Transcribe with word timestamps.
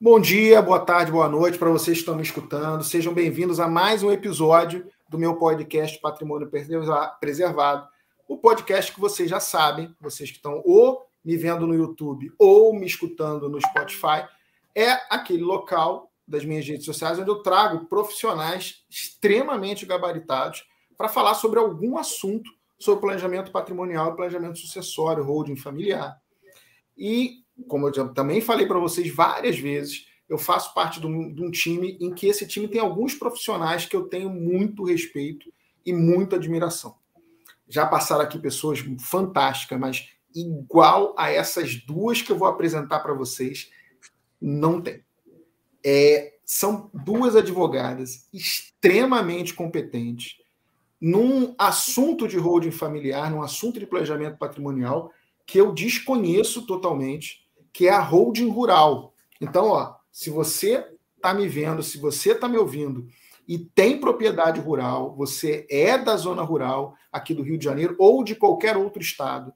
Bom 0.00 0.18
dia, 0.18 0.62
boa 0.62 0.80
tarde, 0.80 1.12
boa 1.12 1.28
noite 1.28 1.58
para 1.58 1.70
vocês 1.70 1.98
que 1.98 2.00
estão 2.00 2.16
me 2.16 2.22
escutando. 2.22 2.82
Sejam 2.82 3.12
bem-vindos 3.12 3.60
a 3.60 3.68
mais 3.68 4.02
um 4.02 4.10
episódio 4.10 4.90
do 5.08 5.18
meu 5.18 5.36
podcast 5.36 6.00
Patrimônio 6.00 6.50
Preservado. 7.20 7.86
O 8.26 8.36
podcast 8.38 8.90
que 8.92 8.98
vocês 8.98 9.28
já 9.28 9.38
sabem, 9.38 9.94
vocês 10.00 10.30
que 10.30 10.36
estão 10.36 10.62
ou 10.64 11.06
me 11.22 11.36
vendo 11.36 11.66
no 11.66 11.74
YouTube 11.74 12.32
ou 12.38 12.74
me 12.74 12.86
escutando 12.86 13.48
no 13.48 13.60
Spotify, 13.60 14.26
é 14.74 14.92
aquele 15.10 15.42
local 15.42 16.10
das 16.26 16.44
minhas 16.44 16.66
redes 16.66 16.86
sociais 16.86 17.18
onde 17.18 17.30
eu 17.30 17.42
trago 17.42 17.86
profissionais 17.86 18.84
extremamente 18.88 19.86
gabaritados 19.86 20.64
para 20.96 21.08
falar 21.08 21.34
sobre 21.34 21.58
algum 21.58 21.96
assunto 21.98 22.50
sobre 22.78 23.00
planejamento 23.00 23.50
patrimonial 23.50 24.12
e 24.12 24.16
planejamento 24.16 24.58
sucessório, 24.58 25.24
holding 25.24 25.56
familiar. 25.56 26.20
E 26.96 27.42
como 27.66 27.88
eu 27.88 28.14
também 28.14 28.40
falei 28.40 28.66
para 28.66 28.78
vocês 28.78 29.12
várias 29.12 29.58
vezes, 29.58 30.06
eu 30.28 30.38
faço 30.38 30.74
parte 30.74 31.00
de 31.00 31.06
um, 31.06 31.32
de 31.32 31.42
um, 31.42 31.50
time 31.50 31.96
em 32.00 32.12
que 32.12 32.26
esse 32.26 32.46
time 32.46 32.68
tem 32.68 32.80
alguns 32.80 33.14
profissionais 33.14 33.86
que 33.86 33.96
eu 33.96 34.04
tenho 34.04 34.30
muito 34.30 34.84
respeito 34.84 35.52
e 35.84 35.92
muita 35.92 36.36
admiração. 36.36 36.96
Já 37.66 37.86
passaram 37.86 38.22
aqui 38.22 38.38
pessoas 38.38 38.80
fantásticas, 39.00 39.78
mas 39.78 40.08
igual 40.34 41.14
a 41.18 41.30
essas 41.30 41.74
duas 41.76 42.20
que 42.22 42.30
eu 42.30 42.36
vou 42.36 42.46
apresentar 42.46 43.00
para 43.00 43.14
vocês, 43.14 43.70
não 44.40 44.80
tem. 44.80 45.02
É, 45.84 46.34
são 46.44 46.90
duas 46.92 47.34
advogadas 47.34 48.28
extremamente 48.32 49.54
competentes 49.54 50.37
num 51.00 51.54
assunto 51.58 52.26
de 52.26 52.36
holding 52.36 52.70
familiar, 52.70 53.30
num 53.30 53.42
assunto 53.42 53.78
de 53.78 53.86
planejamento 53.86 54.36
patrimonial 54.36 55.12
que 55.46 55.58
eu 55.58 55.72
desconheço 55.72 56.66
totalmente 56.66 57.48
que 57.72 57.86
é 57.86 57.92
a 57.92 58.00
holding 58.00 58.48
rural. 58.48 59.14
Então, 59.40 59.68
ó, 59.68 59.94
se 60.10 60.30
você 60.30 60.84
está 61.16 61.32
me 61.32 61.46
vendo, 61.46 61.82
se 61.82 61.98
você 61.98 62.32
está 62.32 62.48
me 62.48 62.58
ouvindo 62.58 63.06
e 63.46 63.56
tem 63.56 64.00
propriedade 64.00 64.60
rural, 64.60 65.14
você 65.14 65.66
é 65.70 65.96
da 65.96 66.16
zona 66.16 66.42
rural 66.42 66.94
aqui 67.12 67.32
do 67.32 67.42
Rio 67.42 67.56
de 67.56 67.64
Janeiro 67.64 67.94
ou 67.98 68.24
de 68.24 68.34
qualquer 68.34 68.76
outro 68.76 69.00
estado, 69.00 69.52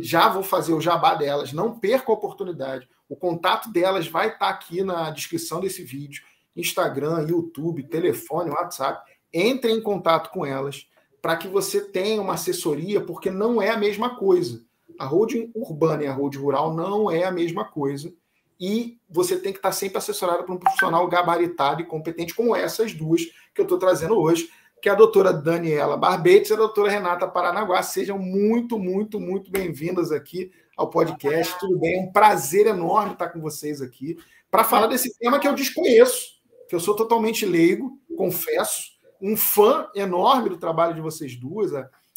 já 0.00 0.28
vou 0.28 0.42
fazer 0.42 0.72
o 0.72 0.80
jabá 0.80 1.14
delas, 1.14 1.52
não 1.52 1.78
perca 1.78 2.12
a 2.12 2.14
oportunidade. 2.14 2.88
O 3.08 3.16
contato 3.16 3.72
delas 3.72 4.06
vai 4.06 4.28
estar 4.28 4.38
tá 4.38 4.48
aqui 4.48 4.82
na 4.84 5.10
descrição 5.10 5.60
desse 5.60 5.82
vídeo. 5.82 6.22
Instagram, 6.54 7.26
YouTube, 7.28 7.82
telefone, 7.88 8.50
WhatsApp. 8.50 9.10
Entre 9.32 9.70
em 9.72 9.80
contato 9.80 10.30
com 10.30 10.44
elas 10.44 10.86
para 11.20 11.36
que 11.36 11.46
você 11.46 11.80
tenha 11.80 12.20
uma 12.20 12.34
assessoria, 12.34 13.00
porque 13.00 13.30
não 13.30 13.62
é 13.62 13.70
a 13.70 13.76
mesma 13.76 14.16
coisa. 14.16 14.60
A 14.98 15.06
holding 15.06 15.52
urbana 15.54 16.02
e 16.02 16.06
a 16.06 16.12
holding 16.12 16.38
rural 16.38 16.74
não 16.74 17.10
é 17.10 17.24
a 17.24 17.30
mesma 17.30 17.64
coisa. 17.64 18.12
E 18.60 18.98
você 19.08 19.36
tem 19.36 19.52
que 19.52 19.58
estar 19.58 19.72
sempre 19.72 19.98
assessorado 19.98 20.44
por 20.44 20.54
um 20.54 20.58
profissional 20.58 21.06
gabaritado 21.08 21.80
e 21.80 21.86
competente, 21.86 22.34
como 22.34 22.54
essas 22.54 22.92
duas 22.92 23.22
que 23.54 23.60
eu 23.60 23.64
estou 23.64 23.78
trazendo 23.78 24.18
hoje, 24.18 24.50
que 24.80 24.88
é 24.88 24.92
a 24.92 24.96
doutora 24.96 25.32
Daniela 25.32 25.96
Barbetes 25.96 26.50
e 26.50 26.54
a 26.54 26.56
doutora 26.56 26.90
Renata 26.90 27.28
Paranaguá. 27.28 27.82
Sejam 27.82 28.18
muito, 28.18 28.78
muito, 28.78 29.20
muito 29.20 29.50
bem-vindas 29.50 30.10
aqui 30.10 30.50
ao 30.76 30.90
podcast. 30.90 31.56
Tudo 31.60 31.78
bem? 31.78 31.96
É 31.96 32.00
um 32.00 32.12
prazer 32.12 32.66
enorme 32.66 33.12
estar 33.12 33.28
com 33.28 33.40
vocês 33.40 33.80
aqui 33.80 34.16
para 34.50 34.64
falar 34.64 34.88
desse 34.88 35.16
tema 35.18 35.38
que 35.38 35.46
eu 35.46 35.54
desconheço, 35.54 36.40
que 36.68 36.74
eu 36.74 36.80
sou 36.80 36.96
totalmente 36.96 37.46
leigo, 37.46 37.98
confesso, 38.16 38.91
um 39.22 39.36
fã 39.36 39.88
enorme 39.94 40.48
do 40.48 40.58
trabalho 40.58 40.94
de 40.94 41.00
vocês 41.00 41.36
duas, 41.36 41.70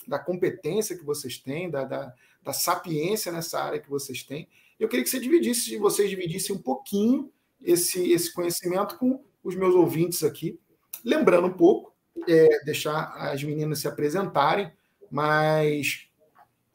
da 0.07 0.17
competência 0.17 0.97
que 0.97 1.05
vocês 1.05 1.37
têm, 1.37 1.69
da, 1.69 1.83
da, 1.83 2.11
da 2.43 2.51
sapiência 2.51 3.31
nessa 3.31 3.61
área 3.61 3.79
que 3.79 3.89
vocês 3.89 4.23
têm. 4.23 4.49
Eu 4.79 4.89
queria 4.89 5.03
que 5.03 5.09
você 5.11 5.19
dividisse, 5.19 5.77
vocês 5.77 6.09
dividissem 6.09 6.55
um 6.55 6.61
pouquinho 6.61 7.31
esse, 7.61 8.11
esse 8.11 8.33
conhecimento 8.33 8.97
com 8.97 9.23
os 9.43 9.55
meus 9.55 9.75
ouvintes 9.75 10.23
aqui. 10.23 10.59
Lembrando 11.03 11.47
um 11.47 11.53
pouco, 11.53 11.93
é, 12.27 12.63
deixar 12.65 13.13
as 13.17 13.43
meninas 13.43 13.79
se 13.79 13.87
apresentarem, 13.87 14.71
mas 15.11 16.07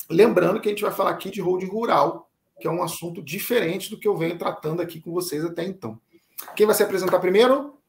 lembrando 0.08 0.60
que 0.60 0.68
a 0.68 0.70
gente 0.70 0.82
vai 0.82 0.92
falar 0.92 1.10
aqui 1.10 1.28
de 1.28 1.40
holding 1.40 1.66
rural, 1.66 2.30
que 2.60 2.68
é 2.68 2.70
um 2.70 2.82
assunto 2.82 3.20
diferente 3.20 3.90
do 3.90 3.98
que 3.98 4.06
eu 4.06 4.16
venho 4.16 4.38
tratando 4.38 4.80
aqui 4.80 5.00
com 5.00 5.10
vocês 5.10 5.44
até 5.44 5.64
então. 5.64 6.00
Quem 6.54 6.66
vai 6.66 6.74
se 6.74 6.82
apresentar 6.82 7.18
primeiro? 7.18 7.79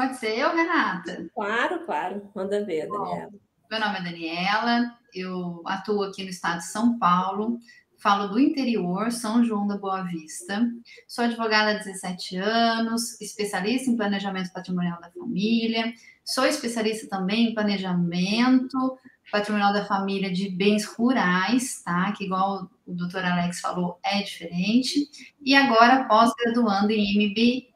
Pode 0.00 0.16
ser 0.16 0.38
eu, 0.38 0.56
Renata. 0.56 1.28
Claro, 1.34 1.84
claro. 1.84 2.30
Manda 2.34 2.64
ver, 2.64 2.88
Daniela. 2.88 3.30
Meu 3.70 3.80
nome 3.80 3.98
é 3.98 4.02
Daniela, 4.02 4.98
eu 5.12 5.62
atuo 5.66 6.04
aqui 6.04 6.24
no 6.24 6.30
estado 6.30 6.60
de 6.60 6.68
São 6.68 6.98
Paulo, 6.98 7.58
falo 7.98 8.28
do 8.28 8.40
interior, 8.40 9.12
São 9.12 9.44
João 9.44 9.66
da 9.66 9.76
Boa 9.76 10.02
Vista. 10.04 10.66
Sou 11.06 11.22
advogada 11.22 11.72
há 11.72 11.74
17 11.74 12.38
anos, 12.38 13.20
especialista 13.20 13.90
em 13.90 13.96
planejamento 13.98 14.50
patrimonial 14.54 14.98
da 15.02 15.10
família. 15.10 15.92
Sou 16.24 16.46
especialista 16.46 17.06
também 17.06 17.50
em 17.50 17.54
planejamento 17.54 18.98
patrimonial 19.30 19.74
da 19.74 19.84
família 19.84 20.32
de 20.32 20.48
bens 20.48 20.86
rurais, 20.86 21.82
tá? 21.84 22.10
Que 22.12 22.24
igual 22.24 22.70
o 22.86 22.94
doutor 22.94 23.22
Alex 23.22 23.60
falou, 23.60 24.00
é 24.02 24.22
diferente. 24.22 25.10
E 25.44 25.54
agora 25.54 26.06
pós-graduando 26.08 26.90
em 26.90 27.28
MBA, 27.28 27.69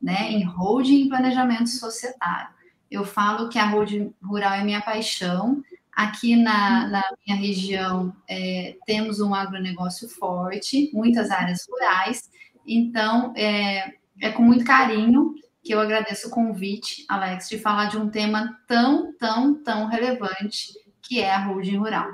né, 0.00 0.30
em 0.30 0.44
holding 0.44 1.04
e 1.04 1.08
planejamento 1.08 1.68
societário. 1.68 2.54
Eu 2.90 3.04
falo 3.04 3.48
que 3.48 3.58
a 3.58 3.66
road 3.66 4.12
rural 4.22 4.54
é 4.54 4.64
minha 4.64 4.80
paixão. 4.80 5.62
Aqui 5.92 6.36
na, 6.36 6.88
na 6.88 7.02
minha 7.24 7.38
região 7.38 8.14
é, 8.28 8.76
temos 8.86 9.20
um 9.20 9.34
agronegócio 9.34 10.08
forte, 10.08 10.90
muitas 10.92 11.30
áreas 11.30 11.66
rurais. 11.68 12.30
Então, 12.66 13.32
é, 13.36 13.94
é 14.20 14.30
com 14.30 14.42
muito 14.42 14.64
carinho 14.64 15.34
que 15.62 15.72
eu 15.72 15.80
agradeço 15.80 16.28
o 16.28 16.30
convite, 16.30 17.06
Alex, 17.08 17.48
de 17.48 17.58
falar 17.58 17.86
de 17.86 17.96
um 17.96 18.10
tema 18.10 18.60
tão, 18.66 19.14
tão, 19.14 19.54
tão 19.62 19.86
relevante 19.86 20.72
que 21.00 21.20
é 21.20 21.34
a 21.34 21.44
holding 21.46 21.78
rural. 21.78 22.10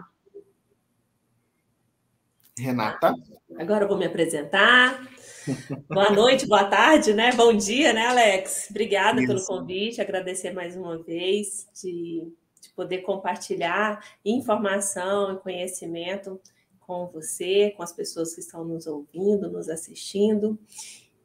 Renata. 2.56 3.14
Agora 3.58 3.84
eu 3.84 3.88
vou 3.88 3.98
me 3.98 4.06
apresentar. 4.06 5.02
Boa 5.88 6.10
noite, 6.10 6.46
boa 6.46 6.64
tarde, 6.64 7.12
né? 7.12 7.32
Bom 7.32 7.54
dia, 7.54 7.92
né, 7.92 8.06
Alex? 8.06 8.68
Obrigada 8.70 9.20
Isso. 9.20 9.28
pelo 9.28 9.44
convite, 9.44 10.00
agradecer 10.00 10.52
mais 10.52 10.76
uma 10.76 10.98
vez 11.02 11.68
de, 11.80 12.26
de 12.60 12.68
poder 12.74 12.98
compartilhar 12.98 14.04
informação 14.24 15.34
e 15.34 15.38
conhecimento 15.38 16.40
com 16.80 17.06
você, 17.06 17.72
com 17.76 17.82
as 17.82 17.92
pessoas 17.92 18.34
que 18.34 18.40
estão 18.40 18.64
nos 18.64 18.86
ouvindo, 18.86 19.50
nos 19.50 19.68
assistindo. 19.68 20.58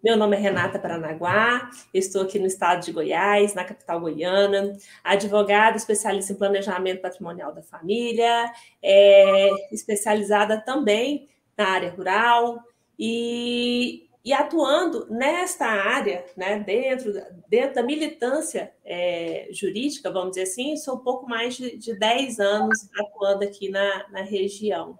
Meu 0.03 0.15
nome 0.15 0.37
é 0.37 0.39
Renata 0.39 0.77
Paranaguá, 0.77 1.67
estou 1.91 2.21
aqui 2.21 2.37
no 2.37 2.45
estado 2.45 2.85
de 2.85 2.91
Goiás, 2.91 3.55
na 3.55 3.63
capital 3.63 3.99
goiana, 3.99 4.77
advogada 5.03 5.77
especialista 5.77 6.31
em 6.31 6.35
planejamento 6.35 7.01
patrimonial 7.01 7.51
da 7.51 7.63
família, 7.63 8.53
é, 8.83 9.49
especializada 9.71 10.61
também 10.61 11.27
na 11.57 11.69
área 11.69 11.89
rural 11.89 12.59
e 12.99 14.04
e 14.25 14.33
atuando 14.33 15.05
nesta 15.07 15.67
área, 15.67 16.25
né, 16.35 16.59
dentro, 16.59 17.13
dentro 17.47 17.75
da 17.75 17.83
militância 17.83 18.73
é, 18.83 19.47
jurídica, 19.51 20.11
vamos 20.11 20.31
dizer 20.31 20.43
assim, 20.43 20.75
sou 20.77 20.95
um 20.95 21.03
pouco 21.03 21.29
mais 21.29 21.55
de, 21.55 21.77
de 21.77 21.93
10 21.99 22.39
anos 22.39 22.89
atuando 22.97 23.43
aqui 23.43 23.69
na, 23.69 24.09
na 24.09 24.23
região. 24.23 24.97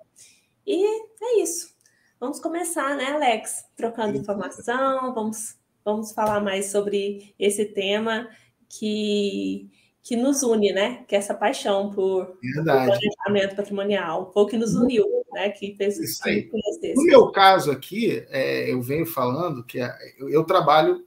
E 0.66 0.86
é 1.24 1.42
isso. 1.42 1.74
Vamos 2.20 2.40
começar, 2.40 2.96
né, 2.96 3.14
Alex? 3.14 3.66
Trocando 3.76 4.16
informação, 4.16 5.12
vamos, 5.16 5.58
vamos 5.84 6.12
falar 6.12 6.40
mais 6.40 6.68
sobre 6.68 7.34
esse 7.40 7.66
tema 7.66 8.30
que, 8.70 9.72
que 10.04 10.16
nos 10.16 10.44
une, 10.44 10.72
né? 10.72 11.04
Que 11.08 11.16
é 11.16 11.18
essa 11.18 11.34
paixão 11.34 11.90
por, 11.90 12.28
por 12.28 12.64
planejamento 12.64 13.56
patrimonial. 13.56 14.32
Foi 14.32 14.44
o 14.44 14.48
que 14.48 14.58
nos 14.58 14.76
uniu 14.76 15.25
né, 15.36 15.50
que 15.50 15.76
fez 15.76 16.00
isso 16.00 16.22
aí. 16.26 16.50
No 16.96 17.04
meu 17.04 17.30
caso 17.30 17.70
aqui, 17.70 18.26
é, 18.30 18.72
eu 18.72 18.82
venho 18.82 19.06
falando 19.06 19.66
que 19.66 19.82
é, 19.82 19.94
eu, 20.18 20.30
eu, 20.30 20.44
trabalho 20.46 21.06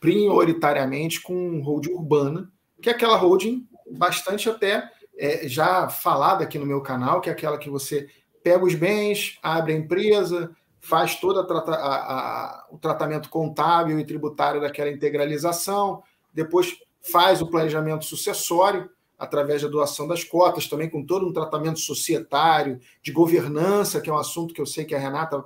prioritariamente 0.00 1.20
com 1.20 1.60
holding 1.60 1.92
urbana, 1.92 2.50
que 2.80 2.88
é 2.88 2.92
aquela 2.92 3.16
holding 3.16 3.68
bastante 3.90 4.48
até 4.48 4.90
é, 5.18 5.46
já 5.46 5.88
falada 5.88 6.44
aqui 6.44 6.58
no 6.58 6.64
meu 6.64 6.80
canal, 6.80 7.20
que 7.20 7.28
é 7.28 7.32
aquela 7.32 7.58
que 7.58 7.68
você 7.68 8.08
pega 8.42 8.64
os 8.64 8.74
bens, 8.74 9.38
abre 9.42 9.74
a 9.74 9.76
empresa, 9.76 10.50
faz 10.80 11.16
todo 11.20 11.38
a, 11.38 11.42
a, 11.42 11.74
a, 11.74 12.66
o 12.70 12.78
tratamento 12.78 13.28
contábil 13.28 14.00
e 14.00 14.06
tributário 14.06 14.62
daquela 14.62 14.90
integralização, 14.90 16.02
depois 16.32 16.74
faz 17.12 17.42
o 17.42 17.50
planejamento 17.50 18.06
sucessório, 18.06 18.88
através 19.18 19.62
da 19.62 19.68
doação 19.68 20.06
das 20.06 20.22
cotas, 20.22 20.68
também 20.68 20.90
com 20.90 21.04
todo 21.04 21.26
um 21.26 21.32
tratamento 21.32 21.78
societário, 21.78 22.80
de 23.02 23.12
governança, 23.12 24.00
que 24.00 24.10
é 24.10 24.12
um 24.12 24.18
assunto 24.18 24.52
que 24.52 24.60
eu 24.60 24.66
sei 24.66 24.84
que 24.84 24.94
a 24.94 24.98
Renata 24.98 25.44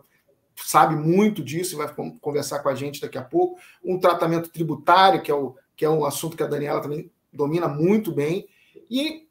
sabe 0.56 0.94
muito 0.94 1.42
disso 1.42 1.74
e 1.74 1.78
vai 1.78 1.94
conversar 2.20 2.60
com 2.60 2.68
a 2.68 2.74
gente 2.74 3.00
daqui 3.00 3.16
a 3.16 3.22
pouco, 3.22 3.58
um 3.84 3.98
tratamento 3.98 4.50
tributário, 4.50 5.22
que 5.22 5.30
é, 5.30 5.34
o, 5.34 5.54
que 5.76 5.84
é 5.84 5.90
um 5.90 6.04
assunto 6.04 6.36
que 6.36 6.42
a 6.42 6.46
Daniela 6.46 6.80
também 6.80 7.10
domina 7.32 7.68
muito 7.68 8.12
bem, 8.12 8.46
e 8.90 9.28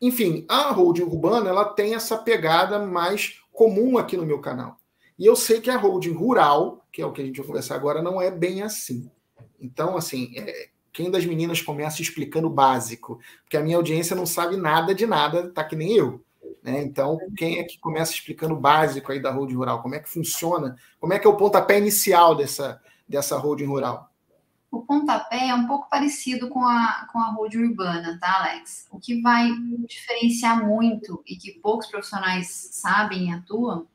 enfim, 0.00 0.44
a 0.48 0.70
holding 0.72 1.04
urbana 1.04 1.48
ela 1.48 1.64
tem 1.64 1.94
essa 1.94 2.18
pegada 2.18 2.78
mais 2.78 3.40
comum 3.52 3.96
aqui 3.96 4.16
no 4.16 4.26
meu 4.26 4.40
canal. 4.40 4.76
E 5.18 5.24
eu 5.24 5.34
sei 5.34 5.60
que 5.60 5.70
a 5.70 5.78
holding 5.78 6.12
rural, 6.12 6.84
que 6.92 7.00
é 7.00 7.06
o 7.06 7.12
que 7.12 7.22
a 7.22 7.24
gente 7.24 7.38
vai 7.38 7.46
conversar 7.46 7.76
agora, 7.76 8.02
não 8.02 8.20
é 8.20 8.30
bem 8.30 8.62
assim. 8.62 9.10
Então, 9.58 9.96
assim, 9.96 10.34
é, 10.36 10.68
quem 10.96 11.10
das 11.10 11.26
meninas 11.26 11.60
começa 11.60 12.00
explicando 12.00 12.46
o 12.46 12.50
básico? 12.50 13.20
Porque 13.42 13.58
a 13.58 13.60
minha 13.60 13.76
audiência 13.76 14.16
não 14.16 14.24
sabe 14.24 14.56
nada 14.56 14.94
de 14.94 15.04
nada, 15.04 15.50
tá 15.50 15.62
que 15.62 15.76
nem 15.76 15.92
eu. 15.92 16.24
Né? 16.62 16.82
Então, 16.82 17.18
quem 17.36 17.58
é 17.58 17.64
que 17.64 17.78
começa 17.78 18.12
explicando 18.12 18.54
o 18.54 18.58
básico 18.58 19.12
aí 19.12 19.20
da 19.20 19.30
holding 19.30 19.56
rural? 19.56 19.82
Como 19.82 19.94
é 19.94 19.98
que 19.98 20.08
funciona? 20.08 20.74
Como 20.98 21.12
é 21.12 21.18
que 21.18 21.26
é 21.26 21.30
o 21.30 21.36
pontapé 21.36 21.76
inicial 21.76 22.34
dessa, 22.34 22.80
dessa 23.06 23.36
holding 23.36 23.66
rural? 23.66 24.10
O 24.70 24.80
pontapé 24.80 25.48
é 25.48 25.54
um 25.54 25.66
pouco 25.66 25.86
parecido 25.90 26.48
com 26.48 26.64
a, 26.64 27.06
com 27.12 27.18
a 27.18 27.30
holding 27.30 27.58
urbana, 27.58 28.18
tá, 28.18 28.38
Alex? 28.38 28.86
O 28.90 28.98
que 28.98 29.20
vai 29.20 29.50
diferenciar 29.86 30.66
muito 30.66 31.22
e 31.26 31.36
que 31.36 31.60
poucos 31.60 31.88
profissionais 31.88 32.70
sabem 32.72 33.28
e 33.28 33.32
atuam 33.34 33.86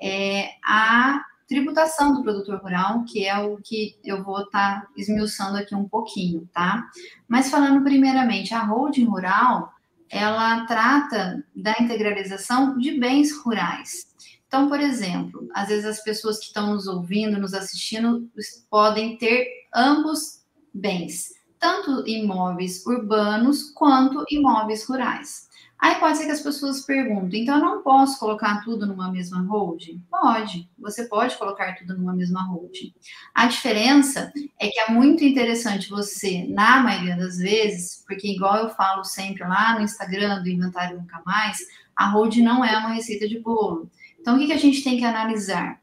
é 0.00 0.50
a 0.64 1.24
tributação 1.48 2.14
do 2.14 2.22
produtor 2.22 2.60
rural, 2.60 3.04
que 3.04 3.26
é 3.26 3.38
o 3.38 3.56
que 3.58 3.96
eu 4.04 4.22
vou 4.22 4.42
estar 4.42 4.82
tá 4.82 4.88
esmiuçando 4.96 5.56
aqui 5.56 5.74
um 5.74 5.88
pouquinho, 5.88 6.48
tá? 6.52 6.84
Mas 7.28 7.50
falando 7.50 7.82
primeiramente, 7.82 8.52
a 8.52 8.62
holding 8.62 9.04
rural, 9.04 9.72
ela 10.08 10.66
trata 10.66 11.44
da 11.54 11.74
integralização 11.80 12.78
de 12.78 12.98
bens 12.98 13.36
rurais. 13.38 14.14
Então, 14.46 14.68
por 14.68 14.80
exemplo, 14.80 15.48
às 15.54 15.68
vezes 15.68 15.84
as 15.84 16.02
pessoas 16.02 16.38
que 16.38 16.46
estão 16.46 16.72
nos 16.72 16.86
ouvindo, 16.86 17.38
nos 17.38 17.54
assistindo, 17.54 18.28
podem 18.70 19.16
ter 19.18 19.48
ambos 19.74 20.44
bens, 20.72 21.30
tanto 21.58 22.06
imóveis 22.06 22.84
urbanos 22.86 23.70
quanto 23.72 24.24
imóveis 24.30 24.84
rurais. 24.84 25.45
Aí 25.78 25.96
pode 25.96 26.16
ser 26.16 26.24
que 26.24 26.30
as 26.30 26.40
pessoas 26.40 26.80
perguntem, 26.80 27.42
então 27.42 27.56
eu 27.56 27.64
não 27.64 27.82
posso 27.82 28.18
colocar 28.18 28.62
tudo 28.64 28.86
numa 28.86 29.12
mesma 29.12 29.42
holding? 29.42 30.02
Pode, 30.10 30.68
você 30.78 31.04
pode 31.04 31.36
colocar 31.36 31.74
tudo 31.74 31.96
numa 31.96 32.14
mesma 32.14 32.42
holding. 32.42 32.94
A 33.34 33.46
diferença 33.46 34.32
é 34.58 34.68
que 34.68 34.80
é 34.80 34.90
muito 34.90 35.22
interessante 35.22 35.90
você, 35.90 36.46
na 36.48 36.80
maioria 36.80 37.16
das 37.16 37.36
vezes, 37.36 38.02
porque 38.06 38.28
igual 38.28 38.56
eu 38.56 38.70
falo 38.70 39.04
sempre 39.04 39.42
lá 39.44 39.74
no 39.74 39.82
Instagram 39.84 40.42
do 40.42 40.48
Inventário 40.48 40.96
Nunca 40.96 41.20
Mais, 41.26 41.58
a 41.94 42.08
holding 42.08 42.42
não 42.42 42.64
é 42.64 42.76
uma 42.78 42.94
receita 42.94 43.28
de 43.28 43.38
bolo. 43.38 43.90
Então 44.18 44.36
o 44.36 44.38
que, 44.38 44.46
que 44.46 44.52
a 44.54 44.58
gente 44.58 44.82
tem 44.82 44.96
que 44.96 45.04
analisar? 45.04 45.78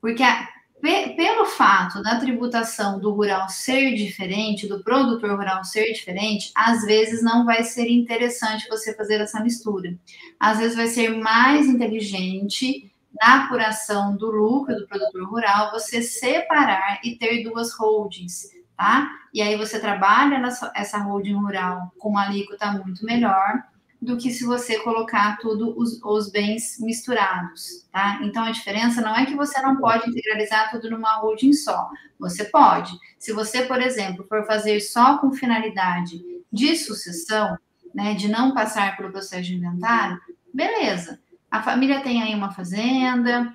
Porque 0.00 0.22
a, 0.22 0.48
pelo 0.82 1.44
fato 1.46 2.02
da 2.02 2.18
tributação 2.18 2.98
do 2.98 3.12
rural 3.12 3.48
ser 3.48 3.94
diferente, 3.94 4.66
do 4.66 4.82
produtor 4.82 5.36
rural 5.36 5.64
ser 5.64 5.92
diferente, 5.92 6.50
às 6.56 6.84
vezes 6.84 7.22
não 7.22 7.46
vai 7.46 7.62
ser 7.62 7.88
interessante 7.88 8.68
você 8.68 8.94
fazer 8.94 9.20
essa 9.20 9.40
mistura. 9.40 9.96
Às 10.40 10.58
vezes 10.58 10.76
vai 10.76 10.88
ser 10.88 11.16
mais 11.16 11.66
inteligente 11.66 12.92
na 13.14 13.44
apuração 13.44 14.16
do 14.16 14.30
lucro 14.30 14.74
do 14.74 14.88
produtor 14.88 15.28
rural 15.28 15.70
você 15.70 16.02
separar 16.02 17.00
e 17.04 17.16
ter 17.16 17.44
duas 17.44 17.72
holdings, 17.74 18.48
tá? 18.76 19.08
E 19.32 19.40
aí 19.40 19.56
você 19.56 19.78
trabalha 19.78 20.42
essa 20.74 20.98
holding 20.98 21.34
rural 21.34 21.92
com 21.96 22.08
uma 22.08 22.26
alíquota 22.26 22.72
muito 22.72 23.04
melhor 23.04 23.62
do 24.02 24.16
que 24.16 24.32
se 24.32 24.44
você 24.44 24.80
colocar 24.80 25.38
tudo 25.38 25.78
os, 25.78 26.02
os, 26.02 26.28
bens 26.28 26.76
misturados, 26.80 27.86
tá? 27.92 28.18
Então 28.22 28.42
a 28.42 28.50
diferença 28.50 29.00
não 29.00 29.14
é 29.14 29.24
que 29.24 29.36
você 29.36 29.62
não 29.62 29.76
pode 29.76 30.10
integralizar 30.10 30.72
tudo 30.72 30.90
numa 30.90 31.20
holding 31.20 31.52
só. 31.52 31.88
Você 32.18 32.46
pode. 32.46 32.92
Se 33.16 33.32
você, 33.32 33.62
por 33.62 33.80
exemplo, 33.80 34.26
for 34.28 34.44
fazer 34.44 34.80
só 34.80 35.18
com 35.18 35.32
finalidade 35.32 36.20
de 36.52 36.76
sucessão, 36.76 37.56
né, 37.94 38.14
de 38.14 38.26
não 38.26 38.52
passar 38.52 38.96
pelo 38.96 39.12
processo 39.12 39.44
de 39.44 39.54
inventário, 39.54 40.20
beleza. 40.52 41.20
A 41.48 41.62
família 41.62 42.00
tem 42.00 42.20
aí 42.22 42.34
uma 42.34 42.50
fazenda, 42.50 43.54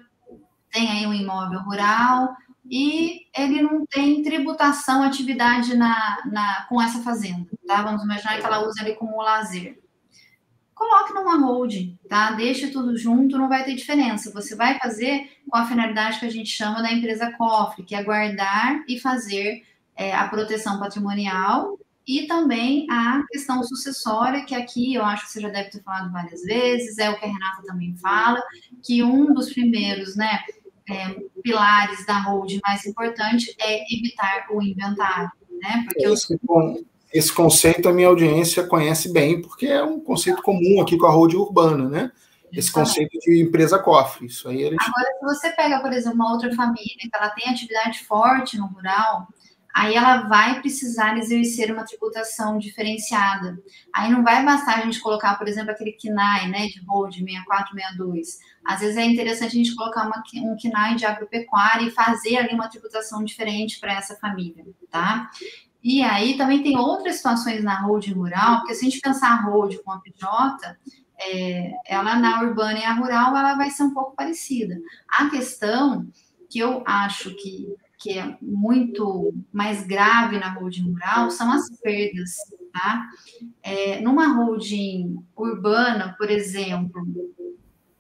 tem 0.72 0.90
aí 0.90 1.06
um 1.06 1.14
imóvel 1.14 1.60
rural 1.60 2.38
e 2.72 3.24
ele 3.38 3.62
não 3.62 3.86
tem 3.86 4.24
tributação, 4.24 5.04
atividade 5.04 5.76
na, 5.76 6.20
na, 6.26 6.66
com 6.70 6.82
essa 6.82 7.04
fazenda, 7.04 7.50
tá? 7.68 7.82
Vamos 7.82 8.04
imaginar 8.04 8.40
que 8.40 8.46
ela 8.46 8.66
usa 8.66 8.82
ali 8.82 8.96
como 8.96 9.22
lazer 9.22 9.78
coloque 10.78 11.14
numa 11.14 11.38
holding, 11.40 11.98
tá? 12.08 12.32
Deixe 12.32 12.68
tudo 12.68 12.96
junto, 12.96 13.38
não 13.38 13.50
vai 13.50 13.66
ter 13.66 13.74
diferença. 13.74 14.32
Você 14.32 14.56
vai 14.56 14.78
fazer 14.78 15.30
com 15.50 15.58
a 15.58 15.66
finalidade 15.66 16.20
que 16.20 16.26
a 16.26 16.32
gente 16.32 16.50
chama 16.50 16.82
da 16.82 16.92
empresa 16.92 17.32
cofre, 17.38 17.84
que 17.84 17.96
é 17.96 18.04
guardar 18.04 18.84
e 18.88 19.00
fazer 19.00 19.64
é, 19.96 20.14
a 20.14 20.28
proteção 20.28 20.80
patrimonial 20.80 21.78
e 22.08 22.26
também 22.28 22.86
a 22.90 23.24
questão 23.30 23.62
sucessória, 23.64 24.46
que 24.46 24.56
aqui 24.56 24.94
eu 24.94 25.04
acho 25.04 25.26
que 25.26 25.32
você 25.32 25.42
já 25.42 25.50
deve 25.50 25.72
ter 25.72 25.84
falado 25.84 26.12
várias 26.12 26.42
vezes, 26.44 26.98
é 27.00 27.10
o 27.10 27.20
que 27.20 27.26
a 27.26 27.28
Renata 27.28 27.64
também 27.66 27.98
fala, 27.98 28.42
que 28.82 29.04
um 29.04 29.34
dos 29.34 29.52
primeiros, 29.52 30.16
né, 30.16 30.40
é, 30.90 31.10
pilares 31.44 32.06
da 32.06 32.20
holding 32.22 32.62
mais 32.66 32.86
importante 32.86 33.54
é 33.60 33.84
evitar 33.94 34.48
o 34.52 34.62
inventário, 34.62 35.30
né? 35.62 35.84
Porque 35.86 36.06
é 36.06 36.10
os... 36.10 36.26
Esse 37.14 37.34
conceito 37.34 37.88
a 37.88 37.94
minha 37.94 38.08
audiência 38.08 38.68
conhece 38.68 39.12
bem, 39.12 39.42
porque 39.42 39.68
é 39.68 39.84
um 39.84 40.00
conceito 40.00 40.42
comum 40.42 40.82
aqui 40.82 40.98
com 40.98 41.06
a 41.06 41.12
road 41.12 41.36
urbana, 41.36 41.88
né? 41.90 42.12
Esse 42.52 42.72
conceito 42.72 43.18
de 43.20 43.42
empresa 43.42 43.78
cofre. 43.78 44.28
Isso 44.28 44.48
aí 44.48 44.62
eles... 44.62 44.78
Agora, 44.82 45.14
se 45.20 45.26
você 45.26 45.50
pega, 45.52 45.80
por 45.80 45.92
exemplo, 45.92 46.16
uma 46.16 46.32
outra 46.32 46.54
família 46.56 46.96
que 47.00 47.10
ela 47.14 47.30
tem 47.30 47.50
atividade 47.50 48.00
forte 48.06 48.58
no 48.58 48.68
rural, 48.68 49.28
aí 49.74 49.96
ela 49.96 50.28
vai 50.28 50.60
precisar 50.60 51.18
exercer 51.18 51.72
uma 51.72 51.84
tributação 51.84 52.58
diferenciada. 52.58 53.58
Aí 53.94 54.10
não 54.12 54.24
vai 54.24 54.44
bastar 54.44 54.80
a 54.80 54.82
gente 54.82 55.00
colocar, 55.00 55.36
por 55.38 55.48
exemplo, 55.48 55.72
aquele 55.72 55.92
KNAI, 55.92 56.48
né, 56.48 56.68
de 56.68 56.84
hold 56.88 57.14
6462. 57.14 58.40
Às 58.66 58.80
vezes 58.80 58.98
é 58.98 59.06
interessante 59.06 59.52
a 59.52 59.64
gente 59.64 59.76
colocar 59.76 60.08
uma, 60.08 60.24
um 60.36 60.56
KNAI 60.58 60.96
de 60.96 61.06
agropecuária 61.06 61.86
e 61.86 61.92
fazer 61.92 62.38
ali 62.38 62.54
uma 62.56 62.70
tributação 62.70 63.24
diferente 63.24 63.80
para 63.80 63.94
essa 63.94 64.16
família, 64.16 64.66
tá? 64.90 65.30
E 65.84 66.02
aí 66.02 66.38
também 66.38 66.64
tem 66.64 66.78
outras 66.78 67.18
situações 67.18 67.64
na 67.64 67.82
holding 67.82 68.14
rural, 68.14 68.60
porque 68.60 68.76
se 68.76 68.86
a 68.86 68.90
gente 68.90 69.02
pensar 69.02 69.32
a 69.32 69.42
holding 69.44 69.82
com 69.84 69.92
a 69.92 70.00
PJ, 70.00 70.78
é, 71.20 71.72
ela 71.86 72.16
na 72.18 72.42
urbana 72.42 72.80
e 72.80 72.84
a 72.84 72.94
rural, 72.94 73.36
ela 73.36 73.56
vai 73.56 73.70
ser 73.70 73.84
um 73.84 73.94
pouco 73.94 74.16
parecida. 74.16 74.80
A 75.10 75.30
questão 75.30 76.08
que 76.50 76.60
eu 76.60 76.84
acho 76.86 77.36
que, 77.36 77.68
que 78.00 78.18
é 78.18 78.38
muito 78.42 79.34
mais 79.52 79.86
grave 79.86 80.40
na 80.40 80.54
holding 80.54 80.92
rural 80.92 81.32
são 81.32 81.52
as 81.52 81.70
perdas, 81.82 82.36
tá? 82.72 83.08
É, 83.64 84.00
numa 84.02 84.28
holding 84.36 85.18
urbana, 85.36 86.16
por 86.18 86.30
exemplo, 86.30 87.04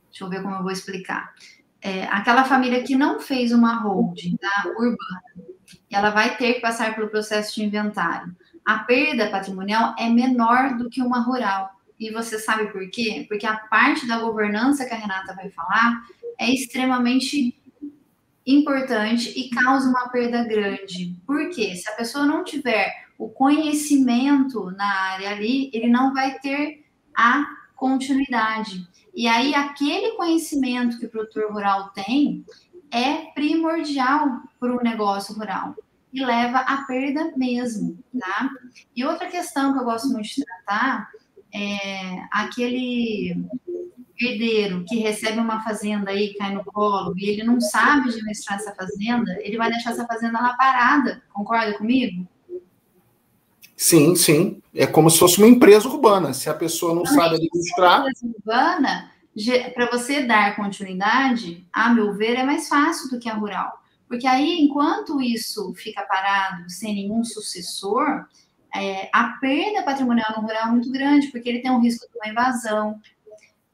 deixa 0.09 0.23
eu 0.23 0.29
ver 0.29 0.41
como 0.41 0.55
eu 0.55 0.63
vou 0.63 0.71
explicar. 0.71 1.33
É, 1.81 2.05
aquela 2.05 2.43
família 2.43 2.83
que 2.83 2.95
não 2.95 3.19
fez 3.19 3.51
uma 3.51 3.81
holding 3.81 4.35
tá, 4.37 4.65
urbana, 4.67 5.46
ela 5.91 6.09
vai 6.09 6.35
ter 6.37 6.55
que 6.55 6.59
passar 6.61 6.95
pelo 6.95 7.09
processo 7.09 7.55
de 7.55 7.63
inventário. 7.63 8.35
A 8.65 8.79
perda 8.79 9.29
patrimonial 9.29 9.95
é 9.97 10.09
menor 10.09 10.77
do 10.77 10.89
que 10.89 11.01
uma 11.01 11.21
rural. 11.21 11.71
E 11.99 12.11
você 12.11 12.37
sabe 12.37 12.67
por 12.71 12.89
quê? 12.89 13.25
Porque 13.27 13.45
a 13.45 13.57
parte 13.57 14.07
da 14.07 14.19
governança 14.19 14.85
que 14.85 14.93
a 14.93 14.97
Renata 14.97 15.33
vai 15.33 15.49
falar 15.49 16.03
é 16.37 16.51
extremamente 16.51 17.57
importante 18.45 19.33
e 19.37 19.49
causa 19.49 19.89
uma 19.89 20.09
perda 20.09 20.43
grande. 20.43 21.15
Por 21.25 21.49
quê? 21.49 21.75
Se 21.75 21.89
a 21.89 21.93
pessoa 21.93 22.25
não 22.25 22.43
tiver 22.43 23.07
o 23.17 23.27
conhecimento 23.29 24.71
na 24.71 25.11
área 25.11 25.31
ali, 25.31 25.69
ele 25.73 25.87
não 25.87 26.13
vai 26.13 26.39
ter 26.39 26.85
a 27.15 27.45
continuidade. 27.75 28.87
E 29.13 29.27
aí, 29.27 29.55
aquele 29.55 30.11
conhecimento 30.11 30.99
que 30.99 31.07
o 31.07 31.09
produtor 31.09 31.51
rural 31.51 31.89
tem, 31.89 32.45
é 32.91 33.31
primordial 33.33 34.41
para 34.59 34.75
o 34.75 34.83
negócio 34.83 35.35
rural 35.35 35.75
e 36.13 36.23
leva 36.23 36.59
à 36.59 36.83
perda 36.83 37.33
mesmo, 37.35 37.97
tá? 38.19 38.49
E 38.95 39.03
outra 39.03 39.27
questão 39.27 39.73
que 39.73 39.79
eu 39.79 39.83
gosto 39.83 40.09
muito 40.09 40.27
de 40.27 40.43
tratar 40.43 41.09
é 41.53 42.23
aquele 42.31 43.45
herdeiro 44.19 44.83
que 44.87 44.97
recebe 44.97 45.39
uma 45.39 45.63
fazenda 45.63 46.11
aí, 46.11 46.33
cai 46.35 46.53
no 46.53 46.63
colo, 46.65 47.13
e 47.17 47.29
ele 47.29 47.43
não 47.43 47.61
sabe 47.61 48.09
administrar 48.09 48.57
essa 48.57 48.73
fazenda, 48.73 49.37
ele 49.41 49.57
vai 49.57 49.69
deixar 49.69 49.91
essa 49.91 50.07
fazenda 50.07 50.41
lá 50.41 50.53
parada, 50.53 51.21
concorda 51.31 51.77
comigo? 51.77 52.27
Sim, 53.75 54.15
sim. 54.15 54.59
É 54.73 54.87
como 54.87 55.07
se 55.09 55.19
fosse 55.19 55.37
uma 55.37 55.47
empresa 55.47 55.87
urbana. 55.87 56.33
Se 56.33 56.49
a 56.49 56.53
pessoa 56.53 56.95
não, 56.95 57.03
não 57.03 57.05
sabe 57.05 57.35
administrar. 57.35 57.99
Empresa 57.99 58.25
urbana, 58.25 59.11
para 59.73 59.89
você 59.89 60.23
dar 60.23 60.55
continuidade, 60.55 61.65
a 61.71 61.93
meu 61.93 62.13
ver, 62.13 62.35
é 62.37 62.43
mais 62.43 62.67
fácil 62.67 63.09
do 63.09 63.19
que 63.19 63.29
a 63.29 63.35
rural. 63.35 63.81
Porque 64.07 64.25
aí, 64.25 64.61
enquanto 64.61 65.21
isso 65.21 65.73
fica 65.75 66.01
parado 66.03 66.69
sem 66.69 66.95
nenhum 66.95 67.23
sucessor, 67.23 68.25
é, 68.73 69.09
a 69.13 69.37
perda 69.39 69.83
patrimonial 69.83 70.33
no 70.35 70.43
rural 70.43 70.67
é 70.67 70.71
muito 70.71 70.91
grande, 70.91 71.27
porque 71.27 71.49
ele 71.49 71.59
tem 71.59 71.71
um 71.71 71.81
risco 71.81 72.07
de 72.09 72.17
uma 72.17 72.31
invasão. 72.31 72.99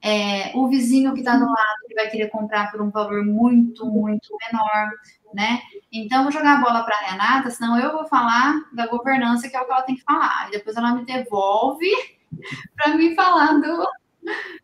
É, 0.01 0.51
o 0.55 0.67
vizinho 0.67 1.13
que 1.13 1.19
está 1.19 1.37
do 1.37 1.45
lado 1.45 1.77
ele 1.85 1.95
vai 1.95 2.09
querer 2.09 2.29
comprar 2.29 2.71
por 2.71 2.81
um 2.81 2.89
valor 2.89 3.23
muito, 3.23 3.85
muito 3.85 4.35
menor, 4.51 4.89
né? 5.33 5.61
Então, 5.91 6.23
vou 6.23 6.31
jogar 6.31 6.57
a 6.57 6.61
bola 6.61 6.83
para 6.83 6.97
a 6.97 7.11
Renata, 7.11 7.49
senão 7.49 7.79
eu 7.79 7.93
vou 7.93 8.05
falar 8.05 8.53
da 8.73 8.87
governança, 8.87 9.49
que 9.49 9.55
é 9.55 9.61
o 9.61 9.65
que 9.65 9.71
ela 9.71 9.81
tem 9.83 9.95
que 9.95 10.03
falar. 10.03 10.47
E 10.47 10.51
depois 10.51 10.75
ela 10.75 10.95
me 10.95 11.05
devolve 11.05 11.89
para 12.75 12.95
me 12.97 13.15
falar 13.15 13.53
do, 13.59 13.87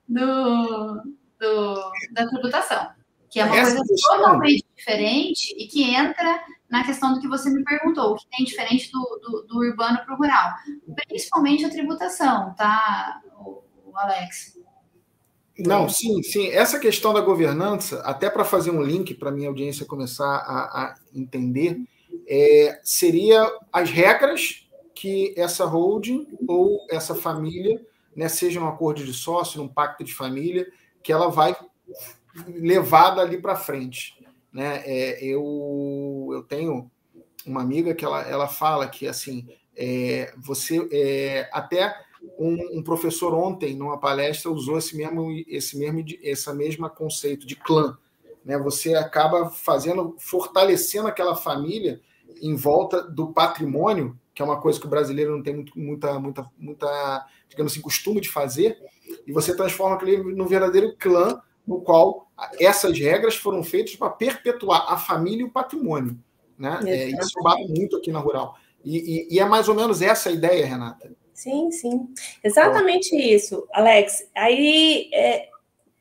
do, 0.08 1.04
do, 1.40 1.92
da 2.12 2.28
tributação, 2.28 2.90
que 3.30 3.40
é 3.40 3.46
uma 3.46 3.58
Essa 3.58 3.76
coisa 3.76 3.94
questão... 3.94 4.18
totalmente 4.18 4.66
diferente 4.76 5.56
e 5.58 5.68
que 5.68 5.84
entra 5.84 6.42
na 6.70 6.84
questão 6.84 7.14
do 7.14 7.20
que 7.20 7.28
você 7.28 7.50
me 7.50 7.64
perguntou, 7.64 8.12
o 8.12 8.16
que 8.16 8.28
tem 8.30 8.46
diferente 8.46 8.92
do, 8.92 9.20
do, 9.22 9.48
do 9.48 9.58
urbano 9.60 10.00
para 10.06 10.14
o 10.14 10.18
rural, 10.18 10.54
principalmente 11.08 11.66
a 11.66 11.70
tributação, 11.70 12.54
tá, 12.56 13.22
Alex? 13.96 14.58
Não, 15.58 15.90
sim, 15.90 16.24
sim. 16.24 16.48
Essa 16.48 16.80
questão 16.80 17.14
da 17.14 17.20
governança, 17.20 18.00
até 18.02 18.30
para 18.30 18.46
fazer 18.46 18.72
um 18.72 18.82
link 18.82 19.14
para 19.14 19.30
a 19.30 19.32
minha 19.32 19.50
audiência 19.50 19.86
começar 19.86 20.26
a, 20.26 20.84
a 20.84 20.96
entender, 21.14 21.82
é, 22.28 22.80
seria 22.84 23.46
as 23.72 23.90
regras 23.90 24.68
que 24.96 25.34
essa 25.38 25.66
holding 25.66 26.28
ou 26.48 26.86
essa 26.90 27.14
família, 27.14 27.82
né, 28.20 28.28
seja 28.28 28.60
um 28.60 28.68
acordo 28.68 29.02
de 29.02 29.14
sócio, 29.14 29.62
um 29.64 29.68
pacto 29.68 30.04
de 30.04 30.14
família, 30.14 30.70
que 31.02 31.10
ela 31.10 31.30
vai 31.30 31.56
levar 32.48 33.12
dali 33.12 33.42
para 33.42 33.56
frente. 33.56 34.22
Né? 34.52 34.84
É, 34.86 35.24
eu, 35.24 36.28
eu 36.34 36.44
tenho 36.44 36.92
uma 37.46 37.62
amiga 37.62 37.96
que 37.96 38.04
ela, 38.04 38.22
ela 38.24 38.50
fala 38.50 38.90
que 38.90 39.08
assim 39.08 39.48
é, 39.74 40.34
você 40.38 40.86
é, 40.92 41.50
até 41.54 41.96
um, 42.38 42.80
um, 42.80 42.84
professor 42.84 43.34
ontem 43.34 43.74
numa 43.74 43.98
palestra 43.98 44.52
usou 44.52 44.78
esse 44.78 44.98
mesmo 44.98 45.32
esse 45.48 45.78
mesmo 45.78 46.04
essa 46.22 46.54
mesma 46.54 46.90
conceito 46.90 47.48
de 47.48 47.56
clã 47.56 47.98
né 48.44 48.58
você 48.58 48.96
acaba 48.96 49.50
fazendo 49.50 50.18
fortalecendo 50.20 51.08
aquela 51.08 51.38
família 51.38 52.02
em 52.42 52.58
volta 52.58 53.02
do 53.02 53.32
patrimônio 53.32 54.20
que 54.36 54.42
é 54.42 54.46
uma 54.46 54.60
coisa 54.60 54.78
que 54.78 54.86
o 54.86 54.90
brasileiro 54.90 55.32
não 55.32 55.42
tem 55.42 55.56
muito, 55.56 55.80
muita 55.80 56.20
muita 56.20 56.52
muita 56.58 57.26
digamos 57.50 57.72
assim 57.72 57.82
costume 57.82 58.22
de 58.22 58.30
fazer 58.30 58.78
e 59.26 59.32
você 59.32 59.56
transforma 59.56 59.96
aquele 59.96 60.18
num 60.18 60.48
verdadeiro 60.48 60.96
clã 60.98 61.42
no 61.68 61.82
qual 61.82 62.30
essas 62.60 62.98
regras 62.98 63.36
foram 63.36 63.64
feitas 63.64 63.96
para 63.96 64.10
perpetuar 64.10 64.92
a 64.92 64.98
família 64.98 65.42
e 65.42 65.46
o 65.46 65.52
patrimônio 65.52 66.18
né 66.58 66.80
é, 66.86 67.10
isso 67.10 67.42
bate 67.44 67.68
muito 67.68 67.98
aqui 67.98 68.12
na 68.12 68.20
rural 68.20 68.56
e, 68.84 68.98
e, 68.98 69.36
e 69.36 69.40
é 69.40 69.46
mais 69.46 69.68
ou 69.68 69.76
menos 69.76 70.02
essa 70.02 70.30
a 70.30 70.32
ideia 70.32 70.66
Renata 70.66 71.12
Sim, 71.40 71.72
sim. 71.72 72.14
Exatamente 72.44 73.16
isso, 73.16 73.66
Alex. 73.72 74.30
Aí, 74.36 75.10
é, 75.14 75.48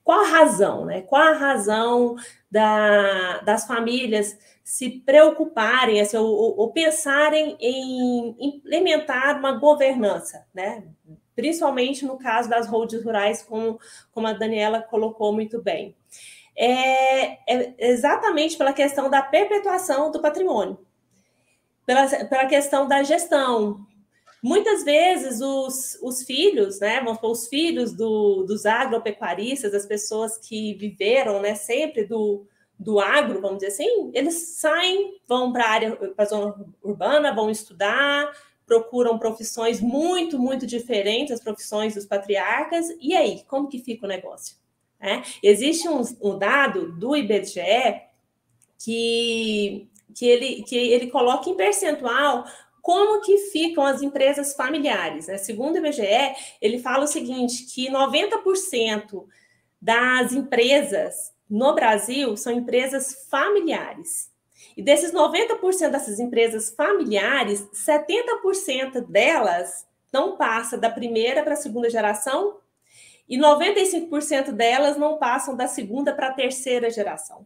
qual 0.03 0.25
a 0.25 0.27
razão, 0.27 0.85
né? 0.85 1.03
Qual 1.03 1.23
a 1.23 1.33
razão 1.33 2.17
da, 2.51 3.39
das 3.43 3.65
famílias 3.65 4.37
se 4.65 4.91
preocuparem 4.91 6.01
assim, 6.01 6.17
ou, 6.17 6.59
ou, 6.59 6.73
pensarem 6.73 7.57
em 7.61 8.35
implementar 8.41 9.39
uma 9.39 9.53
governança, 9.53 10.45
né? 10.53 10.83
Principalmente 11.39 12.05
no 12.05 12.19
caso 12.19 12.51
das 12.51 12.67
holds 12.67 13.05
rurais, 13.05 13.43
como, 13.43 13.79
como 14.11 14.27
a 14.27 14.33
Daniela 14.33 14.83
colocou 14.83 15.33
muito 15.33 15.63
bem. 15.63 15.95
É, 16.57 17.39
é 17.47 17.75
exatamente 17.79 18.57
pela 18.57 18.73
questão 18.73 19.09
da 19.09 19.23
perpetuação 19.23 20.11
do 20.11 20.21
patrimônio, 20.21 20.77
pela, 21.87 22.09
pela 22.27 22.47
questão 22.47 22.89
da 22.89 23.05
gestão, 23.05 23.87
Muitas 24.43 24.85
vezes 24.85 25.41
os, 25.41 25.99
os 26.01 26.23
filhos, 26.23 26.79
né, 26.79 27.05
os 27.23 27.49
filhos 27.49 27.93
do, 27.93 28.45
dos 28.45 28.67
agropecuaristas, 28.67 29.75
as 29.75 29.85
pessoas 29.85 30.39
que 30.39 30.75
viveram 30.75 31.41
né, 31.41 31.57
sempre 31.57 32.05
do, 32.05 32.47
do 32.79 33.01
agro, 33.01 33.41
vamos 33.41 33.59
dizer 33.59 33.73
assim, 33.73 34.13
eles 34.15 34.57
saem, 34.59 35.21
vão 35.27 35.53
para 35.53 35.65
a 35.65 35.71
área, 35.71 35.97
para 35.97 36.25
a 36.25 36.29
zona 36.29 36.55
urbana, 36.81 37.35
vão 37.35 37.51
estudar, 37.51 38.31
procuram 38.69 39.19
profissões 39.19 39.81
muito, 39.81 40.39
muito 40.39 40.67
diferentes 40.67 41.31
das 41.31 41.41
profissões 41.41 41.95
dos 41.95 42.05
patriarcas, 42.05 42.87
e 43.01 43.17
aí, 43.17 43.43
como 43.49 43.67
que 43.67 43.81
fica 43.81 44.05
o 44.05 44.09
negócio? 44.09 44.57
É? 45.01 45.23
Existe 45.43 45.89
um, 45.89 46.03
um, 46.21 46.39
dado 46.39 46.93
do 46.93 47.17
IBGE 47.17 48.03
que, 48.79 49.89
que, 50.15 50.27
ele, 50.27 50.63
que 50.65 50.77
ele 50.77 51.07
coloca 51.09 51.49
em 51.49 51.57
percentual 51.57 52.45
como 52.83 53.21
que 53.21 53.39
ficam 53.53 53.85
as 53.85 54.03
empresas 54.03 54.55
familiares? 54.55 55.29
Né? 55.29 55.39
Segundo 55.39 55.77
o 55.77 55.79
IBGE, 55.79 56.35
ele 56.61 56.79
fala 56.79 57.05
o 57.05 57.09
seguinte, 57.09 57.65
que 57.73 57.89
90% 57.89 59.25
das 59.81 60.33
empresas 60.33 61.33
no 61.49 61.75
Brasil 61.75 62.37
são 62.37 62.53
empresas 62.53 63.27
familiares. 63.31 64.31
E 64.79 64.83
desses 64.83 65.13
90% 65.13 65.91
dessas 65.91 66.21
empresas 66.21 66.71
familiares, 66.71 67.69
70% 67.75 69.05
delas 69.09 69.85
não 70.13 70.37
passa 70.37 70.79
da 70.79 70.89
primeira 70.89 71.43
para 71.43 71.55
a 71.55 71.57
segunda 71.57 71.91
geração 71.91 72.59
e 73.29 73.37
95% 73.37 74.53
delas 74.53 74.97
não 74.97 75.19
passam 75.19 75.57
da 75.57 75.67
segunda 75.67 76.15
para 76.15 76.29
a 76.29 76.33
terceira 76.33 76.89
geração. 76.91 77.45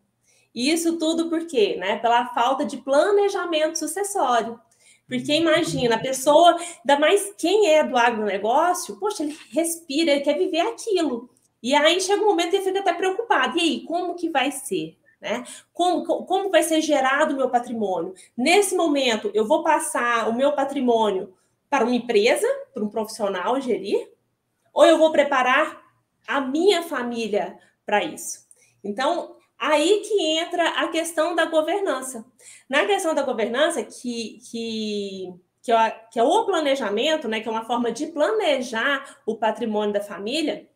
E 0.55 0.71
isso 0.71 0.99
tudo 0.99 1.31
por 1.31 1.47
quê? 1.47 1.77
Né? 1.79 1.97
Pela 1.97 2.27
falta 2.35 2.67
de 2.67 2.77
planejamento 2.77 3.79
sucessório. 3.79 4.61
Porque 5.09 5.33
imagina, 5.33 5.95
a 5.95 6.01
pessoa, 6.01 6.59
ainda 6.81 7.01
mais 7.01 7.33
quem 7.39 7.71
é 7.71 7.83
do 7.83 7.97
agronegócio, 7.97 8.99
poxa, 9.01 9.23
ele 9.23 9.35
respira, 9.51 10.11
ele 10.11 10.21
quer 10.21 10.37
viver 10.37 10.61
aquilo. 10.61 11.31
E 11.63 11.75
aí 11.75 11.99
chega 11.99 12.23
um 12.23 12.27
momento 12.27 12.51
que 12.51 12.57
ele 12.57 12.65
fica 12.67 12.81
até 12.81 12.93
preocupado. 12.93 13.57
E 13.57 13.61
aí, 13.63 13.81
como 13.85 14.17
que 14.17 14.29
vai 14.29 14.53
ser? 14.53 14.99
Né? 15.23 15.45
Como, 15.73 16.05
como 16.27 16.51
vai 16.51 16.65
ser 16.65 16.81
gerado 16.81 17.33
o 17.33 17.37
meu 17.37 17.49
patrimônio? 17.49 18.13
Nesse 18.37 18.75
momento, 18.75 19.31
eu 19.33 19.47
vou 19.47 19.63
passar 19.63 20.29
o 20.29 20.35
meu 20.35 20.53
patrimônio 20.53 21.33
para 21.71 21.85
uma 21.85 21.95
empresa, 21.95 22.47
para 22.75 22.83
um 22.83 22.89
profissional 22.89 23.61
gerir, 23.61 24.11
ou 24.75 24.85
eu 24.85 24.99
vou 24.99 25.13
preparar 25.13 25.81
a 26.27 26.41
minha 26.41 26.83
família 26.83 27.57
para 27.87 28.03
isso? 28.03 28.49
Então, 28.83 29.37
Aí 29.65 30.01
que 30.01 30.21
entra 30.41 30.71
a 30.71 30.89
questão 30.89 31.37
da 31.37 31.45
governança. 31.45 32.25
Na 32.69 32.85
questão 32.85 33.15
da 33.15 33.23
governança, 33.23 33.81
que, 33.85 34.41
que, 34.51 35.33
que, 35.63 35.71
é, 35.71 35.91
que 36.11 36.19
é 36.19 36.23
o 36.25 36.45
planejamento, 36.45 37.29
né, 37.29 37.39
que 37.39 37.47
é 37.47 37.51
uma 37.53 37.65
forma 37.65 37.93
de 37.93 38.09
planejar 38.09 39.19
o 39.25 39.37
patrimônio 39.37 39.93
da 39.93 40.01
família, 40.01 40.69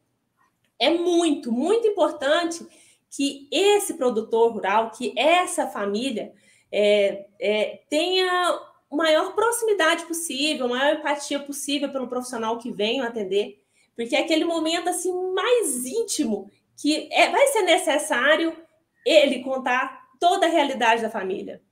é 0.79 0.89
muito, 0.89 1.51
muito 1.51 1.89
importante 1.89 2.65
que 3.11 3.49
esse 3.51 3.95
produtor 3.95 4.53
rural, 4.53 4.91
que 4.91 5.13
essa 5.17 5.67
família 5.67 6.33
é, 6.71 7.27
é, 7.41 7.81
tenha 7.89 8.61
maior 8.91 9.35
proximidade 9.35 10.05
possível, 10.07 10.69
maior 10.69 10.99
empatia 10.99 11.41
possível 11.41 11.91
pelo 11.91 12.09
profissional 12.09 12.59
que 12.59 12.71
vem 12.71 13.01
atender, 13.01 13.63
porque 13.95 14.15
é 14.15 14.21
aquele 14.21 14.45
momento 14.45 14.89
assim 14.89 15.13
mais 15.33 15.85
íntimo 15.85 16.51
que 16.77 17.09
é, 17.11 17.31
vai 17.31 17.47
ser 17.49 17.63
necessário 17.63 18.57
ele 19.05 19.43
contar 19.43 20.07
toda 20.21 20.47
a 20.47 20.51
realidade 20.51 21.03
da 21.03 21.11
família. 21.11 21.63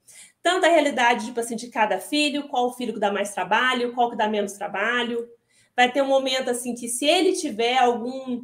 Tanto 0.41 0.65
a 0.65 0.69
realidade, 0.69 1.25
tipo 1.25 1.39
assim, 1.39 1.55
de 1.55 1.67
cada 1.69 1.99
filho, 1.99 2.47
qual 2.47 2.67
o 2.67 2.73
filho 2.73 2.93
que 2.93 2.99
dá 2.99 3.11
mais 3.11 3.33
trabalho, 3.33 3.93
qual 3.93 4.09
que 4.09 4.17
dá 4.17 4.27
menos 4.27 4.53
trabalho. 4.53 5.27
Vai 5.75 5.91
ter 5.91 6.01
um 6.01 6.07
momento, 6.07 6.49
assim, 6.49 6.73
que 6.75 6.87
se 6.87 7.05
ele 7.05 7.33
tiver 7.33 7.77
algum 7.77 8.43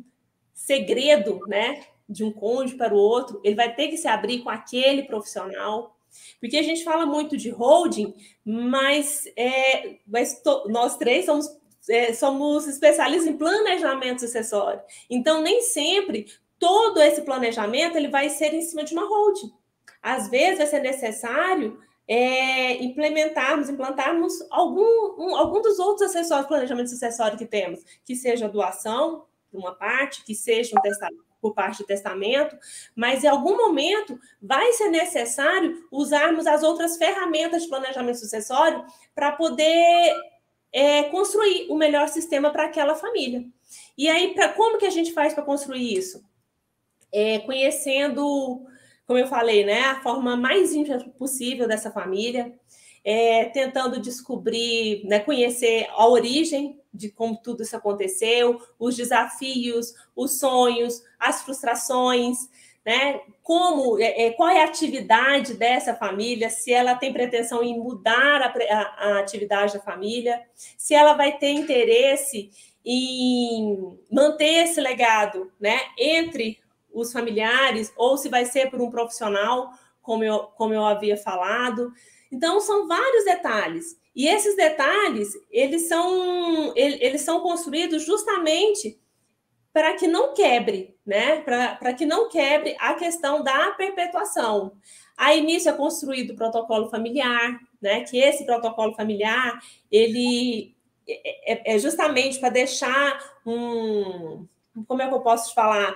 segredo, 0.54 1.40
né, 1.48 1.84
de 2.12 2.24
um 2.24 2.32
cônjuge 2.32 2.76
para 2.76 2.94
o 2.94 2.98
outro, 2.98 3.40
ele 3.44 3.56
vai 3.56 3.74
ter 3.74 3.88
que 3.88 3.98
se 3.98 4.08
abrir 4.08 4.40
com 4.40 4.50
aquele 4.50 5.04
profissional. 5.04 5.96
Porque 6.40 6.58
a 6.58 6.64
gente 6.64 6.84
fala 6.84 7.06
muito 7.06 7.38
de 7.38 7.50
holding, 7.50 8.14
mas, 8.44 9.26
é, 9.38 9.98
mas 10.06 10.42
to, 10.42 10.68
nós 10.68 10.98
três 10.98 11.26
somos 11.26 11.48
é, 11.90 12.14
somos 12.14 12.68
especialistas 12.68 13.28
em 13.28 13.38
planejamento 13.38 14.20
sucessório. 14.20 14.82
Então, 15.10 15.42
nem 15.42 15.62
sempre 15.62 16.28
todo 16.60 17.02
esse 17.02 17.24
planejamento 17.24 17.98
ele 17.98 18.08
vai 18.08 18.30
ser 18.30 18.54
em 18.54 18.62
cima 18.62 18.84
de 18.84 18.94
uma 18.94 19.08
holding. 19.08 19.52
Às 20.02 20.30
vezes 20.30 20.60
vai 20.60 20.68
ser 20.68 20.80
necessário 20.80 21.80
é, 22.08 22.84
implementarmos, 22.84 23.70
implantarmos 23.70 24.34
algum, 24.52 24.84
um, 25.18 25.36
algum 25.36 25.62
dos 25.62 25.80
outros 25.80 26.10
acessórios, 26.10 26.48
planejamento 26.48 26.90
sucessório 26.90 27.38
que 27.38 27.46
temos, 27.46 27.84
que 28.06 28.16
seja 28.16 28.50
doação, 28.50 29.26
uma 29.52 29.74
parte, 29.74 30.24
que 30.24 30.36
seja 30.36 30.78
um 30.78 30.82
testamento, 30.82 31.24
por 31.42 31.54
parte 31.54 31.80
de 31.80 31.88
testamento, 31.88 32.56
mas 32.96 33.24
em 33.24 33.28
algum 33.28 33.58
momento 33.58 34.20
vai 34.42 34.72
ser 34.74 34.90
necessário 34.90 35.88
usarmos 35.92 36.46
as 36.46 36.64
outras 36.64 36.98
ferramentas 36.98 37.64
de 37.64 37.70
planejamento 37.70 38.20
sucessório 38.20 38.86
para 39.16 39.32
poder 39.32 40.16
é, 40.72 41.04
construir 41.06 41.68
o 41.70 41.76
melhor 41.76 42.08
sistema 42.08 42.52
para 42.52 42.66
aquela 42.66 42.96
família. 42.96 43.44
E 43.98 44.08
aí, 44.08 44.34
pra, 44.34 44.50
como 44.50 44.78
que 44.78 44.86
a 44.86 44.92
gente 44.92 45.14
faz 45.14 45.34
para 45.34 45.44
construir 45.44 45.98
isso? 45.98 46.24
é, 47.12 47.40
conhecendo, 47.40 48.66
como 49.06 49.20
eu 49.20 49.28
falei, 49.28 49.66
né, 49.66 49.82
a 49.82 50.02
forma 50.02 50.38
mais 50.38 50.74
íntima 50.74 51.00
possível 51.18 51.68
dessa 51.68 51.92
família, 51.92 52.54
é, 53.04 53.46
tentando 53.46 54.00
descobrir, 54.00 55.04
né, 55.06 55.20
conhecer 55.20 55.88
a 55.90 56.08
origem 56.08 56.80
de 56.94 57.10
como 57.10 57.38
tudo 57.38 57.64
isso 57.64 57.76
aconteceu, 57.76 58.62
os 58.78 58.96
desafios, 58.96 59.94
os 60.16 60.40
sonhos, 60.40 61.02
as 61.20 61.42
frustrações, 61.42 62.38
né? 62.86 63.22
Como, 63.44 64.00
é, 64.00 64.28
é, 64.28 64.32
qual 64.32 64.50
é 64.50 64.62
a 64.62 64.66
atividade 64.66 65.54
dessa 65.54 65.94
família, 65.96 66.50
se 66.50 66.74
ela 66.74 66.96
tem 66.96 67.14
pretensão 67.14 67.64
em 67.64 67.80
mudar 67.80 68.42
a, 68.42 68.48
a, 68.48 68.82
a 68.82 69.20
atividade 69.20 69.74
da 69.74 69.80
família, 69.80 70.42
se 70.78 70.94
ela 70.94 71.14
vai 71.14 71.38
ter 71.38 71.52
interesse 71.52 72.50
em 72.84 73.98
manter 74.12 74.64
esse 74.64 74.82
legado, 74.82 75.52
né? 75.60 75.80
Entre 75.98 76.60
os 76.94 77.14
familiares, 77.14 77.94
ou 77.96 78.18
se 78.18 78.28
vai 78.28 78.46
ser 78.46 78.70
por 78.70 78.82
um 78.82 78.92
profissional, 78.92 79.72
como 80.02 80.24
eu, 80.24 80.40
como 80.58 80.74
eu 80.74 80.84
havia 80.84 81.16
falado. 81.16 81.92
Então, 82.32 82.60
são 82.60 82.88
vários 82.88 83.24
detalhes. 83.26 84.01
E 84.16 84.28
esses 84.28 84.56
detalhes, 84.56 85.30
eles 85.50 85.88
são, 85.88 86.74
eles 86.76 87.22
são 87.22 87.40
construídos 87.40 88.06
justamente 88.06 89.00
para 89.72 89.94
que 89.96 90.06
não 90.06 90.34
quebre, 90.34 90.98
né? 91.06 91.42
Para 91.42 91.94
que 91.94 92.06
não 92.06 92.28
quebre 92.28 92.76
a 92.80 92.94
questão 92.96 93.42
da 93.42 93.72
perpetuação. 93.72 94.74
Aí 95.16 95.42
nisso 95.42 95.70
é 95.70 95.74
construído 95.74 96.32
o 96.32 96.36
protocolo 96.36 96.90
familiar, 96.90 97.60
né? 97.82 98.02
Que 98.04 98.20
esse 98.20 98.46
protocolo 98.46 98.94
familiar 98.96 99.60
ele 99.90 100.76
é, 101.08 101.54
é, 101.54 101.76
é 101.76 101.80
justamente 101.80 102.40
para 102.40 102.50
deixar 102.50 103.18
um, 103.46 104.46
como 104.88 105.02
é 105.02 105.08
que 105.08 105.14
eu 105.14 105.22
posso 105.22 105.50
te 105.50 105.56
falar? 105.56 105.96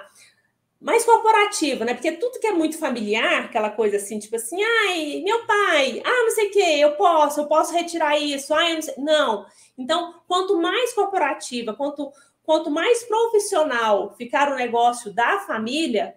Mais 0.86 1.04
corporativo, 1.04 1.84
né? 1.84 1.96
Porque 1.96 2.12
tudo 2.12 2.40
que 2.40 2.46
é 2.46 2.54
muito 2.54 2.78
familiar, 2.78 3.46
aquela 3.46 3.72
coisa 3.72 3.98
assim, 3.98 4.20
tipo 4.20 4.36
assim, 4.36 4.58
ai, 4.64 5.24
meu 5.26 5.44
pai, 5.48 6.00
ah, 6.06 6.24
não 6.24 6.30
sei 6.30 6.48
o 6.48 6.52
quê, 6.52 6.76
eu 6.78 6.92
posso, 6.92 7.42
eu 7.42 7.48
posso 7.48 7.74
retirar 7.74 8.20
isso, 8.20 8.54
ai, 8.54 8.80
não, 8.98 9.04
não. 9.04 9.46
Então, 9.76 10.14
quanto 10.28 10.56
mais 10.62 10.94
corporativa, 10.94 11.74
quanto 11.74 12.12
quanto 12.44 12.70
mais 12.70 13.04
profissional 13.04 14.14
ficar 14.16 14.52
o 14.52 14.56
negócio 14.56 15.12
da 15.12 15.40
família, 15.40 16.14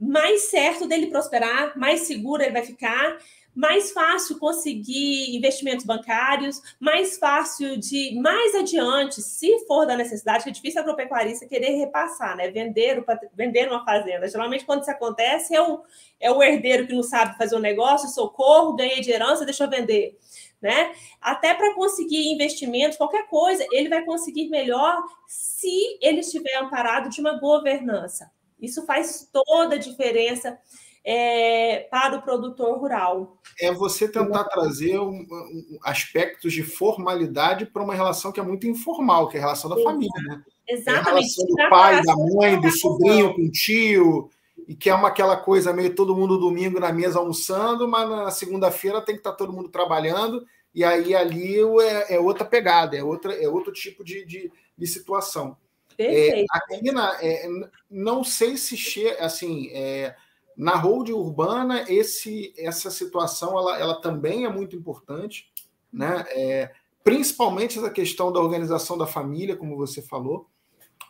mais 0.00 0.44
certo 0.44 0.88
dele 0.88 1.08
prosperar, 1.08 1.78
mais 1.78 2.00
seguro 2.00 2.42
ele 2.42 2.52
vai 2.52 2.64
ficar, 2.64 3.18
mais 3.54 3.92
fácil 3.92 4.38
conseguir 4.38 5.36
investimentos 5.36 5.84
bancários, 5.84 6.60
mais 6.78 7.18
fácil 7.18 7.76
de, 7.78 8.18
mais 8.20 8.54
adiante, 8.54 9.20
se 9.20 9.66
for 9.66 9.86
da 9.86 9.96
necessidade, 9.96 10.44
que 10.44 10.50
é 10.50 10.52
difícil 10.52 10.80
a 10.80 10.82
agropecuarista 10.82 11.46
querer 11.46 11.76
repassar, 11.76 12.36
né? 12.36 12.50
Vender, 12.50 13.04
vender 13.34 13.68
uma 13.68 13.84
fazenda. 13.84 14.28
Geralmente, 14.28 14.64
quando 14.64 14.82
isso 14.82 14.90
acontece, 14.90 15.54
é 15.54 15.62
o, 15.62 15.82
é 16.20 16.30
o 16.30 16.42
herdeiro 16.42 16.86
que 16.86 16.94
não 16.94 17.02
sabe 17.02 17.36
fazer 17.36 17.56
um 17.56 17.60
negócio, 17.60 18.08
socorro, 18.08 18.76
ganhei 18.76 19.00
de 19.00 19.10
herança, 19.10 19.44
deixa 19.44 19.64
eu 19.64 19.70
vender 19.70 20.16
né? 20.60 20.92
Até 21.20 21.54
para 21.54 21.74
conseguir 21.74 22.30
investimentos, 22.30 22.98
qualquer 22.98 23.26
coisa, 23.28 23.64
ele 23.72 23.88
vai 23.88 24.04
conseguir 24.04 24.48
melhor 24.48 25.02
se 25.26 25.98
ele 26.00 26.20
estiver 26.20 26.56
amparado 26.56 27.08
de 27.08 27.20
uma 27.20 27.38
governança. 27.38 28.30
Isso 28.60 28.84
faz 28.84 29.28
toda 29.32 29.76
a 29.76 29.78
diferença 29.78 30.58
é, 31.04 31.86
para 31.90 32.18
o 32.18 32.22
produtor 32.22 32.78
rural. 32.78 33.38
É 33.60 33.72
você 33.72 34.08
tentar 34.08 34.44
trazer 34.44 34.98
um, 34.98 35.20
um, 35.20 35.78
aspectos 35.82 36.52
de 36.52 36.62
formalidade 36.62 37.66
para 37.66 37.82
uma 37.82 37.94
relação 37.94 38.32
que 38.32 38.40
é 38.40 38.42
muito 38.42 38.66
informal, 38.66 39.28
que 39.28 39.36
é 39.36 39.40
a 39.40 39.44
relação 39.44 39.70
da 39.70 39.82
família, 39.82 40.22
né? 40.22 40.42
Exatamente. 40.68 40.88
É 40.88 41.00
a 41.00 41.14
relação 41.14 41.46
do 41.46 41.70
pai, 41.70 42.02
da 42.02 42.14
mãe, 42.16 42.60
do 42.60 42.70
sobrinho 42.70 43.34
com 43.34 43.42
o 43.42 43.50
tio, 43.50 44.30
e 44.68 44.74
que 44.74 44.90
é 44.90 44.94
uma 44.94 45.08
aquela 45.08 45.36
coisa 45.36 45.72
meio 45.72 45.94
todo 45.94 46.14
mundo 46.14 46.38
domingo 46.38 46.78
na 46.78 46.92
mesa 46.92 47.18
almoçando, 47.18 47.88
mas 47.88 48.08
na 48.08 48.30
segunda-feira 48.30 49.00
tem 49.00 49.14
que 49.14 49.20
estar 49.20 49.32
tá 49.32 49.36
todo 49.36 49.52
mundo 49.52 49.68
trabalhando, 49.68 50.46
e 50.74 50.84
aí 50.84 51.14
ali 51.14 51.56
é, 51.82 52.14
é 52.14 52.20
outra 52.20 52.44
pegada, 52.44 52.96
é, 52.96 53.02
outra, 53.02 53.34
é 53.34 53.48
outro 53.48 53.72
tipo 53.72 54.04
de, 54.04 54.24
de, 54.24 54.52
de 54.76 54.86
situação. 54.86 55.56
É, 55.98 56.44
aqui 56.50 56.90
na, 56.92 57.18
é, 57.20 57.46
não 57.90 58.24
sei 58.24 58.56
se 58.56 58.76
che, 58.76 59.08
assim, 59.18 59.68
é, 59.72 60.14
na 60.56 60.76
road 60.76 61.12
urbana 61.12 61.84
esse, 61.88 62.52
essa 62.56 62.90
situação 62.90 63.58
ela, 63.58 63.78
ela 63.78 64.00
também 64.00 64.44
é 64.44 64.48
muito 64.48 64.76
importante, 64.76 65.50
né? 65.92 66.24
É, 66.30 66.70
principalmente 67.02 67.78
essa 67.78 67.90
questão 67.90 68.32
da 68.32 68.40
organização 68.40 68.96
da 68.96 69.06
família, 69.06 69.56
como 69.56 69.76
você 69.76 70.02
falou. 70.02 70.46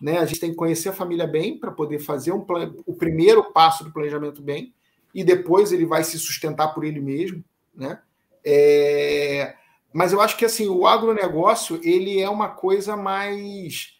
Né? 0.01 0.19
A 0.19 0.25
gente 0.25 0.41
tem 0.41 0.51
que 0.51 0.57
conhecer 0.57 0.89
a 0.89 0.95
família 0.95 1.27
bem 1.27 1.59
para 1.59 1.71
poder 1.71 1.99
fazer 1.99 2.33
um 2.33 2.45
o 2.87 2.95
primeiro 2.95 3.53
passo 3.53 3.85
do 3.85 3.93
planejamento 3.93 4.41
bem 4.41 4.73
e 5.15 5.23
depois 5.23 5.73
ele 5.73 5.85
vai 5.85 6.05
se 6.05 6.19
sustentar 6.19 6.69
por 6.69 6.85
ele 6.85 7.01
mesmo, 7.01 7.45
né? 7.75 8.01
É, 8.43 9.55
mas 9.93 10.13
eu 10.13 10.21
acho 10.21 10.37
que 10.37 10.45
assim 10.45 10.69
o 10.69 10.87
agronegócio 10.87 11.79
ele 11.83 12.21
é 12.21 12.31
uma 12.31 12.49
coisa 12.49 12.97
mais 12.97 13.99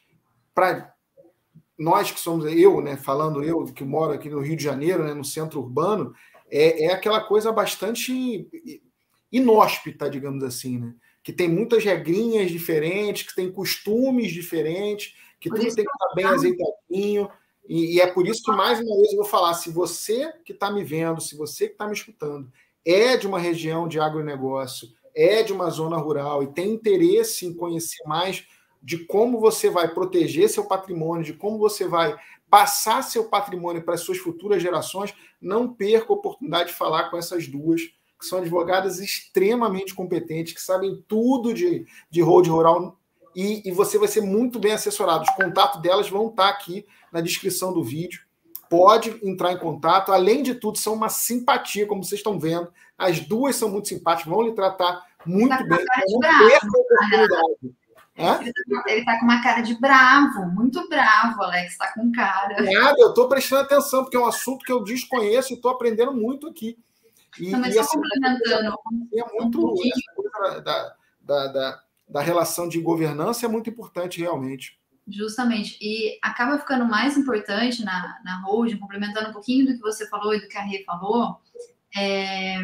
para 0.55 0.95
nós 1.81 2.11
que 2.11 2.21
somos 2.21 2.45
eu, 2.45 2.83
né? 2.83 2.95
Falando 2.95 3.43
eu 3.43 3.65
que 3.65 3.83
moro 3.83 4.13
aqui 4.13 4.29
no 4.29 4.41
Rio 4.41 4.55
de 4.55 4.63
Janeiro, 4.63 5.03
né? 5.03 5.15
No 5.15 5.25
centro 5.25 5.61
urbano, 5.61 6.15
é, 6.51 6.85
é 6.85 6.93
aquela 6.93 7.23
coisa 7.23 7.51
bastante 7.51 8.47
inóspita, 9.33 10.11
digamos 10.11 10.45
assim, 10.45 10.79
né? 10.79 10.95
Que 11.23 11.33
tem 11.33 11.49
muitas 11.49 11.83
regrinhas 11.83 12.51
diferentes, 12.51 13.27
que 13.27 13.35
tem 13.35 13.51
costumes 13.51 14.31
diferentes, 14.31 15.15
que 15.41 15.49
por 15.49 15.59
tudo 15.59 15.75
tem 15.75 15.85
que 15.85 15.91
estar 15.91 16.15
bem 16.15 16.25
azeitadinho. 16.27 17.31
E, 17.67 17.97
e, 17.97 18.01
é 18.01 18.07
por 18.07 18.29
isso 18.29 18.43
que, 18.43 18.51
mais 18.51 18.79
uma 18.79 18.97
vez, 18.97 19.13
eu 19.13 19.19
vou 19.19 19.27
falar: 19.27 19.55
se 19.55 19.71
você 19.71 20.31
que 20.45 20.53
está 20.53 20.71
me 20.71 20.85
vendo, 20.85 21.21
se 21.21 21.35
você 21.35 21.67
que 21.67 21.73
está 21.73 21.87
me 21.87 21.95
escutando, 21.95 22.53
é 22.85 23.17
de 23.17 23.27
uma 23.27 23.39
região 23.39 23.89
de 23.89 23.99
agronegócio, 23.99 24.89
é 25.15 25.43
de 25.43 25.53
uma 25.53 25.71
zona 25.71 25.97
rural 25.97 26.43
e 26.43 26.53
tem 26.53 26.75
interesse 26.75 27.47
em 27.47 27.55
conhecer 27.55 28.03
mais 28.07 28.47
de 28.83 29.05
como 29.07 29.39
você 29.39 29.69
vai 29.69 29.93
proteger 29.93 30.49
seu 30.49 30.65
patrimônio, 30.65 31.25
de 31.25 31.35
como 31.35 31.59
você 31.59 31.87
vai 31.87 32.17
passar 32.49 33.03
seu 33.03 33.25
patrimônio 33.25 33.83
para 33.83 33.95
as 33.95 34.01
suas 34.01 34.19
futuras 34.19 34.63
gerações, 34.63 35.15
não 35.41 35.73
perca 35.73 36.13
a 36.13 36.17
oportunidade 36.17 36.71
de 36.71 36.77
falar 36.77 37.11
com 37.11 37.17
essas 37.17 37.47
duas, 37.47 37.83
que 38.19 38.27
são 38.27 38.39
advogadas 38.41 38.99
extremamente 38.99 39.95
competentes, 39.95 40.53
que 40.53 40.61
sabem 40.61 41.03
tudo 41.07 41.55
de, 41.55 41.87
de 42.11 42.21
road 42.21 42.51
rural 42.51 42.99
e, 43.35 43.69
e, 43.69 43.73
você 43.73 43.97
vai 43.97 44.09
ser 44.09 44.23
muito 44.23 44.59
bem 44.59 44.73
assessorado. 44.73 45.23
Os 45.23 45.31
contatos 45.31 45.81
delas 45.81 46.09
vão 46.09 46.29
estar 46.29 46.49
aqui 46.49 46.85
na 47.13 47.21
descrição 47.21 47.73
do 47.73 47.83
vídeo. 47.83 48.23
Pode 48.69 49.19
entrar 49.23 49.53
em 49.53 49.59
contato. 49.59 50.13
Além 50.13 50.43
de 50.43 50.55
tudo, 50.55 50.79
são 50.79 50.95
uma 50.95 51.09
simpatia, 51.09 51.87
como 51.87 52.03
vocês 52.03 52.19
estão 52.19 52.39
vendo. 52.39 52.69
As 52.99 53.21
duas 53.21 53.57
são 53.57 53.69
muito 53.69 53.89
simpáticas, 53.89 54.33
vão 54.33 54.43
lhe 54.43 54.53
tratar 54.53 55.05
muito 55.25 55.57
tá 55.57 55.65
bem. 55.65 55.85
Não 56.09 56.21
perca 56.21 56.67
a 56.67 56.81
oportunidade. 56.81 57.75
Ele 58.87 59.01
está 59.01 59.19
com 59.19 59.25
uma 59.25 59.43
cara 59.43 59.61
de 59.63 59.75
bravo, 59.75 60.47
muito 60.47 60.89
bravo, 60.89 61.43
Alex, 61.43 61.73
está 61.73 61.93
com 61.93 62.13
cara. 62.13 62.63
Nada, 62.63 62.97
eu 62.99 63.09
estou 63.09 63.29
prestando 63.29 63.63
atenção, 63.63 64.03
porque 64.03 64.17
é 64.17 64.21
um 64.21 64.27
assunto 64.27 64.65
que 64.65 64.73
eu 64.73 64.85
desconheço 64.85 65.53
e 65.53 65.57
estou 65.57 65.71
aprendendo 65.71 66.13
muito 66.13 66.47
aqui. 66.47 66.79
E, 67.39 67.51
Não, 67.51 67.61
mas 67.61 67.75
e 67.75 67.79
assim, 67.79 67.99
complementando. 67.99 68.77
É 69.15 69.33
muito 69.33 69.67
um 69.67 70.61
da, 70.63 70.95
da, 71.23 71.47
da, 71.47 71.83
da 72.09 72.21
relação 72.21 72.69
de 72.69 72.81
governança 72.81 73.47
é 73.47 73.49
muito 73.49 73.71
importante, 73.71 74.21
realmente. 74.21 74.79
Justamente. 75.09 75.79
E 75.81 76.19
acaba 76.23 76.59
ficando 76.59 76.85
mais 76.85 77.17
importante 77.17 77.85
na, 77.85 78.21
na 78.25 78.43
holding, 78.43 78.79
complementando 78.79 79.31
um 79.31 79.33
pouquinho 79.33 79.67
do 79.67 79.75
que 79.75 79.81
você 79.81 80.09
falou 80.09 80.35
e 80.35 80.41
do 80.41 80.49
que 80.49 80.57
a 80.57 80.63
Rê 80.63 80.85
falou, 80.85 81.41
é, 81.97 82.63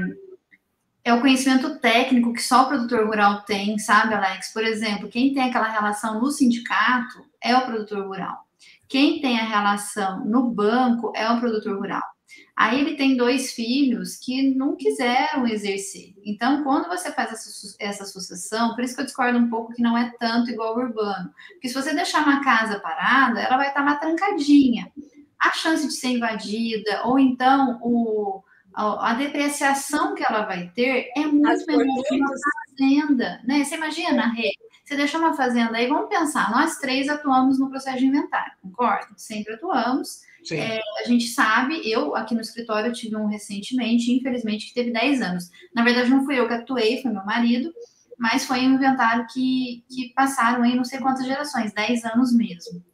é 1.06 1.14
o 1.14 1.20
conhecimento 1.20 1.78
técnico 1.78 2.32
que 2.32 2.42
só 2.42 2.64
o 2.64 2.66
produtor 2.66 3.06
rural 3.06 3.42
tem, 3.42 3.78
sabe, 3.78 4.12
Alex? 4.12 4.52
Por 4.52 4.64
exemplo, 4.64 5.08
quem 5.08 5.32
tem 5.32 5.44
aquela 5.44 5.68
relação 5.68 6.20
no 6.20 6.32
sindicato 6.32 7.24
é 7.40 7.56
o 7.56 7.64
produtor 7.64 8.08
rural. 8.08 8.36
Quem 8.88 9.20
tem 9.20 9.38
a 9.38 9.44
relação 9.44 10.24
no 10.24 10.50
banco 10.50 11.12
é 11.14 11.30
o 11.30 11.38
produtor 11.38 11.78
rural. 11.78 12.02
Aí 12.56 12.80
ele 12.80 12.96
tem 12.96 13.16
dois 13.16 13.52
filhos 13.52 14.16
que 14.16 14.52
não 14.56 14.74
quiseram 14.74 15.46
exercer. 15.46 16.12
Então, 16.24 16.64
quando 16.64 16.88
você 16.88 17.12
faz 17.12 17.30
essa, 17.30 17.76
essa 17.78 18.04
sucessão, 18.04 18.74
por 18.74 18.82
isso 18.82 18.96
que 18.96 19.02
eu 19.02 19.06
discordo 19.06 19.38
um 19.38 19.48
pouco 19.48 19.74
que 19.74 19.82
não 19.82 19.96
é 19.96 20.12
tanto 20.18 20.50
igual 20.50 20.70
ao 20.70 20.86
urbano. 20.86 21.32
Porque 21.52 21.68
se 21.68 21.74
você 21.74 21.94
deixar 21.94 22.24
uma 22.24 22.42
casa 22.42 22.80
parada, 22.80 23.40
ela 23.40 23.56
vai 23.56 23.68
estar 23.68 23.82
uma 23.82 23.94
trancadinha. 23.94 24.90
A 25.40 25.52
chance 25.52 25.86
de 25.86 25.92
ser 25.92 26.08
invadida, 26.08 27.02
ou 27.04 27.16
então 27.16 27.78
o, 27.80 28.42
a, 28.76 29.14
depreciação 29.14 30.14
que 30.14 30.22
ela 30.28 30.44
vai 30.44 30.70
ter 30.74 31.10
é 31.16 31.26
muito 31.26 31.66
menor 31.66 32.02
que 32.06 32.14
uma 32.14 32.32
fazenda, 32.68 33.40
né? 33.44 33.64
Você 33.64 33.74
imagina, 33.74 34.28
Rê, 34.28 34.50
você 34.84 34.96
deixou 34.96 35.20
uma 35.20 35.34
fazenda 35.34 35.78
aí, 35.78 35.88
vamos 35.88 36.10
pensar, 36.10 36.50
nós 36.50 36.76
três 36.76 37.08
atuamos 37.08 37.58
no 37.58 37.70
processo 37.70 37.98
de 37.98 38.06
inventário, 38.06 38.52
concorda? 38.62 39.08
Sempre 39.16 39.54
atuamos. 39.54 40.20
É, 40.52 40.78
a 41.02 41.08
gente 41.08 41.26
sabe, 41.26 41.90
eu 41.90 42.14
aqui 42.14 42.34
no 42.34 42.40
escritório 42.40 42.92
tive 42.92 43.16
um 43.16 43.26
recentemente, 43.26 44.12
infelizmente, 44.12 44.68
que 44.68 44.74
teve 44.74 44.92
10 44.92 45.22
anos. 45.22 45.50
Na 45.74 45.82
verdade, 45.82 46.10
não 46.10 46.24
fui 46.24 46.38
eu 46.38 46.46
que 46.46 46.54
atuei, 46.54 47.02
foi 47.02 47.10
meu 47.10 47.24
marido, 47.24 47.72
mas 48.16 48.44
foi 48.44 48.60
um 48.60 48.74
inventário 48.74 49.26
que, 49.32 49.84
que 49.88 50.12
passaram 50.14 50.62
aí 50.62 50.76
não 50.76 50.84
sei 50.84 51.00
quantas 51.00 51.26
gerações, 51.26 51.72
10 51.72 52.04
anos 52.04 52.32
mesmo. 52.32 52.84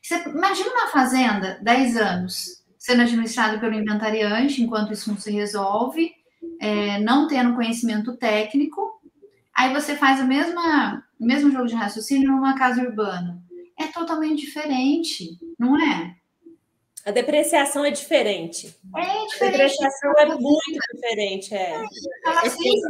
Você 0.00 0.22
imagina 0.28 0.70
uma 0.70 0.88
fazenda, 0.88 1.58
10 1.62 1.96
anos, 1.96 2.61
sendo 2.82 3.02
administrado 3.02 3.60
pelo 3.60 3.74
inventariante, 3.74 4.60
enquanto 4.60 4.92
isso 4.92 5.08
não 5.08 5.16
se 5.16 5.30
resolve, 5.30 6.10
é, 6.60 6.98
não 6.98 7.28
tendo 7.28 7.54
conhecimento 7.54 8.16
técnico. 8.16 9.00
Aí 9.54 9.72
você 9.72 9.94
faz 9.94 10.20
o 10.20 10.26
mesmo, 10.26 10.58
o 11.20 11.24
mesmo 11.24 11.52
jogo 11.52 11.66
de 11.66 11.76
raciocínio 11.76 12.32
numa 12.32 12.58
casa 12.58 12.82
urbana. 12.82 13.40
É 13.78 13.86
totalmente 13.86 14.40
diferente, 14.40 15.38
não 15.56 15.80
é? 15.80 16.16
A 17.06 17.12
depreciação 17.12 17.84
é 17.84 17.92
diferente. 17.92 18.76
É 18.96 19.26
diferente. 19.26 19.44
A 19.44 19.50
depreciação 19.50 20.12
é 20.18 20.26
muito 20.34 20.78
diferente. 20.92 21.54
É. 21.54 21.70
é 21.70 21.86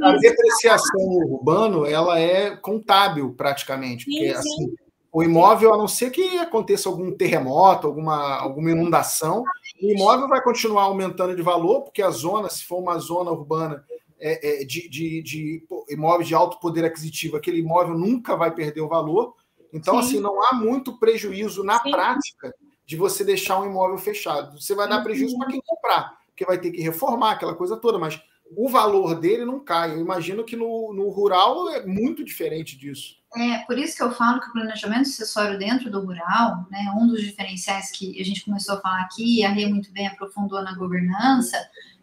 a 0.05 0.17
depreciação 0.17 1.01
urbano 1.03 1.85
ela 1.85 2.19
é 2.19 2.57
contábil 2.57 3.35
praticamente, 3.35 4.07
porque 4.07 4.35
sim, 4.37 4.43
sim. 4.43 4.65
assim 4.65 4.75
o 5.13 5.23
imóvel, 5.23 5.75
a 5.75 5.77
não 5.77 5.87
ser 5.87 6.11
que 6.11 6.39
aconteça 6.39 6.89
algum 6.89 7.15
terremoto, 7.15 7.87
alguma, 7.87 8.39
alguma 8.39 8.71
inundação, 8.71 9.45
o 9.83 9.91
imóvel 9.91 10.29
vai 10.29 10.41
continuar 10.43 10.85
aumentando 10.85 11.35
de 11.35 11.43
valor, 11.43 11.83
porque 11.83 12.03
a 12.03 12.11
zona, 12.11 12.49
se 12.49 12.65
for 12.65 12.79
uma 12.79 12.99
zona 12.99 13.31
urbana 13.31 13.85
é, 14.21 14.63
é, 14.63 14.65
de, 14.65 14.89
de, 14.89 15.23
de 15.23 15.67
imóvel 15.91 16.25
de 16.25 16.35
alto 16.35 16.61
poder 16.61 16.85
aquisitivo, 16.85 17.37
aquele 17.37 17.59
imóvel 17.59 17.99
nunca 17.99 18.37
vai 18.37 18.55
perder 18.55 18.81
o 18.81 18.89
valor. 18.89 19.35
Então, 19.73 19.95
Sim. 19.95 20.01
assim, 20.01 20.21
não 20.21 20.41
há 20.45 20.55
muito 20.55 20.99
prejuízo 20.99 21.65
na 21.65 21.83
Sim. 21.83 21.91
prática 21.91 22.55
de 22.87 22.97
você 22.97 23.25
deixar 23.25 23.59
um 23.61 23.67
imóvel 23.67 23.99
fechado. 23.99 24.61
Você 24.61 24.75
vai 24.75 24.89
dar 24.89 25.03
prejuízo 25.03 25.37
para 25.39 25.49
quem 25.49 25.61
comprar, 25.65 26.19
porque 26.27 26.45
vai 26.45 26.59
ter 26.59 26.71
que 26.71 26.83
reformar 26.83 27.33
aquela 27.33 27.55
coisa 27.55 27.77
toda, 27.77 27.99
mas 27.99 28.23
o 28.57 28.69
valor 28.69 29.15
dele 29.15 29.45
não 29.45 29.59
cai. 29.59 29.93
Eu 29.93 29.99
imagino 29.99 30.45
que 30.45 30.55
no, 30.55 30.93
no 30.93 31.09
rural 31.09 31.69
é 31.71 31.85
muito 31.85 32.23
diferente 32.23 32.77
disso. 32.77 33.22
É, 33.35 33.59
por 33.61 33.79
isso 33.79 33.97
que 33.97 34.03
eu 34.03 34.13
falo 34.13 34.41
que 34.41 34.49
o 34.49 34.53
planejamento 34.53 35.09
sucessório 35.09 35.59
dentro 35.59 35.91
do 35.91 36.05
rural, 36.05 36.67
né, 36.71 36.93
um 36.97 37.07
dos 37.07 37.23
diferenciais 37.23 37.91
que 37.91 38.21
a 38.21 38.25
gente 38.25 38.45
começou 38.45 38.77
a 38.77 38.81
falar 38.81 39.01
aqui, 39.03 39.41
e 39.41 39.45
a 39.45 39.49
Rê 39.49 39.67
muito 39.67 39.91
bem 39.91 40.07
aprofundou 40.07 40.63
na 40.63 40.75
governança, 40.75 41.57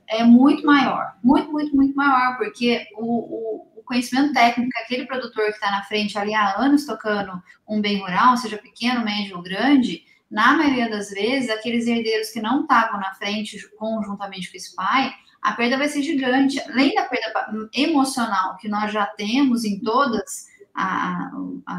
é 0.07 0.23
muito 0.23 0.65
maior, 0.65 1.15
muito, 1.23 1.51
muito, 1.51 1.75
muito 1.75 1.95
maior, 1.95 2.37
porque 2.37 2.87
o, 2.97 3.03
o, 3.03 3.67
o 3.75 3.83
conhecimento 3.83 4.33
técnico 4.33 4.71
que 4.71 4.79
aquele 4.79 5.05
produtor 5.05 5.45
que 5.45 5.51
está 5.51 5.69
na 5.69 5.83
frente 5.83 6.17
ali 6.17 6.33
há 6.33 6.59
anos 6.59 6.85
tocando 6.85 7.39
um 7.67 7.79
bem 7.79 7.99
rural, 7.99 8.35
seja 8.35 8.57
pequeno, 8.57 9.05
médio 9.05 9.37
ou 9.37 9.43
grande, 9.43 10.03
na 10.31 10.53
maioria 10.53 10.89
das 10.89 11.11
vezes, 11.11 11.49
aqueles 11.49 11.85
herdeiros 11.85 12.29
que 12.29 12.41
não 12.41 12.61
estavam 12.61 12.99
na 12.99 13.13
frente 13.13 13.57
conjuntamente 13.77 14.49
com 14.49 14.57
esse 14.57 14.75
pai, 14.75 15.13
a 15.41 15.53
perda 15.53 15.77
vai 15.77 15.87
ser 15.87 16.03
gigante. 16.03 16.59
Além 16.61 16.93
da 16.93 17.03
perda 17.03 17.69
emocional 17.73 18.57
que 18.57 18.67
nós 18.67 18.91
já 18.91 19.05
temos 19.05 19.63
em 19.63 19.79
todas 19.79 20.47
a, 20.79 21.31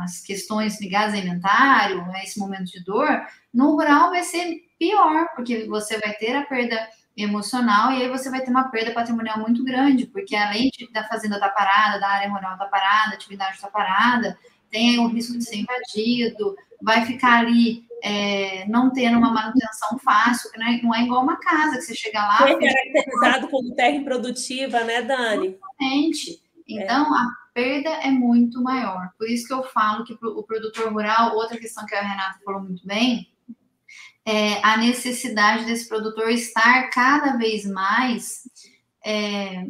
as 0.03 0.21
questões 0.21 0.81
ligadas 0.81 1.15
a 1.15 1.19
inventário, 1.19 2.05
a 2.13 2.23
esse 2.23 2.39
momento 2.39 2.67
de 2.67 2.85
dor, 2.85 3.09
no 3.53 3.73
rural 3.73 4.11
vai 4.11 4.23
ser 4.23 4.63
pior, 4.79 5.29
porque 5.35 5.67
você 5.67 5.99
vai 5.99 6.13
ter 6.15 6.37
a 6.37 6.45
perda 6.45 6.77
emocional 7.17 7.93
e 7.93 8.03
aí 8.03 8.09
você 8.09 8.31
vai 8.31 8.43
ter 8.43 8.51
uma 8.51 8.69
perda 8.71 8.93
patrimonial 8.93 9.39
muito 9.39 9.65
grande, 9.65 10.07
porque 10.07 10.37
além 10.37 10.71
de, 10.71 10.91
da 10.93 11.05
fazenda 11.05 11.37
estar 11.37 11.49
tá 11.49 11.55
parada, 11.55 11.99
da 11.99 12.09
área 12.09 12.29
rural 12.29 12.53
estar 12.53 12.65
tá 12.65 12.71
parada, 12.71 13.13
a 13.13 13.15
atividade 13.15 13.55
está 13.55 13.69
parada, 13.69 14.39
tem 14.71 14.99
o 14.99 15.09
risco 15.09 15.37
de 15.37 15.45
ser 15.45 15.57
invadido, 15.57 16.55
vai 16.83 17.05
ficar 17.07 17.39
ali 17.41 17.85
é, 18.03 18.67
não 18.69 18.91
tendo 18.91 19.19
uma 19.19 19.33
manutenção 19.33 19.99
fácil, 19.99 20.51
né? 20.57 20.81
não 20.83 20.95
é 20.95 21.03
igual 21.03 21.23
uma 21.23 21.39
casa 21.39 21.77
que 21.77 21.83
você 21.83 21.95
chega 21.95 22.21
lá. 22.21 22.37
Foi 22.39 22.59
caracterizado 22.59 23.49
como 23.49 23.75
terra 23.75 23.97
improdutiva, 23.97 24.85
né, 24.85 25.03
Dani? 25.03 25.59
Exatamente. 25.59 26.43
Então, 26.69 27.15
é. 27.15 27.19
a 27.19 27.39
perda 27.53 27.91
é 27.91 28.11
muito 28.11 28.63
maior. 28.63 29.11
Por 29.19 29.29
isso 29.29 29.47
que 29.47 29.53
eu 29.53 29.63
falo 29.63 30.05
que 30.05 30.15
o 30.15 30.43
produtor 30.43 30.93
rural, 30.93 31.37
outra 31.37 31.59
questão 31.59 31.87
que 31.87 31.95
a 31.95 32.03
Renata 32.03 32.41
falou 32.45 32.63
muito 32.63 32.87
bem, 32.87 33.29
é 34.25 34.65
a 34.65 34.77
necessidade 34.77 35.65
desse 35.65 35.89
produtor 35.89 36.31
estar 36.31 36.89
cada 36.91 37.37
vez 37.37 37.65
mais. 37.65 38.43
É, 39.05 39.65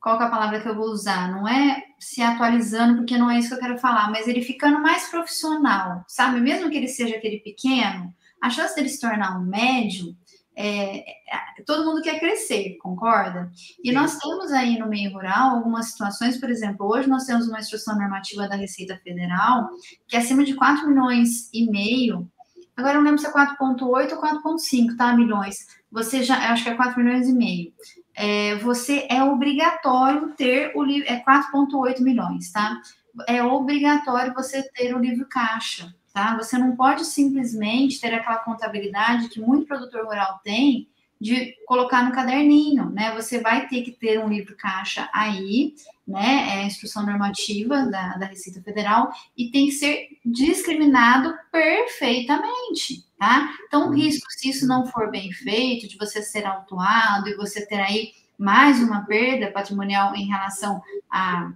qual 0.00 0.20
é 0.20 0.24
a 0.24 0.30
palavra 0.30 0.60
que 0.60 0.68
eu 0.68 0.74
vou 0.74 0.86
usar? 0.86 1.30
Não 1.30 1.48
é 1.48 1.82
se 1.98 2.20
atualizando, 2.20 2.96
porque 2.96 3.16
não 3.16 3.30
é 3.30 3.38
isso 3.38 3.48
que 3.48 3.54
eu 3.54 3.60
quero 3.60 3.78
falar, 3.78 4.10
mas 4.10 4.28
ele 4.28 4.42
ficando 4.42 4.80
mais 4.80 5.08
profissional, 5.08 6.04
sabe? 6.06 6.40
Mesmo 6.40 6.68
que 6.68 6.76
ele 6.76 6.88
seja 6.88 7.16
aquele 7.16 7.38
pequeno, 7.38 8.12
a 8.42 8.50
chance 8.50 8.74
dele 8.74 8.90
se 8.90 9.00
tornar 9.00 9.38
um 9.38 9.44
médio, 9.44 10.14
é, 10.54 10.98
é, 10.98 11.53
todo 11.64 11.84
mundo 11.84 12.02
quer 12.02 12.18
crescer, 12.18 12.76
concorda? 12.80 13.50
E 13.82 13.92
nós 13.92 14.18
temos 14.18 14.52
aí 14.52 14.78
no 14.78 14.88
meio 14.88 15.12
rural 15.12 15.56
algumas 15.56 15.90
situações, 15.90 16.38
por 16.38 16.50
exemplo, 16.50 16.86
hoje 16.86 17.08
nós 17.08 17.24
temos 17.24 17.48
uma 17.48 17.58
instrução 17.58 17.96
normativa 17.98 18.48
da 18.48 18.56
Receita 18.56 18.98
Federal 19.02 19.68
que 20.06 20.16
é 20.16 20.18
acima 20.18 20.44
de 20.44 20.54
4 20.54 20.88
milhões 20.88 21.50
e 21.52 21.70
meio, 21.70 22.30
agora 22.76 22.94
eu 22.94 22.98
não 22.98 23.10
lembro 23.10 23.20
se 23.20 23.26
é 23.26 23.32
4,8 23.32 24.12
ou 24.12 24.20
4,5, 24.20 24.96
tá? 24.96 25.14
Milhões. 25.16 25.66
Você 25.90 26.22
já, 26.22 26.52
acho 26.52 26.64
que 26.64 26.70
é 26.70 26.74
4 26.74 27.02
milhões 27.02 27.28
e 27.28 27.32
meio 27.32 27.72
é, 28.14 28.54
você 28.56 29.06
é 29.10 29.22
obrigatório 29.22 30.32
ter 30.36 30.72
o 30.74 30.82
livro, 30.82 31.10
é 31.10 31.20
4,8 31.20 32.00
milhões, 32.00 32.50
tá? 32.52 32.80
É 33.26 33.42
obrigatório 33.42 34.34
você 34.34 34.62
ter 34.70 34.94
o 34.94 34.98
livro 34.98 35.26
caixa, 35.28 35.92
tá? 36.12 36.36
Você 36.36 36.56
não 36.56 36.76
pode 36.76 37.04
simplesmente 37.04 38.00
ter 38.00 38.14
aquela 38.14 38.38
contabilidade 38.38 39.28
que 39.28 39.40
muito 39.40 39.66
produtor 39.66 40.06
rural 40.06 40.40
tem 40.44 40.88
de 41.24 41.54
colocar 41.64 42.04
no 42.04 42.12
caderninho, 42.12 42.90
né? 42.90 43.14
Você 43.14 43.40
vai 43.40 43.66
ter 43.66 43.80
que 43.80 43.92
ter 43.92 44.22
um 44.22 44.28
livro 44.28 44.54
caixa 44.58 45.08
aí, 45.10 45.74
né? 46.06 46.48
É 46.50 46.58
a 46.58 46.66
instrução 46.66 47.06
normativa 47.06 47.86
da, 47.86 48.18
da 48.18 48.26
Receita 48.26 48.60
Federal 48.60 49.10
e 49.34 49.50
tem 49.50 49.64
que 49.64 49.72
ser 49.72 50.06
discriminado 50.22 51.34
perfeitamente, 51.50 53.06
tá? 53.18 53.54
Então, 53.66 53.84
o 53.84 53.86
uhum. 53.86 53.94
risco, 53.94 54.26
se 54.32 54.50
isso 54.50 54.66
não 54.66 54.84
for 54.84 55.10
bem 55.10 55.32
feito, 55.32 55.88
de 55.88 55.96
você 55.96 56.20
ser 56.20 56.44
autuado 56.44 57.26
e 57.26 57.36
você 57.36 57.64
ter 57.64 57.80
aí 57.80 58.12
mais 58.36 58.82
uma 58.82 59.06
perda 59.06 59.50
patrimonial 59.50 60.14
em 60.14 60.26
relação 60.26 60.82
a, 61.10 61.50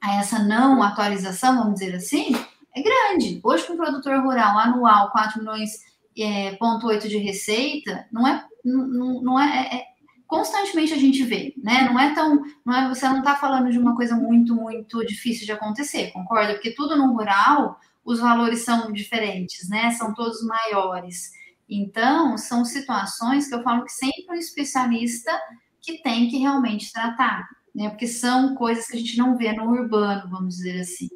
a 0.00 0.14
essa 0.20 0.38
não 0.38 0.82
atualização, 0.82 1.58
vamos 1.58 1.80
dizer 1.80 1.94
assim, 1.96 2.34
é 2.74 2.80
grande. 2.80 3.40
Hoje, 3.44 3.64
para 3.64 3.74
um 3.74 3.76
produtor 3.76 4.22
rural 4.22 4.58
anual, 4.58 5.10
4 5.10 5.38
milhões 5.38 5.91
é, 6.18 6.54
ponto 6.56 6.86
8 6.86 7.08
de 7.08 7.18
receita, 7.18 8.06
não 8.12 8.26
é, 8.26 8.44
não, 8.64 9.22
não 9.22 9.40
é, 9.40 9.46
é, 9.46 9.76
é, 9.76 9.84
constantemente 10.26 10.92
a 10.92 10.98
gente 10.98 11.22
vê, 11.24 11.54
né? 11.56 11.82
Não 11.82 11.98
é 11.98 12.14
tão, 12.14 12.42
não 12.64 12.74
é, 12.74 12.88
você 12.88 13.08
não 13.08 13.20
está 13.20 13.36
falando 13.36 13.70
de 13.70 13.78
uma 13.78 13.96
coisa 13.96 14.14
muito, 14.14 14.54
muito 14.54 15.04
difícil 15.04 15.46
de 15.46 15.52
acontecer, 15.52 16.12
concorda? 16.12 16.54
Porque 16.54 16.74
tudo 16.74 16.96
no 16.96 17.12
rural 17.12 17.78
os 18.04 18.18
valores 18.18 18.64
são 18.64 18.92
diferentes, 18.92 19.68
né? 19.68 19.90
São 19.92 20.12
todos 20.12 20.44
maiores. 20.44 21.30
Então, 21.68 22.36
são 22.36 22.64
situações 22.64 23.48
que 23.48 23.54
eu 23.54 23.62
falo 23.62 23.84
que 23.84 23.92
sempre 23.92 24.24
um 24.30 24.34
especialista 24.34 25.30
que 25.80 26.02
tem 26.02 26.28
que 26.28 26.38
realmente 26.38 26.92
tratar, 26.92 27.48
né? 27.74 27.88
Porque 27.90 28.06
são 28.06 28.54
coisas 28.54 28.86
que 28.86 28.96
a 28.96 29.00
gente 29.00 29.16
não 29.16 29.36
vê 29.36 29.52
no 29.52 29.70
urbano, 29.70 30.28
vamos 30.28 30.56
dizer 30.56 30.80
assim. 30.80 31.08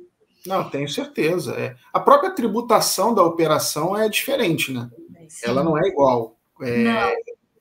Não, 0.47 0.69
tenho 0.69 0.89
certeza. 0.89 1.53
É. 1.55 1.77
A 1.93 2.01
própria 2.01 2.31
tributação 2.31 3.15
da 3.15 3.23
operação 3.23 3.97
é 3.97 4.09
diferente, 4.09 4.73
né? 4.73 4.91
Sim. 5.29 5.49
Ela 5.49 5.63
não 5.63 5.77
é 5.77 5.89
igual. 5.89 6.37
É... 6.61 6.85
Não, 6.85 7.13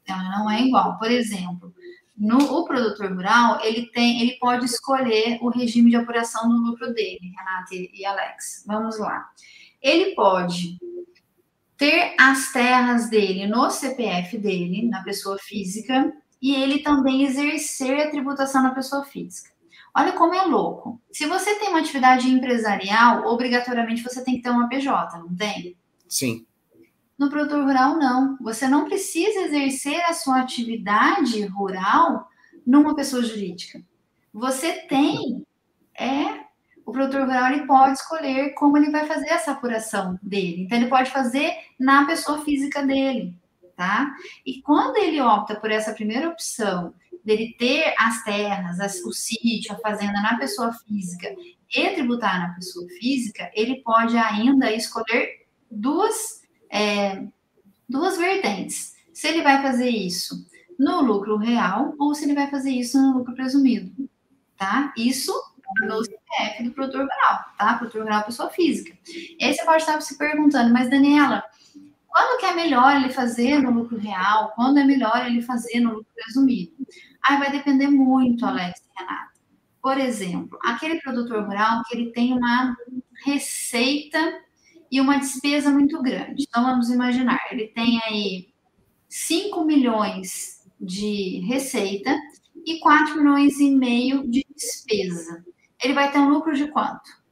ela 0.08 0.39
não 0.39 0.52
é 0.52 0.62
igual. 0.62 0.98
Por 0.98 1.10
exemplo, 1.12 1.74
no 2.17 2.38
o 2.38 2.65
produtor 2.65 3.12
rural, 3.12 3.60
ele 3.62 3.88
tem, 3.88 4.21
ele 4.21 4.38
pode 4.39 4.65
escolher 4.65 5.38
o 5.41 5.50
regime 5.50 5.89
de 5.89 5.98
apuração 5.98 6.48
do 6.48 6.56
lucro 6.56 6.93
dele, 6.93 7.34
Renata 7.38 7.74
e 7.74 8.06
Alex. 8.06 8.63
Vamos 8.65 8.98
lá. 9.00 9.30
Ele 9.82 10.15
pode 10.15 10.78
ter 11.78 12.15
as 12.17 12.52
terras 12.54 13.10
dele 13.10 13.48
no 13.48 13.69
CPF 13.69 14.38
dele, 14.38 14.88
na 14.88 15.04
pessoa 15.04 15.38
física, 15.38 16.13
e 16.41 16.56
ele 16.56 16.80
também 16.80 17.24
exercer 17.24 18.00
a 18.00 18.10
tributação 18.10 18.63
na 18.63 18.74
pessoa 18.74 19.04
física. 19.04 19.55
Olha 19.97 20.12
como 20.12 20.34
é 20.34 20.41
louco. 20.41 21.01
Se 21.10 21.25
você 21.25 21.55
tem 21.55 21.69
uma 21.69 21.79
atividade 21.79 22.29
empresarial, 22.29 23.25
obrigatoriamente 23.27 24.03
você 24.03 24.21
tem 24.23 24.36
que 24.36 24.41
ter 24.41 24.49
uma 24.49 24.67
PJ, 24.67 25.17
não 25.19 25.34
tem? 25.34 25.77
Sim. 26.10 26.45
No 27.17 27.29
produtor 27.29 27.63
rural, 27.63 27.97
não. 27.97 28.38
Você 28.41 28.67
não 28.67 28.84
precisa 28.84 29.39
exercer 29.43 30.01
a 30.05 30.13
sua 30.13 30.41
atividade 30.41 31.45
rural 31.45 32.27
numa 32.67 32.93
pessoa 32.93 33.23
jurídica. 33.23 33.81
Você 34.34 34.73
tem, 34.89 35.45
é, 35.97 36.41
o 36.86 36.91
produtor 36.91 37.21
rural 37.21 37.53
ele 37.53 37.65
pode 37.65 37.93
escolher 37.93 38.49
como 38.49 38.77
ele 38.77 38.91
vai 38.91 39.05
fazer 39.05 39.29
essa 39.29 39.51
apuração 39.51 40.19
dele. 40.21 40.63
Então, 40.63 40.77
ele 40.77 40.89
pode 40.89 41.10
fazer 41.10 41.53
na 41.79 42.05
pessoa 42.05 42.41
física 42.41 42.86
dele, 42.86 43.34
tá? 43.77 44.13
E 44.45 44.62
quando 44.62 44.97
ele 44.97 45.21
opta 45.21 45.55
por 45.55 45.71
essa 45.71 45.93
primeira 45.93 46.27
opção, 46.27 46.93
dele 47.26 47.56
ter 47.58 47.96
as 47.98 48.24
terras, 48.24 48.80
as, 48.80 49.02
o 49.02 49.12
sítio, 49.12 49.74
a 49.74 49.80
fazenda 49.80 50.22
na 50.22 50.38
pessoa 50.38 50.72
física 50.72 51.36
e 51.76 51.90
tributar 51.90 52.40
na 52.40 52.54
pessoa 52.54 52.88
física, 53.00 53.52
ele 53.56 53.82
pode 53.82 54.16
ainda 54.16 54.72
escolher 54.72 55.48
duas 55.70 56.44
é, 56.70 57.24
duas 57.90 58.18
vertentes. 58.18 58.96
Se 59.12 59.28
ele 59.28 59.42
vai 59.42 59.62
fazer 59.62 59.90
isso 59.90 60.46
no 60.78 61.02
lucro 61.02 61.38
real 61.38 61.96
ou 61.98 62.14
se 62.14 62.26
ele 62.26 62.36
vai 62.36 62.50
fazer 62.50 62.72
isso 62.72 63.02
no 63.02 63.18
lucro 63.18 63.34
presumido, 63.34 64.10
tá? 64.58 64.94
Isso 64.98 65.34
no 65.82 66.04
CPF 66.04 66.64
do 66.64 66.72
produtor 66.72 67.02
rural, 67.02 67.46
tá? 67.58 67.74
Produtor 67.76 68.04
rural 68.04 68.24
pessoa 68.24 68.50
física. 68.50 68.96
E 69.08 69.44
aí 69.44 69.54
você 69.54 69.66
pode 69.66 69.82
estar 69.84 70.00
se 70.02 70.18
perguntando, 70.18 70.72
mas 70.72 70.90
Daniela, 70.90 71.44
quando 72.08 72.40
que 72.40 72.46
é 72.46 72.56
melhor 72.56 72.96
ele 72.96 73.10
fazer 73.10 73.62
no 73.62 73.72
lucro 73.72 73.98
real? 73.98 74.54
Quando 74.56 74.80
é 74.80 74.84
melhor 74.84 75.26
ele 75.26 75.42
fazer 75.42 75.80
no 75.80 75.96
lucro 75.96 76.08
presumido? 76.16 76.74
Aí 77.28 77.38
vai 77.40 77.52
depender 77.52 77.88
muito, 77.88 78.46
Alex 78.46 78.80
e 78.80 79.00
Renata. 79.00 79.32
Por 79.82 79.98
exemplo, 79.98 80.60
aquele 80.64 81.02
produtor 81.02 81.44
rural 81.44 81.82
que 81.88 81.96
ele 81.96 82.12
tem 82.12 82.34
uma 82.34 82.76
receita 83.24 84.42
e 84.92 85.02
uma 85.02 85.18
despesa 85.18 85.72
muito 85.72 86.02
grande. 86.02 86.46
Então, 86.48 86.64
vamos 86.64 86.90
imaginar, 86.90 87.40
ele 87.52 87.68
tem 87.68 88.00
aí 88.04 88.50
5 89.10 89.64
milhões 89.66 90.64
de 90.80 91.40
receita 91.48 92.16
e 92.66 92.80
4 92.80 93.18
milhões 93.18 93.60
e 93.60 93.72
meio 93.72 94.30
de 94.30 94.46
despesa. 94.56 95.44
Ele 95.84 95.94
vai 95.94 96.12
ter 96.12 96.20
um 96.20 96.30
lucro 96.30 96.56
de 96.56 96.68
quanto? 96.68 97.26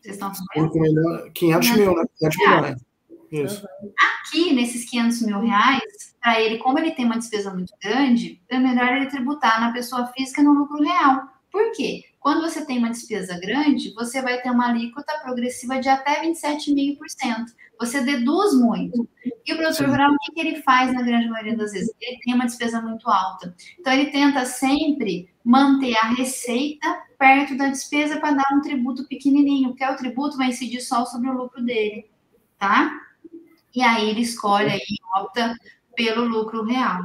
Vocês 0.00 0.14
estão 0.14 0.32
sabendo? 0.34 1.30
500 1.32 1.70
mil, 1.76 1.94
né? 1.94 2.04
500 2.18 2.38
milhões. 2.38 2.82
Isso. 3.30 3.66
Aqui, 3.98 4.52
nesses 4.52 4.88
500 4.88 5.22
mil 5.22 5.40
reais, 5.40 6.09
para 6.20 6.40
ele, 6.40 6.58
como 6.58 6.78
ele 6.78 6.92
tem 6.92 7.06
uma 7.06 7.18
despesa 7.18 7.52
muito 7.52 7.72
grande, 7.82 8.40
é 8.48 8.58
melhor 8.58 8.92
ele 8.92 9.06
tributar 9.06 9.60
na 9.60 9.72
pessoa 9.72 10.06
física 10.08 10.42
no 10.42 10.52
lucro 10.52 10.82
real. 10.82 11.28
Por 11.50 11.72
quê? 11.72 12.04
Quando 12.20 12.42
você 12.42 12.64
tem 12.64 12.78
uma 12.78 12.90
despesa 12.90 13.40
grande, 13.40 13.94
você 13.94 14.20
vai 14.20 14.40
ter 14.42 14.50
uma 14.50 14.68
alíquota 14.68 15.18
progressiva 15.22 15.80
de 15.80 15.88
até 15.88 16.22
27,5%. 16.22 16.98
Você 17.80 18.02
deduz 18.02 18.54
muito. 18.54 19.08
E 19.46 19.54
o 19.54 19.56
produtor 19.56 19.88
rural, 19.88 20.12
o 20.12 20.18
que, 20.18 20.32
que 20.32 20.40
ele 20.40 20.62
faz 20.62 20.92
na 20.92 21.00
grande 21.00 21.30
maioria 21.30 21.56
das 21.56 21.72
vezes? 21.72 21.90
Ele 21.98 22.18
tem 22.22 22.34
uma 22.34 22.44
despesa 22.44 22.82
muito 22.82 23.08
alta. 23.08 23.54
Então, 23.78 23.90
ele 23.90 24.10
tenta 24.10 24.44
sempre 24.44 25.30
manter 25.42 25.96
a 25.96 26.10
receita 26.10 27.02
perto 27.18 27.56
da 27.56 27.68
despesa 27.68 28.20
para 28.20 28.34
dar 28.34 28.46
um 28.52 28.60
tributo 28.60 29.08
pequenininho, 29.08 29.70
porque 29.70 29.84
o 29.86 29.96
tributo 29.96 30.36
vai 30.36 30.48
incidir 30.48 30.82
só 30.82 31.06
sobre 31.06 31.30
o 31.30 31.34
lucro 31.34 31.64
dele, 31.64 32.10
tá? 32.58 33.00
E 33.74 33.82
aí 33.82 34.10
ele 34.10 34.20
escolhe 34.20 34.70
aí, 34.70 34.96
opta 35.16 35.54
pelo 36.00 36.24
lucro 36.24 36.64
real. 36.64 37.02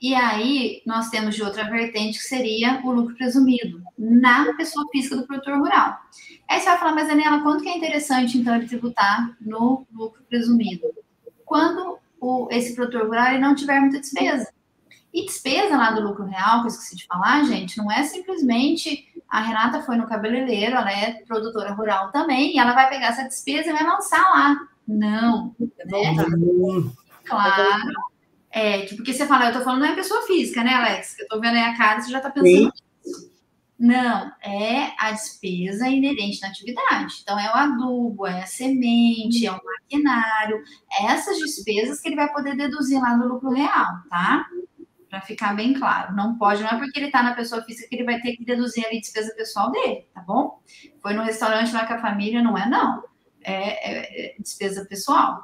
E 0.00 0.14
aí, 0.14 0.82
nós 0.86 1.10
temos 1.10 1.34
de 1.34 1.42
outra 1.42 1.68
vertente, 1.68 2.18
que 2.18 2.24
seria 2.24 2.80
o 2.84 2.92
lucro 2.92 3.16
presumido, 3.16 3.82
na 3.98 4.52
pessoa 4.54 4.86
física 4.90 5.16
do 5.16 5.26
produtor 5.26 5.58
rural. 5.58 5.96
Aí 6.48 6.60
você 6.60 6.66
vai 6.66 6.78
falar, 6.78 6.94
mas 6.94 7.08
Daniela, 7.08 7.42
quanto 7.42 7.62
que 7.62 7.68
é 7.68 7.76
interessante, 7.76 8.38
então, 8.38 8.54
ele 8.54 8.66
tributar 8.66 9.36
no 9.40 9.86
lucro 9.92 10.22
presumido? 10.28 10.88
Quando 11.44 11.98
o, 12.20 12.48
esse 12.50 12.74
produtor 12.74 13.06
rural 13.06 13.28
ele 13.28 13.38
não 13.38 13.54
tiver 13.54 13.80
muita 13.80 14.00
despesa. 14.00 14.52
E 15.12 15.26
despesa 15.26 15.76
lá 15.76 15.90
do 15.90 16.00
lucro 16.00 16.24
real, 16.24 16.60
que 16.60 16.66
eu 16.66 16.68
esqueci 16.68 16.96
de 16.96 17.06
falar, 17.06 17.44
gente, 17.44 17.76
não 17.76 17.90
é 17.90 18.02
simplesmente 18.04 19.08
a 19.28 19.40
Renata 19.40 19.82
foi 19.82 19.96
no 19.96 20.06
cabeleireiro, 20.06 20.76
ela 20.76 20.90
é 20.90 21.22
produtora 21.26 21.72
rural 21.72 22.10
também, 22.10 22.54
e 22.54 22.58
ela 22.58 22.72
vai 22.72 22.88
pegar 22.88 23.08
essa 23.08 23.24
despesa 23.24 23.70
e 23.70 23.72
vai 23.72 23.84
lançar 23.84 24.22
lá. 24.22 24.56
Não. 24.86 25.54
Né? 25.58 26.16
Claro 27.24 28.11
é, 28.52 28.82
que, 28.82 28.94
porque 28.96 29.14
você 29.14 29.26
fala, 29.26 29.46
eu 29.46 29.52
tô 29.54 29.64
falando 29.64 29.80
não 29.80 29.88
é 29.88 29.94
pessoa 29.94 30.26
física, 30.26 30.62
né, 30.62 30.74
Alex? 30.74 31.18
Eu 31.18 31.26
tô 31.26 31.40
vendo 31.40 31.56
aí 31.56 31.64
a 31.64 31.76
cara, 31.76 32.02
você 32.02 32.10
já 32.10 32.20
tá 32.20 32.30
pensando 32.30 32.66
nisso. 32.66 33.32
Não, 33.78 34.30
é 34.40 34.92
a 34.96 35.10
despesa 35.10 35.88
inerente 35.88 36.40
na 36.40 36.48
atividade. 36.48 37.20
Então, 37.22 37.36
é 37.36 37.50
o 37.50 37.54
adubo, 37.54 38.26
é 38.26 38.42
a 38.42 38.46
semente, 38.46 39.44
é 39.44 39.50
o 39.50 39.58
maquinário, 39.64 40.62
é 40.92 41.06
essas 41.06 41.38
despesas 41.38 42.00
que 42.00 42.08
ele 42.08 42.14
vai 42.14 42.32
poder 42.32 42.54
deduzir 42.54 43.00
lá 43.00 43.16
no 43.16 43.26
lucro 43.26 43.50
real, 43.50 43.88
tá? 44.08 44.46
Para 45.08 45.22
ficar 45.22 45.56
bem 45.56 45.72
claro. 45.72 46.14
Não 46.14 46.36
pode, 46.36 46.62
não 46.62 46.70
é 46.70 46.78
porque 46.78 47.00
ele 47.00 47.10
tá 47.10 47.22
na 47.22 47.34
pessoa 47.34 47.64
física 47.64 47.88
que 47.88 47.96
ele 47.96 48.04
vai 48.04 48.20
ter 48.20 48.36
que 48.36 48.44
deduzir 48.44 48.86
ali 48.86 49.00
despesa 49.00 49.34
pessoal 49.34 49.72
dele, 49.72 50.06
tá 50.14 50.20
bom? 50.20 50.62
Foi 51.00 51.14
no 51.14 51.24
restaurante 51.24 51.72
lá 51.72 51.86
com 51.86 51.94
a 51.94 52.00
família, 52.00 52.42
não 52.42 52.56
é 52.56 52.68
não. 52.68 53.02
É, 53.42 53.54
é, 53.54 54.26
é 54.26 54.34
despesa 54.38 54.84
pessoal. 54.84 55.42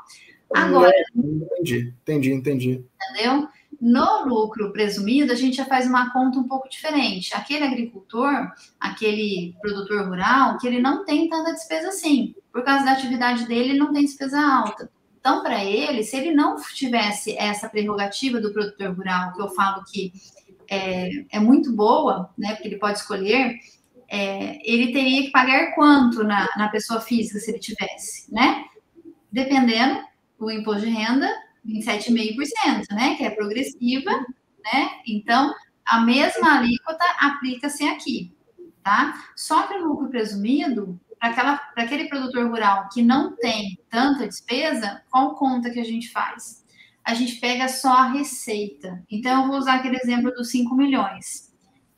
Agora. 0.54 0.92
Entendi, 1.14 1.94
entendi, 2.02 2.32
entendi. 2.32 2.84
Entendeu? 3.10 3.48
No 3.80 4.24
lucro 4.26 4.72
presumido, 4.72 5.32
a 5.32 5.36
gente 5.36 5.56
já 5.56 5.64
faz 5.64 5.86
uma 5.86 6.12
conta 6.12 6.38
um 6.38 6.48
pouco 6.48 6.68
diferente. 6.68 7.34
Aquele 7.34 7.64
agricultor, 7.64 8.50
aquele 8.80 9.54
produtor 9.60 10.08
rural, 10.08 10.58
que 10.58 10.66
ele 10.66 10.80
não 10.80 11.04
tem 11.04 11.28
tanta 11.28 11.52
despesa 11.52 11.88
assim. 11.88 12.34
Por 12.52 12.64
causa 12.64 12.84
da 12.84 12.92
atividade 12.92 13.46
dele, 13.46 13.70
ele 13.70 13.78
não 13.78 13.92
tem 13.92 14.04
despesa 14.04 14.40
alta. 14.40 14.90
Então, 15.20 15.42
para 15.42 15.64
ele, 15.64 16.02
se 16.02 16.16
ele 16.16 16.32
não 16.32 16.56
tivesse 16.74 17.36
essa 17.36 17.68
prerrogativa 17.68 18.40
do 18.40 18.52
produtor 18.52 18.96
rural, 18.96 19.32
que 19.32 19.42
eu 19.42 19.48
falo 19.50 19.84
que 19.84 20.12
é, 20.68 21.10
é 21.30 21.38
muito 21.38 21.72
boa, 21.72 22.30
né? 22.36 22.54
Porque 22.54 22.68
ele 22.68 22.78
pode 22.78 22.98
escolher, 22.98 23.58
é, 24.08 24.58
ele 24.64 24.92
teria 24.92 25.22
que 25.22 25.30
pagar 25.30 25.74
quanto 25.74 26.24
na, 26.24 26.48
na 26.56 26.68
pessoa 26.68 27.00
física 27.00 27.38
se 27.38 27.50
ele 27.50 27.60
tivesse, 27.60 28.32
né? 28.32 28.64
Dependendo 29.30 30.07
o 30.38 30.50
imposto 30.50 30.82
de 30.82 30.90
renda 30.90 31.28
27,5%, 31.66 32.86
né? 32.92 33.14
Que 33.16 33.24
é 33.24 33.30
progressiva, 33.30 34.10
né? 34.64 34.90
Então, 35.06 35.52
a 35.84 36.00
mesma 36.00 36.58
alíquota 36.58 37.04
aplica-se 37.18 37.84
aqui, 37.84 38.32
tá? 38.82 39.14
Só 39.36 39.66
que 39.66 39.76
no 39.76 39.88
lucro 39.88 40.08
presumido, 40.08 40.98
para 41.18 41.60
aquele 41.76 42.08
produtor 42.08 42.48
rural 42.48 42.88
que 42.92 43.02
não 43.02 43.34
tem 43.36 43.78
tanta 43.90 44.26
despesa, 44.26 45.02
qual 45.10 45.34
conta 45.34 45.70
que 45.70 45.80
a 45.80 45.84
gente 45.84 46.10
faz? 46.10 46.64
A 47.04 47.14
gente 47.14 47.36
pega 47.36 47.68
só 47.68 47.92
a 47.92 48.12
receita. 48.12 49.02
Então, 49.10 49.42
eu 49.42 49.48
vou 49.48 49.58
usar 49.58 49.76
aquele 49.76 49.96
exemplo 49.96 50.30
dos 50.32 50.50
5 50.50 50.74
milhões. 50.74 51.47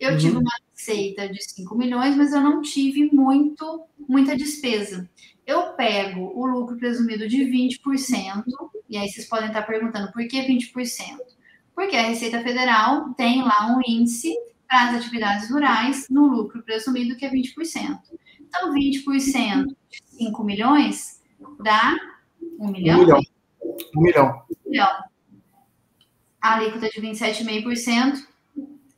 Eu 0.01 0.13
uhum. 0.13 0.19
tive 0.19 0.37
uma 0.39 0.51
receita 0.73 1.29
de 1.29 1.43
5 1.43 1.77
milhões, 1.77 2.17
mas 2.17 2.33
eu 2.33 2.41
não 2.41 2.63
tive 2.63 3.11
muito, 3.13 3.85
muita 4.09 4.35
despesa 4.35 5.09
eu 5.51 5.73
pego 5.73 6.33
o 6.35 6.47
lucro 6.47 6.77
presumido 6.77 7.29
de 7.29 7.39
20%, 7.39 8.45
e 8.89 8.97
aí 8.97 9.09
vocês 9.09 9.29
podem 9.29 9.49
estar 9.49 9.63
perguntando 9.63 10.13
por 10.13 10.27
que 10.29 10.41
20%? 10.41 10.73
Porque 11.75 11.97
a 11.97 12.03
Receita 12.03 12.41
Federal 12.41 13.13
tem 13.15 13.43
lá 13.43 13.75
um 13.75 13.81
índice 13.85 14.33
para 14.69 14.91
as 14.91 14.97
atividades 14.97 15.51
rurais 15.51 16.07
no 16.09 16.27
lucro 16.27 16.63
presumido 16.63 17.17
que 17.17 17.25
é 17.25 17.31
20%. 17.31 17.99
Então, 18.41 18.73
20% 18.73 19.67
de 19.89 20.03
5 20.05 20.45
milhões 20.45 21.21
dá 21.61 21.97
1 22.59 22.71
milhão? 22.71 23.01
1 23.01 23.03
milhão. 23.03 23.21
1 23.97 24.01
milhão. 24.01 24.43
1 24.67 24.71
milhão. 24.71 24.89
A 26.41 26.55
alíquota 26.55 26.89
de 26.89 27.01
27,5% 27.01 28.25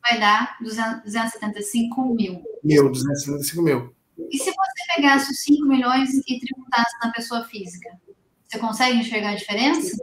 vai 0.02 0.18
dar 0.18 0.56
275 0.60 2.14
mil. 2.14 2.42
Mil, 2.62 2.90
275 2.90 3.62
mil. 3.62 3.94
E 4.30 4.38
se 4.38 4.50
você 4.50 4.94
pegasse 4.96 5.32
os 5.32 5.40
5 5.40 5.66
milhões 5.66 6.10
e 6.26 6.38
tributasse 6.38 6.98
na 7.02 7.12
pessoa 7.12 7.44
física? 7.44 7.90
Você 8.46 8.58
consegue 8.58 8.98
enxergar 8.98 9.30
a 9.30 9.36
diferença? 9.36 9.96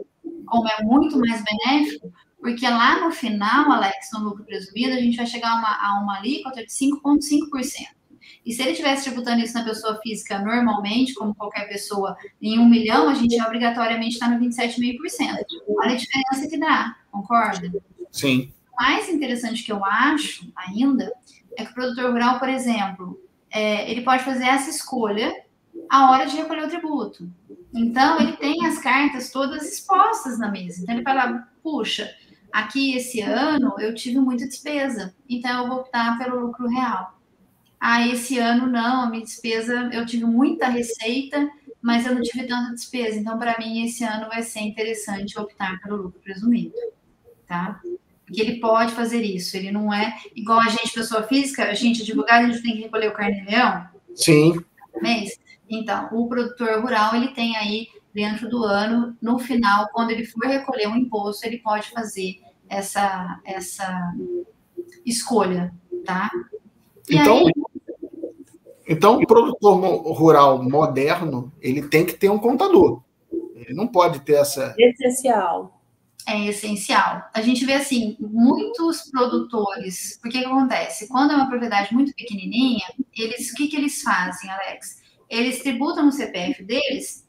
Como 0.46 0.68
é 0.68 0.82
muito 0.82 1.18
mais 1.18 1.42
benéfico? 1.44 2.12
Porque 2.40 2.66
lá 2.66 3.00
no 3.00 3.12
final, 3.12 3.70
Alex, 3.70 4.08
no 4.12 4.20
lucro 4.20 4.44
presumido, 4.44 4.94
a 4.94 5.00
gente 5.00 5.16
vai 5.16 5.26
chegar 5.26 5.50
a 5.50 5.56
uma, 5.56 5.68
a 5.68 6.02
uma 6.02 6.18
alíquota 6.18 6.64
de 6.64 6.72
5,5%. 6.72 8.00
E 8.44 8.52
se 8.52 8.62
ele 8.62 8.70
estivesse 8.70 9.04
tributando 9.04 9.42
isso 9.42 9.54
na 9.54 9.64
pessoa 9.64 10.00
física 10.02 10.38
normalmente, 10.38 11.14
como 11.14 11.34
qualquer 11.34 11.68
pessoa, 11.68 12.16
em 12.40 12.58
um 12.58 12.68
milhão, 12.68 13.08
a 13.08 13.14
gente 13.14 13.40
obrigatoriamente 13.42 14.14
está 14.14 14.28
no 14.28 14.40
27,5%. 14.40 14.96
Olha 15.68 15.92
a 15.92 15.96
diferença 15.96 16.48
que 16.48 16.58
dá, 16.58 16.96
concorda? 17.10 17.70
Sim. 18.10 18.52
Mais 18.80 19.10
interessante 19.10 19.62
que 19.62 19.70
eu 19.70 19.84
acho 19.84 20.50
ainda 20.56 21.12
é 21.54 21.66
que 21.66 21.70
o 21.70 21.74
produtor 21.74 22.12
rural, 22.12 22.38
por 22.38 22.48
exemplo, 22.48 23.20
é, 23.50 23.90
ele 23.90 24.00
pode 24.00 24.24
fazer 24.24 24.46
essa 24.46 24.70
escolha 24.70 25.30
a 25.90 26.10
hora 26.10 26.24
de 26.24 26.34
recolher 26.36 26.64
o 26.64 26.68
tributo. 26.70 27.30
Então, 27.74 28.18
ele 28.18 28.38
tem 28.38 28.64
as 28.64 28.78
cartas 28.78 29.30
todas 29.30 29.70
expostas 29.70 30.38
na 30.38 30.50
mesa. 30.50 30.80
Então, 30.80 30.94
ele 30.94 31.04
fala: 31.04 31.46
puxa, 31.62 32.10
aqui 32.50 32.96
esse 32.96 33.20
ano 33.20 33.74
eu 33.78 33.94
tive 33.94 34.18
muita 34.18 34.48
despesa, 34.48 35.14
então 35.28 35.62
eu 35.62 35.68
vou 35.68 35.80
optar 35.80 36.16
pelo 36.16 36.40
lucro 36.40 36.66
real. 36.66 37.20
Ah, 37.78 38.08
esse 38.08 38.38
ano 38.38 38.66
não, 38.66 39.02
a 39.02 39.10
minha 39.10 39.22
despesa, 39.22 39.90
eu 39.92 40.06
tive 40.06 40.24
muita 40.24 40.68
receita, 40.68 41.50
mas 41.82 42.06
eu 42.06 42.14
não 42.14 42.22
tive 42.22 42.46
tanta 42.46 42.72
despesa. 42.72 43.18
Então, 43.18 43.38
para 43.38 43.58
mim, 43.58 43.84
esse 43.84 44.04
ano 44.04 44.26
vai 44.28 44.42
ser 44.42 44.60
interessante 44.60 45.38
optar 45.38 45.78
pelo 45.82 45.96
lucro 45.96 46.20
presumido. 46.20 46.74
Tá? 47.46 47.78
Que 48.32 48.40
ele 48.40 48.60
pode 48.60 48.92
fazer 48.92 49.22
isso. 49.22 49.56
Ele 49.56 49.70
não 49.70 49.92
é 49.92 50.16
igual 50.34 50.60
a 50.60 50.68
gente, 50.68 50.92
pessoa 50.92 51.22
física, 51.22 51.64
a 51.64 51.74
gente, 51.74 52.02
advogado, 52.02 52.44
a 52.44 52.50
gente 52.50 52.62
tem 52.62 52.76
que 52.76 52.82
recolher 52.82 53.08
o 53.08 53.14
carnê-leão. 53.14 53.86
Sim. 54.14 54.62
Mês. 55.00 55.38
Então, 55.68 56.08
o 56.12 56.28
produtor 56.28 56.80
rural, 56.80 57.14
ele 57.14 57.28
tem 57.28 57.56
aí, 57.56 57.88
dentro 58.12 58.48
do 58.48 58.64
ano, 58.64 59.16
no 59.20 59.38
final, 59.38 59.88
quando 59.92 60.10
ele 60.10 60.24
for 60.24 60.46
recolher 60.46 60.88
um 60.88 60.96
imposto, 60.96 61.46
ele 61.46 61.58
pode 61.58 61.90
fazer 61.90 62.40
essa, 62.68 63.40
essa 63.44 64.12
escolha, 65.06 65.72
tá? 66.04 66.30
E 67.08 67.16
então, 67.16 67.38
aí... 67.38 67.52
então, 68.88 69.18
o 69.18 69.26
produtor 69.26 69.76
rural 70.12 70.62
moderno, 70.62 71.52
ele 71.60 71.88
tem 71.88 72.04
que 72.04 72.14
ter 72.14 72.30
um 72.30 72.38
contador. 72.38 73.02
Ele 73.54 73.74
não 73.74 73.86
pode 73.86 74.20
ter 74.20 74.34
essa... 74.34 74.74
Essencial 74.76 75.79
é 76.30 76.46
essencial. 76.46 77.22
A 77.34 77.42
gente 77.42 77.64
vê 77.64 77.74
assim, 77.74 78.16
muitos 78.20 79.10
produtores, 79.10 80.18
porque 80.22 80.38
que 80.38 80.46
acontece? 80.46 81.08
Quando 81.08 81.32
é 81.32 81.36
uma 81.36 81.48
propriedade 81.48 81.92
muito 81.92 82.14
pequenininha, 82.14 82.86
eles, 83.16 83.50
o 83.50 83.54
que, 83.54 83.68
que 83.68 83.76
eles 83.76 84.02
fazem, 84.02 84.50
Alex? 84.50 85.00
Eles 85.28 85.62
tributam 85.62 86.06
no 86.06 86.12
CPF 86.12 86.62
deles 86.64 87.26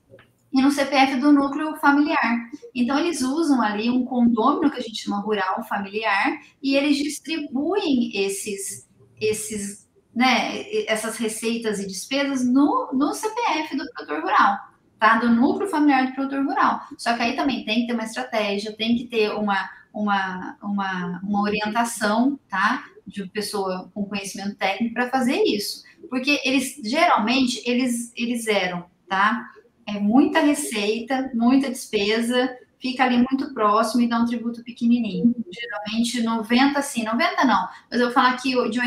e 0.53 0.61
no 0.61 0.71
CPF 0.71 1.15
do 1.17 1.31
núcleo 1.31 1.75
familiar. 1.77 2.49
Então, 2.75 2.99
eles 2.99 3.21
usam 3.21 3.61
ali 3.61 3.89
um 3.89 4.05
condômino 4.05 4.71
que 4.71 4.79
a 4.79 4.83
gente 4.83 5.03
chama 5.03 5.21
rural 5.21 5.63
familiar 5.67 6.39
e 6.61 6.75
eles 6.75 6.97
distribuem 6.97 8.11
esses, 8.13 8.87
esses, 9.19 9.89
né, 10.13 10.63
essas 10.85 11.17
receitas 11.17 11.79
e 11.79 11.87
despesas 11.87 12.45
no, 12.45 12.91
no 12.93 13.13
CPF 13.13 13.75
do 13.77 13.85
produtor 13.93 14.21
rural. 14.21 14.70
Tá? 15.01 15.17
Do 15.17 15.31
núcleo 15.31 15.67
familiar 15.67 16.05
do 16.05 16.13
produtor 16.13 16.45
rural. 16.45 16.79
Só 16.95 17.15
que 17.15 17.23
aí 17.23 17.35
também 17.35 17.65
tem 17.65 17.81
que 17.81 17.87
ter 17.87 17.93
uma 17.93 18.03
estratégia, 18.03 18.71
tem 18.71 18.95
que 18.95 19.05
ter 19.05 19.31
uma, 19.31 19.67
uma, 19.91 20.55
uma, 20.61 21.19
uma 21.23 21.41
orientação, 21.41 22.39
tá? 22.47 22.85
De 23.07 23.27
pessoa 23.29 23.89
com 23.95 24.05
conhecimento 24.05 24.55
técnico 24.57 24.93
para 24.93 25.09
fazer 25.09 25.41
isso. 25.41 25.83
Porque 26.07 26.39
eles, 26.45 26.79
geralmente, 26.85 27.63
eles, 27.65 28.13
eles 28.15 28.45
eram, 28.45 28.85
tá? 29.09 29.49
É 29.87 29.93
muita 29.93 30.39
receita, 30.39 31.31
muita 31.33 31.71
despesa, 31.71 32.55
fica 32.77 33.03
ali 33.03 33.17
muito 33.17 33.55
próximo 33.55 34.03
e 34.03 34.07
dá 34.07 34.19
um 34.19 34.25
tributo 34.25 34.63
pequenininho. 34.63 35.33
Geralmente 35.49 36.21
90, 36.21 36.79
sim, 36.83 37.05
90 37.05 37.43
não, 37.43 37.67
mas 37.89 37.99
eu 37.99 38.05
vou 38.05 38.13
falar 38.13 38.37
que 38.37 38.51
de 38.69 38.79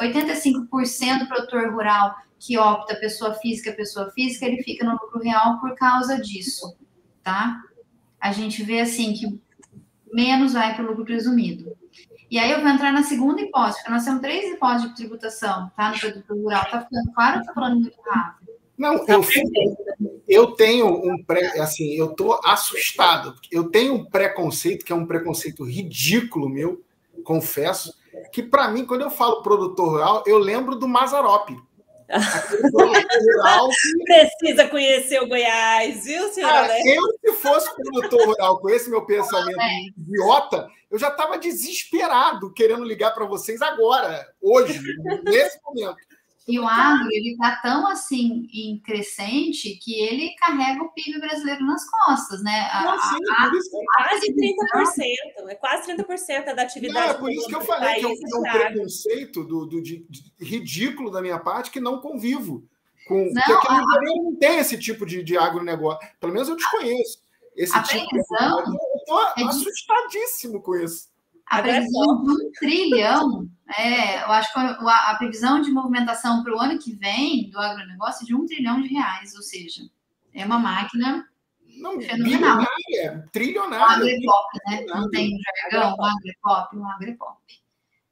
85% 0.00 1.18
do 1.18 1.26
produtor 1.26 1.74
rural 1.74 2.16
que 2.38 2.58
opta 2.58 2.96
pessoa 2.96 3.34
física, 3.34 3.72
pessoa 3.72 4.10
física, 4.12 4.46
ele 4.46 4.62
fica 4.62 4.84
no 4.84 4.92
lucro 4.92 5.20
real 5.20 5.58
por 5.60 5.74
causa 5.74 6.20
disso, 6.20 6.76
tá? 7.22 7.60
A 8.20 8.32
gente 8.32 8.62
vê 8.62 8.80
assim 8.80 9.12
que 9.12 9.40
menos 10.12 10.52
vai 10.52 10.74
para 10.74 10.84
o 10.84 10.88
lucro 10.88 11.04
presumido. 11.04 11.76
E 12.30 12.38
aí 12.38 12.50
eu 12.50 12.60
vou 12.60 12.68
entrar 12.68 12.92
na 12.92 13.02
segunda 13.02 13.40
hipótese, 13.40 13.78
porque 13.78 13.90
nós 13.90 14.04
temos 14.04 14.20
três 14.20 14.52
hipóteses 14.52 14.88
de 14.90 14.96
tributação, 14.96 15.70
tá? 15.74 15.90
No 15.90 15.98
produtor 15.98 16.36
rural. 16.36 16.70
Tá 16.70 16.82
ficando 16.82 17.12
claro 17.12 17.38
ou 17.38 17.44
tá 17.44 17.54
falando 17.54 17.80
muito 17.80 17.98
rápido? 18.02 18.52
Não, 18.76 19.04
eu, 19.08 19.24
eu 20.28 20.52
tenho 20.52 20.86
um 20.86 21.22
pré, 21.24 21.60
assim, 21.60 21.94
eu 21.94 22.14
tô 22.14 22.38
assustado. 22.44 23.34
Eu 23.50 23.70
tenho 23.70 23.94
um 23.94 24.04
preconceito 24.04 24.84
que 24.84 24.92
é 24.92 24.94
um 24.94 25.06
preconceito 25.06 25.64
ridículo 25.64 26.48
meu, 26.48 26.82
confesso, 27.24 27.92
que 28.32 28.42
para 28.42 28.68
mim 28.68 28.84
quando 28.84 29.00
eu 29.02 29.10
falo 29.10 29.42
produtor 29.42 29.88
rural, 29.88 30.22
eu 30.26 30.38
lembro 30.38 30.76
do 30.76 30.86
Mazarop. 30.86 31.50
Precisa 34.04 34.66
conhecer 34.68 35.22
o 35.22 35.28
Goiás, 35.28 36.04
viu, 36.04 36.28
senhora? 36.32 36.72
Ah, 36.72 36.86
eu, 36.86 37.02
se 37.20 37.32
fosse 37.40 37.68
produtor 37.74 38.26
rural 38.26 38.58
com 38.60 38.70
esse 38.70 38.88
meu 38.88 39.04
pensamento 39.04 39.60
é. 39.60 39.80
idiota, 39.96 40.68
eu 40.90 40.98
já 40.98 41.08
estava 41.08 41.38
desesperado 41.38 42.52
querendo 42.52 42.84
ligar 42.84 43.12
para 43.12 43.26
vocês 43.26 43.60
agora, 43.60 44.26
hoje, 44.40 44.80
nesse 45.24 45.60
momento. 45.62 45.96
E 46.48 46.58
o 46.58 46.66
agro, 46.66 47.06
ele 47.12 47.32
está 47.32 47.56
tão 47.56 47.86
assim 47.86 48.48
em 48.50 48.80
crescente 48.80 49.78
que 49.82 50.00
ele 50.00 50.34
carrega 50.36 50.82
o 50.82 50.90
PIB 50.94 51.20
brasileiro 51.20 51.62
nas 51.66 51.84
costas, 51.88 52.42
né? 52.42 52.70
A, 52.72 52.84
Não, 52.84 52.98
sim, 52.98 53.18
a, 53.30 53.44
por 53.44 53.54
isso 53.58 53.70
a, 53.76 54.02
quase 54.02 54.32
30%, 54.32 55.48
é 55.50 55.54
quase 55.56 55.92
30% 55.92 56.54
da 56.54 56.62
atividade. 56.62 57.06
Não, 57.06 57.14
é 57.14 57.18
por 57.18 57.30
isso 57.30 57.46
que 57.46 57.54
eu 57.54 57.60
falei 57.60 57.96
que 57.96 58.06
é 58.06 58.08
um, 58.08 58.12
é 58.12 58.38
um 58.38 58.42
preconceito 58.42 59.44
do, 59.44 59.66
do 59.66 59.82
de, 59.82 60.06
de, 60.08 60.32
ridículo 60.40 61.10
da 61.10 61.20
minha 61.20 61.38
parte 61.38 61.70
que 61.70 61.80
não 61.80 62.00
convivo 62.00 62.66
com. 63.06 63.30
Não, 63.30 63.42
porque 63.42 63.52
aqui 63.52 63.82
no 63.82 64.00
Rio 64.00 64.24
não 64.24 64.36
tem 64.36 64.58
esse 64.58 64.78
tipo 64.78 65.04
de, 65.04 65.22
de 65.22 65.36
agronegócio. 65.36 66.00
Pelo 66.18 66.32
menos 66.32 66.48
eu 66.48 66.56
desconheço. 66.56 67.22
Esse 67.54 67.76
a 67.76 67.82
tipo 67.82 68.08
previsão 68.08 68.64
de... 68.64 68.70
Eu 68.70 68.96
estou 68.96 69.20
é 69.36 69.42
assustadíssimo 69.42 70.62
com 70.62 70.76
isso. 70.76 71.08
A 71.48 71.62
previsão 71.62 72.22
de 72.22 72.30
um 72.30 72.50
trilhão, 72.52 73.48
é, 73.76 74.22
eu 74.22 74.30
acho 74.32 74.52
que 74.52 74.58
a, 74.58 75.10
a 75.10 75.16
previsão 75.16 75.60
de 75.60 75.70
movimentação 75.70 76.42
para 76.42 76.54
o 76.54 76.60
ano 76.60 76.78
que 76.78 76.94
vem 76.94 77.50
do 77.50 77.58
agronegócio 77.58 78.24
é 78.24 78.26
de 78.26 78.34
um 78.34 78.44
trilhão 78.44 78.80
de 78.80 78.88
reais, 78.88 79.34
ou 79.34 79.42
seja, 79.42 79.82
é 80.34 80.44
uma 80.44 80.58
máquina 80.58 81.26
não, 81.78 82.00
fenomenal. 82.00 82.66
trilionária. 83.32 83.86
O 83.86 83.90
agrepop, 83.90 84.58
né? 84.66 84.84
Não 84.86 85.10
tem 85.10 85.34
um 85.34 85.38
jargão, 85.70 85.94
o 85.98 86.04
agrepop, 86.04 86.76
o 86.76 86.84
agrepop. 86.84 87.38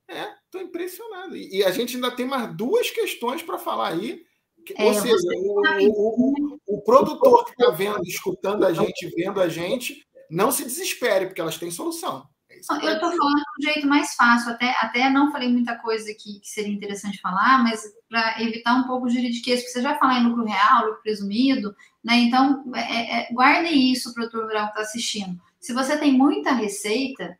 É, 0.08 0.34
estou 0.44 0.60
impressionado. 0.60 1.36
E 1.36 1.64
a 1.64 1.70
gente 1.70 1.96
ainda 1.96 2.10
tem 2.10 2.26
mais 2.26 2.54
duas 2.56 2.90
questões 2.90 3.42
para 3.42 3.58
falar 3.58 3.88
aí. 3.88 4.24
É, 4.76 4.84
ou 4.84 4.94
seja, 4.94 5.28
o, 5.36 5.60
o, 5.80 6.58
o, 6.66 6.76
o, 6.78 6.82
produtor 6.82 7.44
que 7.44 7.52
está 7.52 7.70
vendo, 7.70 8.02
escutando 8.04 8.64
a 8.64 8.72
gente, 8.72 9.08
vendo 9.14 9.40
a 9.40 9.48
gente, 9.48 10.04
não 10.28 10.50
se 10.50 10.64
desespere, 10.64 11.26
porque 11.26 11.40
elas 11.40 11.56
têm 11.56 11.70
solução. 11.70 12.26
Eu 12.70 12.94
estou 12.94 13.10
falando 13.10 13.42
de 13.58 13.68
um 13.68 13.72
jeito 13.72 13.86
mais 13.86 14.14
fácil, 14.14 14.50
até, 14.50 14.74
até 14.80 15.08
não 15.08 15.30
falei 15.30 15.48
muita 15.48 15.76
coisa 15.76 16.06
que, 16.14 16.40
que 16.40 16.48
seria 16.48 16.72
interessante 16.72 17.20
falar, 17.20 17.62
mas 17.62 17.82
para 18.08 18.42
evitar 18.42 18.74
um 18.74 18.84
pouco 18.84 19.06
o 19.06 19.10
juridiquês, 19.10 19.60
porque 19.60 19.72
você 19.72 19.82
já 19.82 19.98
falar 19.98 20.20
em 20.20 20.26
lucro 20.26 20.44
real, 20.44 20.86
lucro 20.86 21.02
presumido, 21.02 21.74
né? 22.04 22.16
Então, 22.16 22.64
é, 22.74 23.20
é, 23.20 23.32
guarde 23.32 23.72
isso, 23.72 24.12
produtor 24.14 24.44
rural 24.44 24.66
que 24.66 24.70
está 24.70 24.82
assistindo. 24.82 25.40
Se 25.60 25.72
você 25.72 25.96
tem 25.96 26.12
muita 26.12 26.52
receita, 26.52 27.38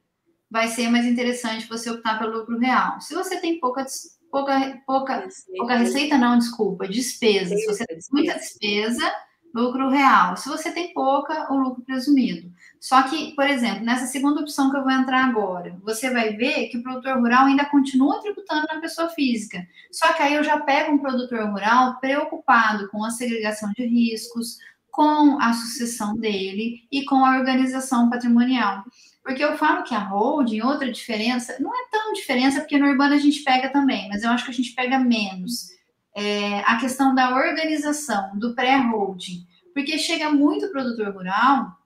vai 0.51 0.69
ser 0.69 0.89
mais 0.89 1.07
interessante 1.07 1.69
você 1.69 1.91
optar 1.91 2.19
pelo 2.19 2.39
lucro 2.39 2.59
real. 2.59 3.01
Se 3.01 3.15
você 3.15 3.41
tem 3.41 3.61
pouca, 3.61 3.85
pouca, 4.31 4.83
pouca, 4.87 5.29
pouca 5.57 5.77
receita, 5.77 6.19
não, 6.19 6.39
desculpa, 6.39 6.89
despesa. 6.89 7.55
Se 7.57 7.67
você 7.67 7.85
tem 7.85 7.99
muita 8.13 8.35
despesa, 8.35 9.13
lucro 9.57 9.89
real. 9.89 10.37
Se 10.37 10.49
você 10.49 10.71
tem 10.71 10.93
pouca, 10.93 11.51
o 11.51 11.57
lucro 11.57 11.83
presumido. 11.83 12.53
Só 12.79 13.03
que, 13.03 13.35
por 13.35 13.49
exemplo, 13.49 13.85
nessa 13.85 14.07
segunda 14.07 14.43
opção 14.43 14.71
que 14.71 14.77
eu 14.77 14.83
vou 14.83 14.93
entrar 14.93 15.25
agora, 15.25 15.77
você 15.83 16.11
vai 16.11 16.37
ver 16.37 16.69
que 16.69 16.77
o 16.77 16.83
produtor 16.83 17.19
rural 17.19 17.47
ainda 17.47 17.65
continua 17.65 18.21
tributando 18.21 18.67
na 18.69 18.81
pessoa 18.81 19.09
física. 19.09 19.67
Só 19.91 20.13
que 20.13 20.23
aí 20.23 20.35
eu 20.35 20.45
já 20.45 20.61
pego 20.61 20.93
um 20.93 20.99
produtor 20.99 21.49
rural 21.51 21.99
preocupado 21.99 22.89
com 22.91 23.03
a 23.03 23.11
segregação 23.11 23.71
de 23.75 23.87
riscos, 23.87 24.59
com 24.91 25.41
a 25.41 25.53
sucessão 25.55 26.17
dele 26.17 26.87
e 26.93 27.05
com 27.05 27.25
a 27.25 27.39
organização 27.39 28.11
patrimonial. 28.11 28.85
Porque 29.23 29.43
eu 29.43 29.57
falo 29.57 29.83
que 29.83 29.95
a 29.95 29.99
holding, 29.99 30.61
outra 30.61 30.93
diferença, 30.93 31.57
não 31.59 31.75
é 31.75 31.89
tão 31.91 32.13
diferença, 32.13 32.61
porque 32.61 32.79
no 32.79 32.87
urbano 32.87 33.15
a 33.15 33.19
gente 33.19 33.43
pega 33.43 33.71
também, 33.71 34.09
mas 34.09 34.23
eu 34.23 34.31
acho 34.31 34.45
que 34.45 34.51
a 34.51 34.55
gente 34.55 34.75
pega 34.75 34.99
menos. 34.99 35.76
É, 36.17 36.61
a 36.61 36.79
questão 36.79 37.15
da 37.15 37.37
organização, 37.37 38.39
do 38.39 38.55
pré-holding. 38.55 39.47
Porque 39.75 39.99
chega 39.99 40.31
muito 40.31 40.71
produtor 40.71 41.13
rural 41.13 41.77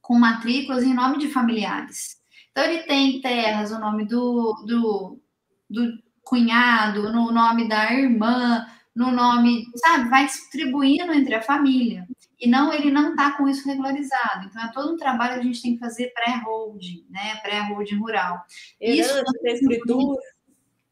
com 0.00 0.18
matrículas 0.18 0.84
em 0.84 0.94
nome 0.94 1.18
de 1.18 1.28
familiares. 1.28 2.16
Então, 2.50 2.64
ele 2.64 2.84
tem 2.84 3.20
terras, 3.20 3.72
o 3.72 3.78
nome 3.78 4.04
do, 4.04 4.64
do, 4.66 5.20
do 5.68 5.98
cunhado, 6.22 7.12
no 7.12 7.32
nome 7.32 7.68
da 7.68 7.92
irmã, 7.92 8.64
no 8.94 9.10
nome, 9.10 9.64
sabe, 9.76 10.08
vai 10.10 10.26
distribuindo 10.26 11.12
entre 11.12 11.34
a 11.34 11.42
família. 11.42 12.06
E 12.38 12.46
não, 12.48 12.72
ele 12.72 12.90
não 12.90 13.10
está 13.10 13.32
com 13.32 13.48
isso 13.48 13.66
regularizado. 13.66 14.46
Então, 14.46 14.62
é 14.62 14.72
todo 14.72 14.92
um 14.92 14.96
trabalho 14.96 15.34
que 15.34 15.40
a 15.40 15.42
gente 15.44 15.62
tem 15.62 15.74
que 15.74 15.80
fazer 15.80 16.12
pré-holding, 16.12 17.06
né? 17.08 17.36
Pré-holding 17.36 17.98
rural. 17.98 18.44
Herança, 18.80 19.22
isso, 19.22 19.46
escritura. 19.46 20.20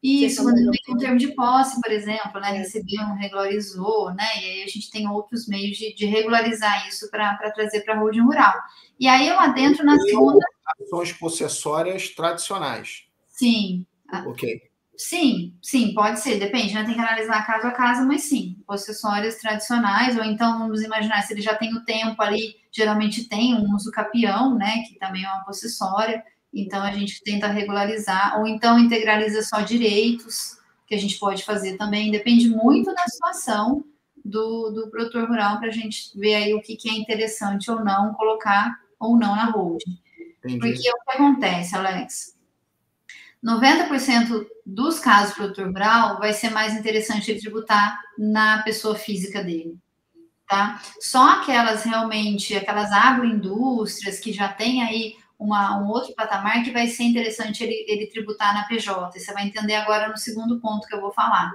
Isso, 0.03 0.41
quando 0.41 0.55
vem 0.55 0.81
um 0.89 0.97
termo 0.97 1.17
de 1.17 1.27
posse, 1.35 1.79
por 1.79 1.91
exemplo, 1.91 2.41
né? 2.41 2.51
Recebeu, 2.51 3.05
regularizou, 3.19 4.11
né? 4.13 4.25
E 4.41 4.45
aí 4.45 4.63
a 4.63 4.67
gente 4.67 4.89
tem 4.89 5.07
outros 5.07 5.47
meios 5.47 5.77
de, 5.77 5.93
de 5.93 6.05
regularizar 6.05 6.87
isso 6.87 7.09
para 7.11 7.35
trazer 7.53 7.81
para 7.81 7.95
a 7.95 7.99
holding 7.99 8.21
rural. 8.21 8.53
E 8.99 9.07
aí 9.07 9.27
eu 9.27 9.39
adentro 9.39 9.85
na 9.85 9.99
segunda. 9.99 10.43
Ações 10.81 11.13
possessórias 11.13 12.09
tradicionais. 12.09 13.03
Sim. 13.27 13.85
Ok. 14.25 14.71
Sim, 14.97 15.55
sim, 15.63 15.95
pode 15.95 16.19
ser, 16.19 16.37
depende, 16.37 16.75
né? 16.75 16.83
Tem 16.83 16.93
que 16.93 17.01
analisar 17.01 17.45
caso 17.45 17.65
a 17.65 17.71
caso, 17.71 18.07
mas 18.07 18.21
sim, 18.21 18.57
possessórias 18.67 19.37
tradicionais, 19.37 20.15
ou 20.15 20.23
então 20.23 20.59
vamos 20.59 20.83
imaginar 20.83 21.23
se 21.23 21.33
ele 21.33 21.41
já 21.41 21.55
tem 21.55 21.73
o 21.73 21.83
tempo 21.83 22.21
ali, 22.21 22.55
geralmente 22.71 23.27
tem 23.27 23.55
um 23.55 23.73
uso 23.73 23.89
capião, 23.89 24.55
né? 24.55 24.83
Que 24.87 24.99
também 24.99 25.25
é 25.25 25.27
uma 25.27 25.43
possessória. 25.43 26.23
Então, 26.53 26.81
a 26.81 26.91
gente 26.91 27.23
tenta 27.23 27.47
regularizar, 27.47 28.39
ou 28.39 28.47
então 28.47 28.77
integraliza 28.77 29.41
só 29.41 29.61
direitos, 29.61 30.57
que 30.85 30.95
a 30.95 30.97
gente 30.97 31.17
pode 31.17 31.43
fazer 31.43 31.77
também. 31.77 32.11
Depende 32.11 32.49
muito 32.49 32.93
da 32.93 33.07
situação 33.07 33.85
do, 34.23 34.71
do 34.71 34.89
produtor 34.89 35.27
rural 35.27 35.57
para 35.57 35.69
a 35.69 35.71
gente 35.71 36.11
ver 36.17 36.35
aí 36.35 36.53
o 36.53 36.61
que, 36.61 36.75
que, 36.75 36.89
é 36.89 36.93
interessante 36.93 37.71
ou 37.71 37.83
não 37.83 38.13
colocar 38.13 38.77
ou 38.99 39.17
não 39.17 39.35
na 39.35 39.45
holding. 39.45 39.97
Entendi. 40.43 40.59
Porque 40.59 40.89
o 40.89 41.03
que 41.05 41.11
acontece, 41.11 41.75
Alex? 41.75 42.37
90% 43.43 44.45
dos 44.65 44.99
casos 44.99 45.29
do 45.29 45.35
produtor 45.35 45.67
rural 45.67 46.19
vai 46.19 46.33
ser 46.33 46.51
mais 46.51 46.75
interessante 46.75 47.31
ele 47.31 47.39
tributar 47.39 47.99
na 48.17 48.61
pessoa 48.61 48.95
física 48.95 49.43
dele. 49.43 49.77
Tá? 50.47 50.81
Só 50.99 51.39
aquelas 51.39 51.83
realmente, 51.83 52.55
aquelas 52.55 52.91
agroindústrias 52.91 54.19
que 54.19 54.33
já 54.33 54.49
tem 54.49 54.83
aí 54.83 55.15
uma, 55.41 55.81
um 55.81 55.87
outro 55.87 56.13
patamar 56.13 56.63
que 56.63 56.69
vai 56.69 56.87
ser 56.87 57.03
interessante 57.03 57.63
ele, 57.63 57.83
ele 57.87 58.05
tributar 58.05 58.53
na 58.53 58.63
PJ. 58.65 59.19
Você 59.19 59.33
vai 59.33 59.47
entender 59.47 59.73
agora 59.73 60.07
no 60.07 60.17
segundo 60.17 60.59
ponto 60.59 60.87
que 60.87 60.93
eu 60.93 61.01
vou 61.01 61.11
falar. 61.11 61.51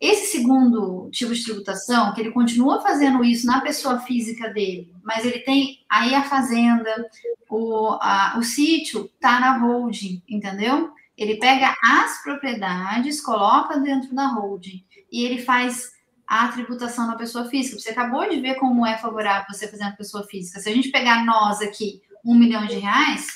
Esse 0.00 0.32
segundo 0.32 1.08
tipo 1.10 1.32
de 1.32 1.44
tributação, 1.44 2.12
que 2.12 2.20
ele 2.20 2.32
continua 2.32 2.82
fazendo 2.82 3.22
isso 3.22 3.46
na 3.46 3.60
pessoa 3.60 4.00
física 4.00 4.48
dele, 4.48 4.92
mas 5.04 5.24
ele 5.24 5.38
tem 5.40 5.84
aí 5.88 6.14
a 6.14 6.24
fazenda, 6.24 7.08
o, 7.48 7.96
a, 8.00 8.34
o 8.38 8.42
sítio 8.42 9.08
tá 9.20 9.38
na 9.38 9.58
holding, 9.58 10.20
entendeu? 10.28 10.90
Ele 11.16 11.36
pega 11.36 11.74
as 11.84 12.22
propriedades, 12.24 13.20
coloca 13.20 13.78
dentro 13.78 14.12
da 14.14 14.26
holding 14.26 14.84
e 15.12 15.24
ele 15.24 15.42
faz 15.42 15.92
a 16.26 16.48
tributação 16.48 17.06
na 17.06 17.16
pessoa 17.16 17.44
física. 17.44 17.78
Você 17.78 17.90
acabou 17.90 18.28
de 18.28 18.40
ver 18.40 18.54
como 18.54 18.86
é 18.86 18.96
favorável 18.96 19.46
você 19.48 19.68
fazer 19.68 19.84
na 19.84 19.92
pessoa 19.92 20.24
física. 20.24 20.58
Se 20.58 20.68
a 20.68 20.74
gente 20.74 20.90
pegar 20.90 21.24
nós 21.24 21.60
aqui, 21.60 22.00
um 22.24 22.34
milhão 22.34 22.66
de 22.66 22.76
reais, 22.76 23.26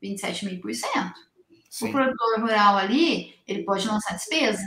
27 0.00 0.46
mil 0.46 0.60
por 0.60 0.74
cento. 0.74 1.14
O 1.82 1.90
produtor 1.90 2.40
rural 2.40 2.76
ali, 2.76 3.34
ele 3.46 3.64
pode 3.64 3.86
lançar 3.86 4.14
despesa, 4.14 4.62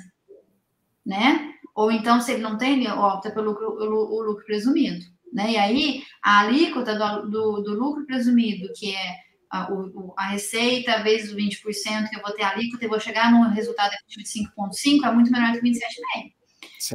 né? 1.06 1.54
Ou 1.74 1.92
então, 1.92 2.22
se 2.22 2.34
ele 2.34 2.42
não 2.42 2.58
tem, 2.58 2.74
ele 2.74 2.90
opta 2.90 3.32
pelo 3.32 3.52
lucro, 3.52 3.68
o 3.68 4.22
lucro 4.22 4.46
presumido. 4.46 5.06
Né? 5.32 5.52
E 5.52 5.58
aí, 5.58 6.04
a 6.22 6.40
alíquota 6.42 6.96
do, 6.96 7.30
do, 7.30 7.62
do 7.62 7.74
lucro 7.74 8.06
presumido, 8.06 8.72
que 8.76 8.96
é 8.96 9.16
a, 9.50 9.72
o, 9.72 10.14
a, 10.18 10.28
receita 10.28 11.02
vezes 11.04 11.32
os 11.32 11.38
20%, 11.38 12.10
que 12.10 12.16
eu 12.18 12.22
vou 12.22 12.34
ter 12.34 12.44
a 12.44 12.50
alíquota 12.50 12.86
e 12.86 12.88
vou 12.88 13.00
chegar 13.00 13.32
num 13.32 13.50
resultado 13.50 13.92
de 14.08 14.24
5,5%, 14.24 15.04
é 15.04 15.12
muito 15.12 15.32
menor 15.32 15.54
que 15.54 15.62
27,5%. 15.62 15.80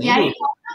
E 0.01 0.09
aí, 0.09 0.33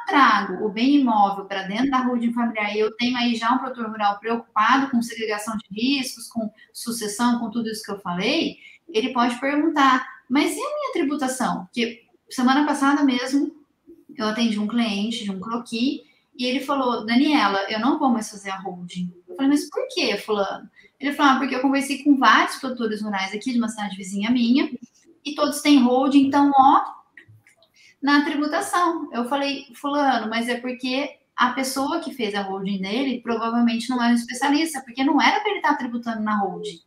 trago 0.09 0.65
o 0.65 0.69
bem 0.69 0.95
imóvel 0.95 1.45
para 1.45 1.63
dentro 1.63 1.89
da 1.89 1.99
holding 1.99 2.33
familiar 2.33 2.75
e 2.75 2.79
eu 2.79 2.95
tenho 2.97 3.15
aí 3.15 3.35
já 3.35 3.53
um 3.53 3.59
produtor 3.59 3.89
rural 3.89 4.19
preocupado 4.19 4.89
com 4.89 5.01
segregação 5.01 5.55
de 5.57 5.67
riscos, 5.71 6.27
com 6.27 6.51
sucessão, 6.73 7.39
com 7.39 7.49
tudo 7.49 7.69
isso 7.69 7.83
que 7.83 7.91
eu 7.91 7.99
falei, 7.99 8.57
ele 8.89 9.13
pode 9.13 9.39
perguntar, 9.39 10.05
mas 10.27 10.51
e 10.51 10.59
a 10.59 10.75
minha 10.75 10.93
tributação? 10.93 11.65
Porque 11.65 12.03
semana 12.29 12.65
passada 12.65 13.03
mesmo, 13.03 13.55
eu 14.17 14.27
atendi 14.27 14.59
um 14.59 14.67
cliente 14.67 15.23
de 15.23 15.31
um 15.31 15.39
croqui 15.39 16.03
e 16.35 16.45
ele 16.45 16.59
falou, 16.61 17.05
Daniela, 17.05 17.59
eu 17.69 17.79
não 17.79 17.99
vou 17.99 18.09
mais 18.09 18.29
fazer 18.29 18.49
a 18.49 18.59
holding. 18.59 19.13
Eu 19.27 19.35
falei, 19.35 19.51
mas 19.51 19.69
por 19.69 19.87
que, 19.89 20.17
fulano? 20.17 20.69
Ele 20.99 21.13
falou, 21.13 21.33
ah, 21.33 21.37
porque 21.37 21.55
eu 21.55 21.61
conversei 21.61 22.03
com 22.03 22.17
vários 22.17 22.57
produtores 22.57 23.01
rurais 23.01 23.33
aqui 23.33 23.51
de 23.51 23.57
uma 23.57 23.69
cidade 23.69 23.95
vizinha 23.95 24.29
minha 24.29 24.69
e 25.23 25.35
todos 25.35 25.61
têm 25.61 25.81
holding, 25.81 26.27
então, 26.27 26.51
ó, 26.55 26.98
na 28.01 28.23
tributação. 28.23 29.09
Eu 29.11 29.27
falei, 29.27 29.65
fulano, 29.75 30.29
mas 30.29 30.47
é 30.47 30.59
porque 30.59 31.17
a 31.35 31.51
pessoa 31.51 31.99
que 31.99 32.13
fez 32.13 32.35
a 32.35 32.41
holding 32.41 32.81
dele 32.81 33.21
provavelmente 33.21 33.89
não 33.89 34.01
era 34.01 34.11
um 34.11 34.15
especialista, 34.15 34.81
porque 34.81 35.03
não 35.03 35.21
era 35.21 35.39
para 35.39 35.49
ele 35.49 35.59
estar 35.59 35.75
tributando 35.75 36.21
na 36.21 36.37
holding. 36.37 36.81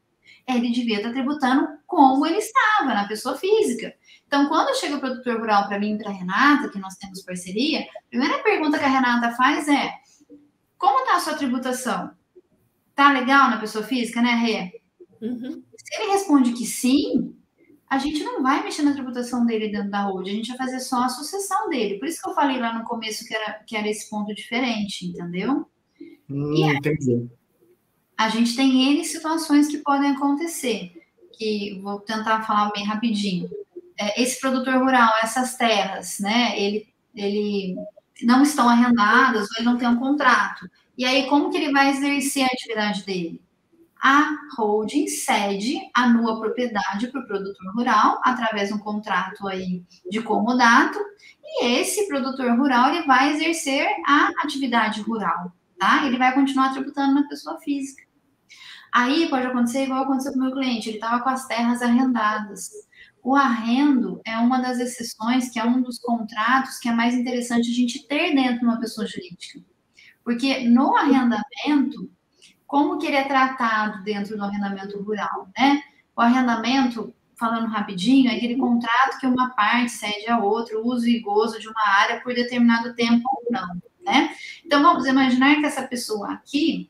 Ele 0.47 0.71
devia 0.73 0.99
estar 0.99 1.11
tributando 1.11 1.69
como 1.87 2.27
ele 2.27 2.39
estava, 2.39 2.95
na 2.95 3.07
pessoa 3.07 3.37
física. 3.37 3.95
Então, 4.27 4.49
quando 4.49 4.77
chega 4.79 4.97
o 4.97 5.01
produtor 5.01 5.39
rural 5.39 5.69
para 5.69 5.79
mim 5.79 5.95
e 5.95 5.99
para 5.99 6.11
a 6.11 6.15
Renata, 6.15 6.69
que 6.69 6.79
nós 6.79 6.97
temos 6.97 7.23
parceria, 7.23 7.81
a 7.81 8.09
primeira 8.11 8.43
pergunta 8.43 8.79
que 8.79 8.85
a 8.85 8.89
Renata 8.89 9.31
faz 9.37 9.69
é: 9.69 9.93
como 10.77 11.01
está 11.01 11.17
a 11.17 11.21
sua 11.21 11.35
tributação? 11.35 12.11
Tá 12.95 13.13
legal 13.13 13.51
na 13.51 13.59
pessoa 13.59 13.85
física, 13.85 14.21
né, 14.21 14.33
Rê? 14.33 14.83
Uhum. 15.21 15.63
Se 15.77 16.03
ele 16.03 16.13
responde 16.13 16.53
que 16.53 16.67
sim, 16.67 17.37
a 17.93 17.99
gente 17.99 18.25
não 18.25 18.43
vai 18.43 18.65
mexer 18.65 18.81
na 18.81 18.95
tributação 18.95 19.45
dele 19.45 19.69
dentro 19.69 19.91
da 19.91 20.05
holding, 20.05 20.31
a 20.31 20.35
gente 20.37 20.49
vai 20.49 20.57
fazer 20.57 20.81
só 20.81 21.03
a 21.03 21.11
sucessão 21.11 21.69
dele. 21.69 21.99
Por 21.99 22.09
isso 22.09 22.23
que 22.23 22.27
eu 22.27 22.35
falei 22.35 22.59
lá 22.59 22.73
no 22.73 22.87
começo 22.87 23.23
que 23.23 23.35
era, 23.35 23.53
que 23.67 23.77
era 23.77 23.87
esse 23.87 24.09
ponto 24.09 24.35
diferente, 24.35 25.05
entendeu? 25.05 25.67
Hum, 26.31 26.55
e 26.55 26.63
entendi. 26.63 27.29
A 28.17 28.31
gente 28.31 28.57
tem 28.57 28.95
N 28.95 29.05
situações 29.05 29.69
que 29.69 29.77
podem 29.77 30.13
acontecer, 30.13 30.91
que 31.35 31.79
vou 31.83 32.01
tentar 32.01 32.41
falar 32.45 32.73
bem 32.73 32.83
rapidinho. 32.83 33.51
É, 34.01 34.23
esse 34.23 34.41
produtor 34.41 34.79
rural, 34.79 35.13
essas 35.23 35.59
terras, 35.59 36.19
né, 36.19 36.59
ele, 36.59 36.89
ele 37.15 37.77
não 38.23 38.43
estão 38.43 38.71
arrendadas 38.71 39.43
ou 39.51 39.57
ele 39.59 39.67
não 39.67 39.77
tem 39.77 39.89
um 39.89 39.99
contrato. 39.99 40.67
E 40.97 41.05
aí, 41.05 41.27
como 41.27 41.51
que 41.51 41.59
ele 41.59 41.71
vai 41.71 41.91
exercer 41.91 42.45
a 42.45 42.47
atividade 42.47 43.05
dele? 43.05 43.39
A 44.03 44.37
holding 44.59 45.07
cede 45.07 45.79
a 45.95 46.09
nua 46.09 46.41
propriedade 46.41 47.07
para 47.07 47.21
o 47.21 47.27
produtor 47.27 47.73
rural 47.73 48.21
através 48.25 48.69
de 48.69 48.75
um 48.75 48.79
contrato 48.79 49.47
aí 49.47 49.85
de 50.11 50.21
comodato 50.21 50.99
e 51.45 51.67
esse 51.67 52.09
produtor 52.09 52.51
rural 52.59 52.93
ele 52.93 53.07
vai 53.07 53.33
exercer 53.33 53.87
a 54.07 54.31
atividade 54.43 55.01
rural, 55.03 55.53
tá? 55.79 56.05
Ele 56.05 56.19
vai 56.19 56.35
continuar 56.35 56.73
tributando 56.73 57.15
na 57.15 57.29
pessoa 57.29 57.61
física. 57.61 58.03
Aí 58.93 59.29
pode 59.31 59.47
acontecer 59.47 59.85
igual 59.85 60.03
aconteceu 60.03 60.33
com 60.33 60.39
o 60.41 60.43
meu 60.43 60.53
cliente, 60.53 60.89
ele 60.89 60.97
estava 60.97 61.23
com 61.23 61.29
as 61.31 61.47
terras 61.47 61.81
arrendadas. 61.81 62.71
O 63.23 63.37
arrendo 63.37 64.21
é 64.27 64.37
uma 64.37 64.61
das 64.61 64.81
exceções, 64.81 65.49
que 65.49 65.61
é 65.61 65.65
um 65.65 65.81
dos 65.81 66.01
contratos 66.01 66.79
que 66.79 66.89
é 66.89 66.93
mais 66.93 67.15
interessante 67.15 67.71
a 67.71 67.75
gente 67.75 68.07
ter 68.09 68.35
dentro 68.35 68.59
de 68.59 68.65
uma 68.65 68.81
pessoa 68.81 69.07
jurídica. 69.07 69.61
Porque 70.25 70.69
no 70.69 70.97
arrendamento, 70.97 72.11
como 72.73 72.97
que 72.97 73.05
ele 73.05 73.17
é 73.17 73.25
tratado 73.25 74.03
dentro 74.03 74.35
do 74.35 74.43
arrendamento 74.43 74.99
rural, 75.03 75.47
né? 75.55 75.83
O 76.17 76.23
arrendamento, 76.23 77.13
falando 77.37 77.67
rapidinho, 77.67 78.31
é 78.31 78.37
aquele 78.37 78.57
contrato 78.57 79.19
que 79.21 79.27
uma 79.27 79.51
parte 79.51 79.91
cede 79.91 80.27
a 80.31 80.39
outra, 80.39 80.81
uso 80.81 81.07
e 81.07 81.21
gozo 81.21 81.61
de 81.61 81.69
uma 81.69 81.87
área 81.87 82.23
por 82.23 82.35
determinado 82.35 82.95
tempo 82.95 83.29
ou 83.31 83.45
não, 83.51 83.77
né? 84.03 84.35
Então, 84.65 84.83
vamos 84.83 85.05
imaginar 85.05 85.57
que 85.57 85.67
essa 85.67 85.83
pessoa 85.83 86.33
aqui, 86.33 86.89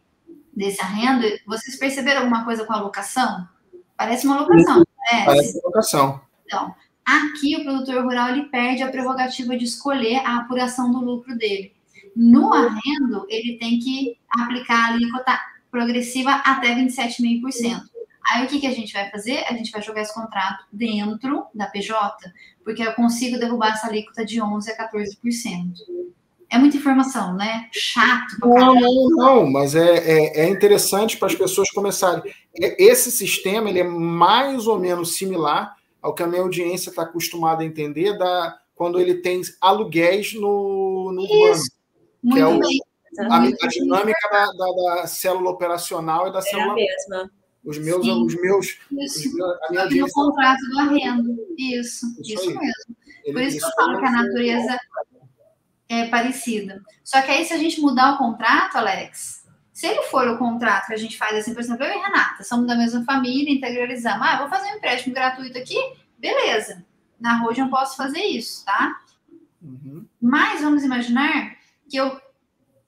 desse 0.56 0.80
arrendo, 0.80 1.26
vocês 1.44 1.76
perceberam 1.76 2.20
alguma 2.20 2.44
coisa 2.44 2.64
com 2.64 2.72
a 2.72 2.80
locação? 2.80 3.48
Parece 3.96 4.24
uma 4.24 4.38
locação, 4.38 4.84
parece? 4.96 5.26
Parece 5.26 5.58
uma 5.58 5.64
locação. 5.64 6.20
Então, 6.46 6.72
aqui 7.04 7.56
o 7.56 7.64
produtor 7.64 8.04
rural, 8.04 8.28
ele 8.28 8.44
perde 8.44 8.84
a 8.84 8.88
prerrogativa 8.88 9.56
de 9.56 9.64
escolher 9.64 10.18
a 10.24 10.36
apuração 10.36 10.92
do 10.92 11.00
lucro 11.00 11.36
dele. 11.36 11.74
No 12.14 12.54
arrendo, 12.54 13.26
ele 13.28 13.58
tem 13.58 13.80
que 13.80 14.16
aplicar 14.30 14.76
a 14.76 14.94
alíquota 14.94 15.51
progressiva 15.72 16.30
até 16.44 16.74
27,5%. 16.76 17.80
Aí 18.28 18.44
o 18.44 18.48
que, 18.48 18.60
que 18.60 18.66
a 18.66 18.72
gente 18.72 18.92
vai 18.92 19.10
fazer? 19.10 19.38
A 19.48 19.54
gente 19.54 19.72
vai 19.72 19.82
jogar 19.82 20.02
esse 20.02 20.14
contrato 20.14 20.64
dentro 20.70 21.46
da 21.52 21.66
PJ, 21.66 22.16
porque 22.62 22.82
eu 22.82 22.92
consigo 22.92 23.38
derrubar 23.38 23.72
essa 23.72 23.88
alíquota 23.88 24.24
de 24.24 24.38
11% 24.40 24.68
a 24.78 24.92
14%. 24.92 25.72
É 26.48 26.58
muita 26.58 26.76
informação, 26.76 27.34
né? 27.34 27.68
Chato. 27.72 28.38
Não, 28.42 28.74
não, 28.74 29.08
não, 29.10 29.50
mas 29.50 29.74
é, 29.74 29.96
é, 29.96 30.40
é 30.42 30.48
interessante 30.48 31.16
para 31.16 31.28
as 31.28 31.34
pessoas 31.34 31.70
começarem. 31.70 32.22
Esse 32.54 33.10
sistema 33.10 33.70
ele 33.70 33.80
é 33.80 33.84
mais 33.84 34.66
ou 34.66 34.78
menos 34.78 35.16
similar 35.16 35.74
ao 36.00 36.14
que 36.14 36.22
a 36.22 36.26
minha 36.26 36.42
audiência 36.42 36.90
está 36.90 37.02
acostumada 37.02 37.62
a 37.62 37.66
entender 37.66 38.18
da, 38.18 38.58
quando 38.74 39.00
ele 39.00 39.14
tem 39.14 39.40
aluguéis 39.60 40.34
no, 40.34 41.10
no 41.12 41.22
Isso. 41.22 41.32
urbano. 41.32 41.62
Muito 42.22 42.34
que 42.34 42.40
é 42.40 42.46
o, 42.46 42.60
bem. 42.60 42.91
A, 43.18 43.36
a 43.42 43.68
dinâmica 43.68 44.28
da, 44.30 44.46
da, 44.46 45.00
da, 45.00 45.06
célula 45.06 45.50
operacional 45.50 46.28
e 46.28 46.32
da 46.32 46.38
é 46.38 46.42
célula. 46.42 46.72
a 46.72 46.74
mesma. 46.74 47.30
Os 47.64 47.78
meus, 47.78 48.04
Sim. 48.04 48.24
os 48.24 48.34
meus, 48.40 48.78
isso. 48.90 49.28
os 49.28 49.34
meus 49.34 49.56
a 49.62 49.70
minha 49.70 50.06
no 50.06 50.10
contrato 50.10 50.60
do 50.70 50.78
arrendo. 50.80 51.36
Isso, 51.56 52.06
isso, 52.20 52.34
isso 52.34 52.46
mesmo. 52.46 52.96
Ele, 53.24 53.32
Por 53.32 53.42
isso, 53.42 53.56
isso 53.58 53.66
que 53.66 53.72
eu 53.72 53.84
falo 53.84 53.98
que 53.98 54.06
a 54.06 54.10
natureza 54.10 54.78
é 55.88 56.06
parecida. 56.08 56.82
Só 57.04 57.22
que 57.22 57.30
aí, 57.30 57.44
se 57.44 57.52
a 57.52 57.58
gente 57.58 57.80
mudar 57.80 58.14
o 58.14 58.18
contrato, 58.18 58.76
Alex, 58.76 59.46
se 59.72 59.86
ele 59.86 60.02
for 60.04 60.26
o 60.28 60.38
contrato 60.38 60.86
que 60.86 60.94
a 60.94 60.98
gente 60.98 61.16
faz 61.16 61.36
assim, 61.36 61.54
por 61.54 61.60
exemplo, 61.60 61.84
eu 61.84 61.92
e 61.92 62.02
Renata, 62.02 62.42
somos 62.42 62.66
da 62.66 62.74
mesma 62.74 63.04
família, 63.04 63.52
integralizamos. 63.52 64.26
Ah, 64.26 64.38
vou 64.38 64.48
fazer 64.48 64.70
um 64.72 64.76
empréstimo 64.76 65.14
gratuito 65.14 65.58
aqui, 65.58 65.76
beleza. 66.18 66.84
Na 67.20 67.38
Road 67.38 67.60
eu 67.60 67.68
posso 67.68 67.96
fazer 67.96 68.22
isso, 68.22 68.64
tá? 68.64 69.00
Uhum. 69.62 70.06
Mas 70.20 70.60
vamos 70.60 70.82
imaginar 70.82 71.56
que 71.88 71.96
eu 71.96 72.20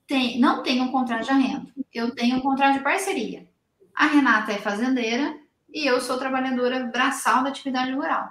tem, 0.06 0.38
não 0.38 0.62
tenho 0.62 0.84
um 0.84 0.92
contrato 0.92 1.24
de 1.24 1.30
arrendo, 1.30 1.72
eu 1.92 2.14
tenho 2.14 2.36
um 2.36 2.40
contrato 2.40 2.74
de 2.74 2.84
parceria. 2.84 3.46
A 3.94 4.06
Renata 4.06 4.52
é 4.52 4.58
fazendeira 4.58 5.36
e 5.72 5.86
eu 5.86 6.00
sou 6.00 6.18
trabalhadora 6.18 6.84
braçal 6.86 7.42
da 7.42 7.48
atividade 7.48 7.92
rural. 7.92 8.28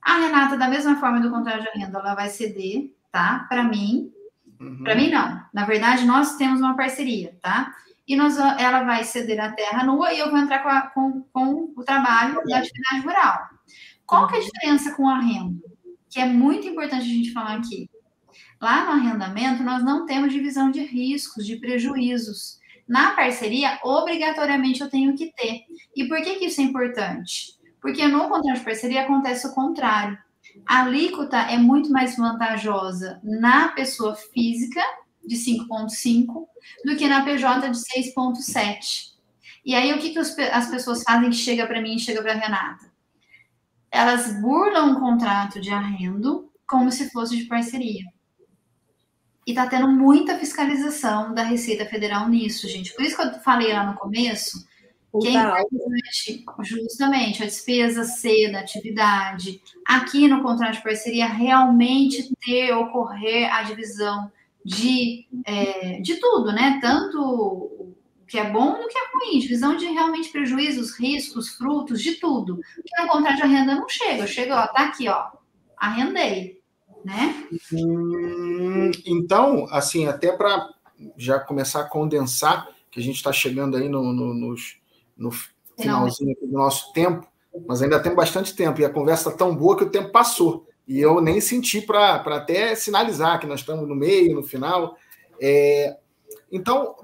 A 0.00 0.18
Renata, 0.18 0.56
da 0.56 0.68
mesma 0.68 0.96
forma 0.96 1.20
do 1.20 1.30
contrato 1.30 1.62
de 1.62 1.68
arrendo, 1.68 1.98
ela 1.98 2.14
vai 2.14 2.28
ceder, 2.28 2.94
tá? 3.10 3.46
Para 3.48 3.64
mim. 3.64 4.12
Uhum. 4.60 4.82
Para 4.82 4.94
mim, 4.94 5.10
não. 5.10 5.42
Na 5.52 5.64
verdade, 5.64 6.06
nós 6.06 6.36
temos 6.36 6.60
uma 6.60 6.76
parceria, 6.76 7.36
tá? 7.42 7.74
E 8.06 8.16
nós, 8.16 8.38
ela 8.38 8.84
vai 8.84 9.04
ceder 9.04 9.38
a 9.38 9.52
terra 9.52 9.84
nua 9.84 10.12
e 10.12 10.18
eu 10.18 10.30
vou 10.30 10.38
entrar 10.38 10.60
com, 10.60 10.68
a, 10.68 10.82
com, 10.82 11.22
com 11.32 11.72
o 11.76 11.84
trabalho 11.84 12.42
da 12.46 12.58
atividade 12.58 13.00
rural. 13.04 13.50
Qual 14.06 14.26
que 14.26 14.36
é 14.36 14.38
a 14.38 14.42
diferença 14.42 14.94
com 14.94 15.04
o 15.04 15.08
arrendo? 15.08 15.60
Que 16.08 16.20
é 16.20 16.24
muito 16.24 16.66
importante 16.66 17.02
a 17.02 17.14
gente 17.14 17.32
falar 17.32 17.56
aqui. 17.56 17.90
Lá 18.60 18.84
no 18.84 18.90
arrendamento, 18.92 19.62
nós 19.62 19.84
não 19.84 20.06
temos 20.06 20.32
divisão 20.32 20.70
de 20.70 20.80
riscos, 20.80 21.46
de 21.46 21.56
prejuízos. 21.56 22.58
Na 22.88 23.12
parceria, 23.12 23.78
obrigatoriamente 23.84 24.80
eu 24.80 24.88
tenho 24.88 25.14
que 25.14 25.32
ter. 25.32 25.62
E 25.94 26.08
por 26.08 26.20
que, 26.22 26.36
que 26.36 26.46
isso 26.46 26.60
é 26.60 26.64
importante? 26.64 27.58
Porque 27.80 28.06
no 28.08 28.28
contrato 28.28 28.58
de 28.58 28.64
parceria 28.64 29.02
acontece 29.02 29.46
o 29.46 29.54
contrário. 29.54 30.18
A 30.66 30.82
alíquota 30.82 31.36
é 31.36 31.56
muito 31.56 31.90
mais 31.90 32.16
vantajosa 32.16 33.20
na 33.22 33.68
pessoa 33.68 34.14
física, 34.14 34.82
de 35.24 35.36
5,5, 35.36 36.46
do 36.84 36.96
que 36.96 37.06
na 37.06 37.22
PJ 37.22 37.68
de 37.68 37.78
6,7. 37.78 39.12
E 39.64 39.74
aí, 39.74 39.92
o 39.92 39.98
que, 39.98 40.10
que 40.10 40.18
as 40.18 40.70
pessoas 40.70 41.02
fazem 41.02 41.28
que 41.28 41.36
chega 41.36 41.66
para 41.66 41.82
mim 41.82 41.96
e 41.96 42.00
chega 42.00 42.22
para 42.22 42.32
a 42.32 42.36
Renata? 42.36 42.90
Elas 43.90 44.40
burlam 44.40 44.92
um 44.92 45.00
contrato 45.00 45.60
de 45.60 45.70
arrendo 45.70 46.50
como 46.66 46.90
se 46.90 47.10
fosse 47.10 47.36
de 47.36 47.44
parceria. 47.44 48.04
E 49.48 49.52
está 49.52 49.66
tendo 49.66 49.88
muita 49.88 50.38
fiscalização 50.38 51.32
da 51.32 51.42
Receita 51.42 51.86
Federal 51.86 52.28
nisso, 52.28 52.68
gente. 52.68 52.92
Por 52.92 53.02
isso 53.02 53.16
que 53.16 53.22
eu 53.22 53.32
falei 53.40 53.72
lá 53.72 53.82
no 53.90 53.96
começo 53.96 54.68
que 55.22 55.28
é 55.28 55.40
importante, 55.40 56.44
justamente, 56.64 57.42
a 57.42 57.46
despesa 57.46 58.04
C 58.04 58.50
da 58.52 58.60
atividade, 58.60 59.58
aqui 59.86 60.28
no 60.28 60.42
contrato 60.42 60.74
de 60.74 60.82
parceria, 60.82 61.26
realmente 61.26 62.30
ter, 62.44 62.74
ocorrer 62.74 63.50
a 63.50 63.62
divisão 63.62 64.30
de, 64.62 65.26
é, 65.46 65.98
de 66.02 66.16
tudo, 66.16 66.52
né? 66.52 66.78
Tanto 66.82 67.18
o 67.18 67.96
que 68.26 68.38
é 68.38 68.50
bom 68.50 68.78
do 68.78 68.86
que 68.86 68.98
é 68.98 69.02
ruim, 69.14 69.38
divisão 69.38 69.78
de 69.78 69.86
realmente 69.86 70.28
prejuízos, 70.28 70.92
riscos, 70.98 71.48
frutos, 71.48 72.02
de 72.02 72.16
tudo. 72.16 72.60
Porque 72.74 73.00
no 73.00 73.08
contrato 73.08 73.36
de 73.36 73.48
renda 73.48 73.74
não 73.76 73.88
chega, 73.88 74.26
chega, 74.26 74.62
ó, 74.62 74.66
tá 74.66 74.84
aqui, 74.84 75.08
ó, 75.08 75.24
arrendei 75.78 76.57
né? 77.04 77.46
Hum, 77.72 78.90
então, 79.06 79.66
assim, 79.70 80.06
até 80.06 80.32
para 80.32 80.68
já 81.16 81.38
começar 81.38 81.80
a 81.80 81.88
condensar, 81.88 82.68
que 82.90 83.00
a 83.00 83.02
gente 83.02 83.16
está 83.16 83.32
chegando 83.32 83.76
aí 83.76 83.88
no, 83.88 84.12
no, 84.12 84.34
no, 84.34 84.54
no 85.16 85.30
finalzinho 85.76 86.36
do 86.40 86.48
nosso 86.48 86.92
tempo, 86.92 87.26
mas 87.66 87.82
ainda 87.82 88.00
tem 88.00 88.14
bastante 88.14 88.54
tempo, 88.54 88.80
e 88.80 88.84
a 88.84 88.90
conversa 88.90 89.28
está 89.28 89.44
tão 89.44 89.54
boa 89.54 89.76
que 89.76 89.84
o 89.84 89.90
tempo 89.90 90.10
passou. 90.10 90.66
E 90.86 91.00
eu 91.00 91.20
nem 91.20 91.40
senti 91.40 91.82
para 91.82 92.14
até 92.16 92.74
sinalizar 92.74 93.38
que 93.38 93.46
nós 93.46 93.60
estamos 93.60 93.86
no 93.86 93.94
meio, 93.94 94.34
no 94.34 94.42
final. 94.42 94.96
É, 95.40 95.96
então, 96.50 96.96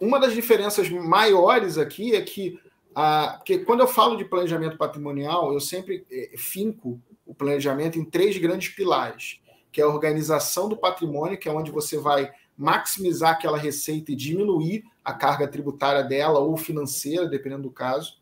uma 0.00 0.20
das 0.20 0.32
diferenças 0.32 0.88
maiores 0.88 1.78
aqui 1.78 2.14
é 2.14 2.22
que, 2.22 2.58
a, 2.94 3.34
porque 3.38 3.58
quando 3.58 3.80
eu 3.80 3.88
falo 3.88 4.16
de 4.16 4.24
planejamento 4.24 4.76
patrimonial, 4.76 5.52
eu 5.52 5.60
sempre 5.60 6.06
é, 6.10 6.30
finco 6.36 7.00
o 7.26 7.34
planejamento 7.34 7.98
em 7.98 8.04
três 8.04 8.36
grandes 8.38 8.68
pilares, 8.68 9.40
que 9.70 9.80
é 9.80 9.84
a 9.84 9.88
organização 9.88 10.68
do 10.68 10.76
patrimônio, 10.76 11.38
que 11.38 11.48
é 11.48 11.52
onde 11.52 11.70
você 11.70 11.96
vai 11.96 12.30
maximizar 12.56 13.32
aquela 13.32 13.56
receita 13.56 14.12
e 14.12 14.16
diminuir 14.16 14.84
a 15.04 15.12
carga 15.12 15.48
tributária 15.48 16.04
dela 16.04 16.38
ou 16.38 16.56
financeira, 16.56 17.26
dependendo 17.26 17.62
do 17.62 17.70
caso. 17.70 18.20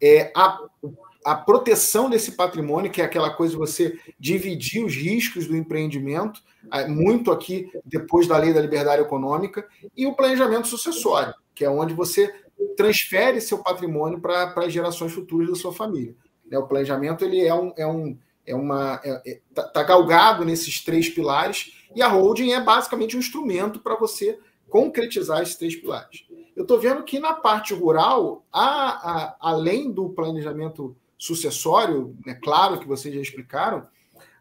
É 0.00 0.30
a, 0.36 0.60
a 1.24 1.34
proteção 1.34 2.10
desse 2.10 2.32
patrimônio, 2.32 2.90
que 2.90 3.00
é 3.00 3.04
aquela 3.04 3.30
coisa 3.30 3.54
de 3.54 3.58
você 3.58 3.98
dividir 4.18 4.84
os 4.84 4.94
riscos 4.94 5.46
do 5.46 5.56
empreendimento, 5.56 6.42
é, 6.72 6.86
muito 6.86 7.32
aqui 7.32 7.70
depois 7.84 8.26
da 8.26 8.36
lei 8.36 8.52
da 8.52 8.60
liberdade 8.60 9.02
econômica, 9.02 9.66
e 9.96 10.06
o 10.06 10.14
planejamento 10.14 10.68
sucessório, 10.68 11.34
que 11.54 11.64
é 11.64 11.70
onde 11.70 11.94
você 11.94 12.32
transfere 12.76 13.40
seu 13.40 13.58
patrimônio 13.58 14.20
para 14.20 14.52
as 14.56 14.72
gerações 14.72 15.12
futuras 15.12 15.48
da 15.48 15.54
sua 15.54 15.72
família. 15.72 16.14
Né, 16.50 16.58
o 16.58 16.66
planejamento 16.66 17.24
ele 17.24 17.44
é 17.44 17.54
um, 17.54 17.72
é 17.76 17.86
um 17.86 18.18
é 18.46 18.54
uma 18.54 19.00
é, 19.04 19.22
é, 19.26 19.40
tá, 19.52 19.64
tá 19.64 19.82
galgado 19.82 20.44
nesses 20.44 20.82
três 20.84 21.08
pilares 21.08 21.72
e 21.94 22.00
a 22.00 22.08
holding 22.08 22.52
é 22.52 22.60
basicamente 22.60 23.16
um 23.16 23.20
instrumento 23.20 23.80
para 23.80 23.96
você 23.96 24.38
concretizar 24.68 25.42
esses 25.42 25.56
três 25.56 25.74
pilares. 25.74 26.24
Eu 26.54 26.62
estou 26.62 26.78
vendo 26.78 27.02
que 27.02 27.18
na 27.18 27.34
parte 27.34 27.74
rural, 27.74 28.44
a, 28.52 28.64
a, 28.64 29.36
além 29.40 29.90
do 29.90 30.10
planejamento 30.10 30.96
sucessório, 31.18 32.16
é 32.26 32.30
né, 32.30 32.38
claro 32.42 32.78
que 32.78 32.86
vocês 32.86 33.14
já 33.14 33.20
explicaram, 33.20 33.86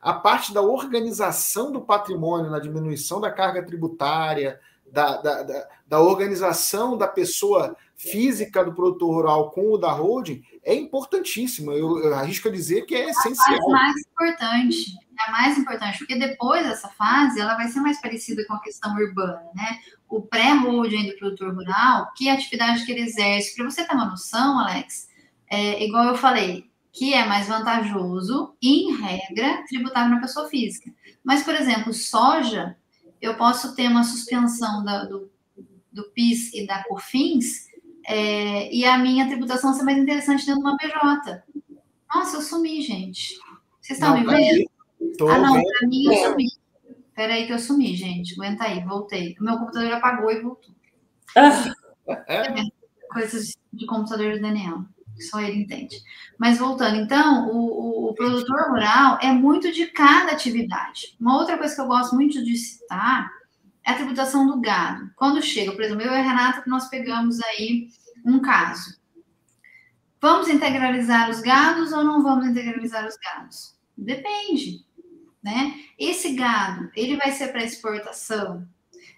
a 0.02 0.14
parte 0.14 0.54
da 0.54 0.62
organização 0.62 1.72
do 1.72 1.82
patrimônio, 1.82 2.52
na 2.52 2.60
diminuição 2.60 3.20
da 3.20 3.32
carga 3.32 3.66
tributária, 3.66 4.60
da, 4.86 5.18
da, 5.18 5.44
da, 5.44 5.68
da 5.88 6.00
organização 6.00 6.98
da 6.98 7.08
pessoa 7.08 7.76
física 7.98 8.64
do 8.64 8.74
produtor 8.74 9.14
rural 9.14 9.52
com 9.52 9.72
o 9.72 9.78
da 9.78 9.92
holding, 9.92 10.44
é 10.64 10.74
importantíssima. 10.74 11.74
Eu, 11.74 12.00
eu 12.00 12.14
arrisco 12.14 12.48
a 12.48 12.52
dizer 12.52 12.86
que 12.86 12.96
é 12.96 13.10
essencial. 13.10 13.70
A 13.70 13.72
mais 13.72 13.96
importante, 13.98 14.96
é 15.28 15.32
mais 15.32 15.58
importante, 15.58 15.98
porque 16.00 16.16
depois 16.16 16.66
dessa 16.66 16.90
fase 16.90 17.40
ela 17.40 17.56
vai 17.56 17.68
ser 17.68 17.80
mais 17.80 18.00
parecida 18.02 18.46
com 18.46 18.54
a 18.54 18.62
questão 18.62 18.96
urbana, 18.96 19.42
né? 19.56 19.80
O 20.10 20.22
pré-holding 20.22 21.08
do 21.08 21.18
produtor 21.18 21.54
rural, 21.56 22.12
que 22.16 22.30
atividade 22.30 22.86
que 22.86 22.92
ele 22.92 23.02
exerce, 23.02 23.56
para 23.56 23.66
você 23.66 23.86
ter 23.86 23.96
uma 23.96 24.10
noção, 24.10 24.60
Alex, 24.60 25.08
é, 25.50 25.84
igual 25.84 26.06
eu 26.06 26.16
falei, 26.16 26.70
que 26.92 27.14
é 27.14 27.26
mais 27.26 27.48
vantajoso, 27.48 28.56
em 28.62 28.96
regra, 28.96 29.64
tributar 29.68 30.10
na 30.10 30.20
pessoa 30.20 30.48
física. 30.48 30.92
Mas, 31.24 31.44
por 31.44 31.56
exemplo, 31.56 31.94
soja, 31.94 32.78
eu 33.22 33.36
posso 33.36 33.76
ter 33.76 33.88
uma 33.88 34.04
suspensão 34.04 34.84
da, 34.84 35.04
do, 35.06 35.30
do 35.92 36.04
PIS 36.12 36.54
e 36.54 36.66
da 36.66 36.84
COFINS 36.84 37.68
é, 38.08 38.74
e 38.74 38.86
a 38.86 38.98
minha 38.98 39.28
tributação 39.28 39.74
ser 39.74 39.84
mais 39.84 39.98
interessante 39.98 40.46
dentro 40.46 40.62
de 40.62 40.68
uma 40.68 40.78
PJ. 40.78 41.44
Nossa, 42.14 42.38
eu 42.38 42.42
sumi, 42.42 42.82
gente. 42.82 43.38
Vocês 43.82 44.00
estão 44.00 44.18
me 44.18 44.26
vendo? 44.26 44.70
ah, 45.30 45.38
não, 45.40 45.54
para 45.54 45.88
mim 45.88 46.06
eu 46.06 46.30
sumi. 46.30 46.48
Peraí 47.16 47.46
que 47.48 47.54
eu 47.54 47.60
sumi, 47.60 47.96
gente. 47.96 48.34
Aguenta 48.34 48.66
aí, 48.66 48.84
voltei. 48.84 49.36
O 49.40 49.44
meu 49.44 49.58
computador 49.58 49.92
apagou 49.94 50.32
e 50.32 50.42
voltou. 50.42 50.76
Ah. 51.36 51.74
É, 52.28 52.54
coisas 53.12 53.56
de 53.74 53.86
computador 53.86 54.34
de 54.34 54.40
Daniel. 54.40 54.86
Só 55.20 55.40
ele 55.40 55.62
entende. 55.62 55.98
Mas 56.38 56.58
voltando, 56.58 56.98
então, 56.98 57.50
o, 57.50 57.58
o, 57.58 58.10
o, 58.10 58.14
produtor 58.14 58.70
rural 58.70 59.18
é 59.22 59.32
muito 59.32 59.72
de 59.72 59.88
cada 59.88 60.34
atividade. 60.34 61.16
Uma 61.20 61.38
outra 61.38 61.58
coisa 61.58 61.74
que 61.74 61.82
eu 61.82 61.88
gosto 61.88 62.16
muito 62.16 62.44
de 62.44 62.56
citar 62.58 63.32
é 63.86 63.92
a 63.92 63.96
tributação 63.96 64.48
do 64.48 64.60
gado. 64.60 65.12
Quando 65.16 65.42
chega, 65.42 65.72
por 65.72 65.84
exemplo, 65.84 66.04
eu 66.04 66.12
e 66.12 66.16
a 66.16 66.22
Renata, 66.22 66.64
nós 66.66 66.90
pegamos 66.90 67.40
aí 67.42 67.90
um 68.26 68.42
caso. 68.42 69.00
Vamos 70.20 70.48
integralizar 70.48 71.30
os 71.30 71.40
gados 71.40 71.94
ou 71.94 72.04
não 72.04 72.24
vamos 72.24 72.48
integralizar 72.48 73.06
os 73.08 73.16
gados? 73.18 73.78
Depende, 73.96 74.84
né? 75.44 75.80
Esse 76.00 76.34
gado, 76.34 76.90
ele 76.96 77.16
vai 77.16 77.32
ser 77.32 77.50
para 77.50 77.64
exportação? 77.64 78.68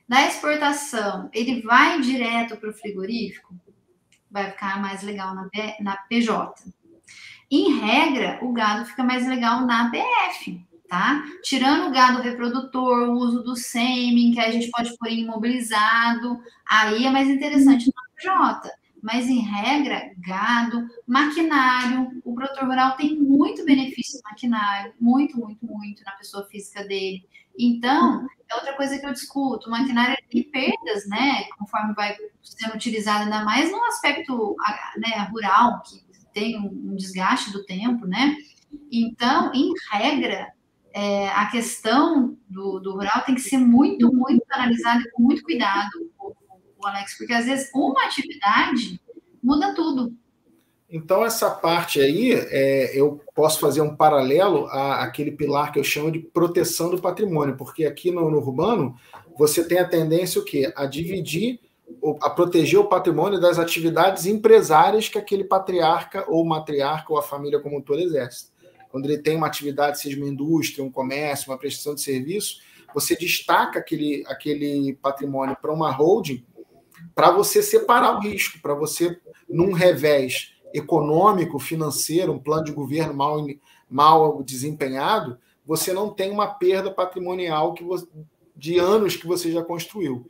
Da 0.07 0.27
exportação, 0.27 1.29
ele 1.33 1.61
vai 1.61 2.01
direto 2.01 2.57
para 2.57 2.69
o 2.69 2.73
frigorífico? 2.73 3.55
Vai 4.29 4.51
ficar 4.51 4.81
mais 4.81 5.01
legal 5.01 5.33
na, 5.33 5.49
na 5.79 5.95
PJ. 5.95 6.53
Em 7.49 7.79
regra, 7.79 8.39
o 8.41 8.51
gado 8.51 8.85
fica 8.85 9.03
mais 9.03 9.25
legal 9.25 9.65
na 9.65 9.89
BF, 9.89 10.61
tá? 10.87 11.23
Tirando 11.43 11.87
o 11.87 11.91
gado 11.91 12.21
reprodutor, 12.21 13.09
o 13.09 13.17
uso 13.17 13.43
do 13.43 13.55
sêmen, 13.55 14.33
que 14.33 14.39
a 14.39 14.51
gente 14.51 14.69
pode 14.69 14.95
pôr 14.97 15.09
imobilizado, 15.09 16.39
aí 16.67 17.05
é 17.05 17.09
mais 17.09 17.27
interessante 17.29 17.87
na 17.87 18.01
PJ. 18.15 18.69
Mas, 19.01 19.27
em 19.27 19.39
regra, 19.39 20.11
gado, 20.17 20.87
maquinário, 21.05 22.09
o 22.25 22.33
produtor 22.33 22.67
rural 22.67 22.97
tem 22.97 23.15
muito 23.15 23.63
benefício 23.63 24.19
maquinário, 24.23 24.93
muito, 24.99 25.37
muito, 25.37 25.65
muito 25.65 26.03
na 26.03 26.11
pessoa 26.13 26.45
física 26.45 26.83
dele. 26.83 27.23
Então, 27.57 28.27
é 28.49 28.55
outra 28.55 28.73
coisa 28.73 28.97
que 28.99 29.05
eu 29.05 29.13
discuto, 29.13 29.67
o 29.67 29.71
maquinário 29.71 30.15
tem 30.29 30.43
perdas, 30.43 31.07
né, 31.07 31.45
conforme 31.57 31.93
vai 31.93 32.15
sendo 32.43 32.75
utilizado, 32.75 33.23
ainda 33.23 33.43
mais 33.43 33.71
no 33.71 33.83
aspecto 33.85 34.55
né, 34.97 35.27
rural, 35.31 35.81
que 35.83 36.03
tem 36.33 36.59
um 36.59 36.95
desgaste 36.95 37.51
do 37.51 37.65
tempo, 37.65 38.05
né? 38.05 38.35
Então, 38.91 39.51
em 39.53 39.73
regra, 39.91 40.47
é, 40.93 41.29
a 41.29 41.45
questão 41.47 42.37
do, 42.49 42.79
do, 42.79 42.93
rural 42.93 43.23
tem 43.25 43.35
que 43.35 43.41
ser 43.41 43.57
muito, 43.57 44.11
muito 44.13 44.43
analisada 44.51 45.03
com 45.13 45.23
muito 45.23 45.43
cuidado, 45.43 45.89
o, 46.19 46.33
o 46.77 46.87
Alex, 46.87 47.17
porque 47.17 47.33
às 47.33 47.45
vezes 47.45 47.69
uma 47.73 48.03
atividade 48.05 48.99
muda 49.43 49.73
tudo. 49.73 50.13
Então, 50.89 51.25
essa 51.25 51.49
parte 51.49 51.99
aí, 51.99 52.31
é, 52.31 52.97
eu 52.97 53.21
posso 53.35 53.59
fazer 53.59 53.81
um 53.81 53.95
paralelo 53.95 54.67
à, 54.67 55.03
àquele 55.03 55.31
pilar 55.31 55.71
que 55.71 55.79
eu 55.79 55.83
chamo 55.83 56.09
de 56.09 56.19
proteção 56.19 56.89
do 56.89 57.01
patrimônio, 57.01 57.57
porque 57.57 57.85
aqui 57.85 58.09
no, 58.09 58.31
no 58.31 58.37
urbano 58.37 58.95
você 59.37 59.67
tem 59.67 59.79
a 59.79 59.87
tendência 59.87 60.39
o 60.39 60.45
quê? 60.45 60.71
A 60.75 60.85
dividir, 60.85 61.59
a 62.21 62.29
proteger 62.29 62.79
o 62.79 62.85
patrimônio 62.85 63.39
das 63.39 63.59
atividades 63.59 64.25
empresárias 64.25 65.09
que 65.09 65.17
aquele 65.17 65.43
patriarca 65.43 66.25
ou 66.27 66.45
matriarca 66.45 67.11
ou 67.11 67.19
a 67.19 67.23
família 67.23 67.59
como 67.59 67.77
um 67.77 67.81
todo 67.81 67.99
exerce 67.99 68.47
quando 68.89 69.05
ele 69.05 69.17
tem 69.17 69.35
uma 69.35 69.47
atividade, 69.47 69.99
seja 69.99 70.17
uma 70.17 70.29
indústria, 70.29 70.83
um 70.83 70.91
comércio, 70.91 71.51
uma 71.51 71.57
prestação 71.57 71.95
de 71.95 72.01
serviço, 72.01 72.59
você 72.93 73.15
destaca 73.15 73.79
aquele, 73.79 74.23
aquele 74.27 74.93
patrimônio 75.01 75.57
para 75.61 75.73
uma 75.73 75.91
holding 75.91 76.45
para 77.13 77.31
você 77.31 77.61
separar 77.61 78.15
o 78.15 78.19
risco, 78.19 78.59
para 78.61 78.73
você, 78.73 79.19
num 79.49 79.71
revés 79.71 80.53
econômico, 80.73 81.59
financeiro, 81.59 82.33
um 82.33 82.39
plano 82.39 82.63
de 82.63 82.71
governo 82.71 83.13
mal, 83.13 83.45
mal 83.89 84.43
desempenhado, 84.43 85.37
você 85.65 85.93
não 85.93 86.09
tem 86.09 86.31
uma 86.31 86.47
perda 86.47 86.91
patrimonial 86.91 87.73
que 87.73 87.83
você, 87.83 88.07
de 88.55 88.77
anos 88.77 89.15
que 89.15 89.27
você 89.27 89.51
já 89.51 89.63
construiu. 89.63 90.25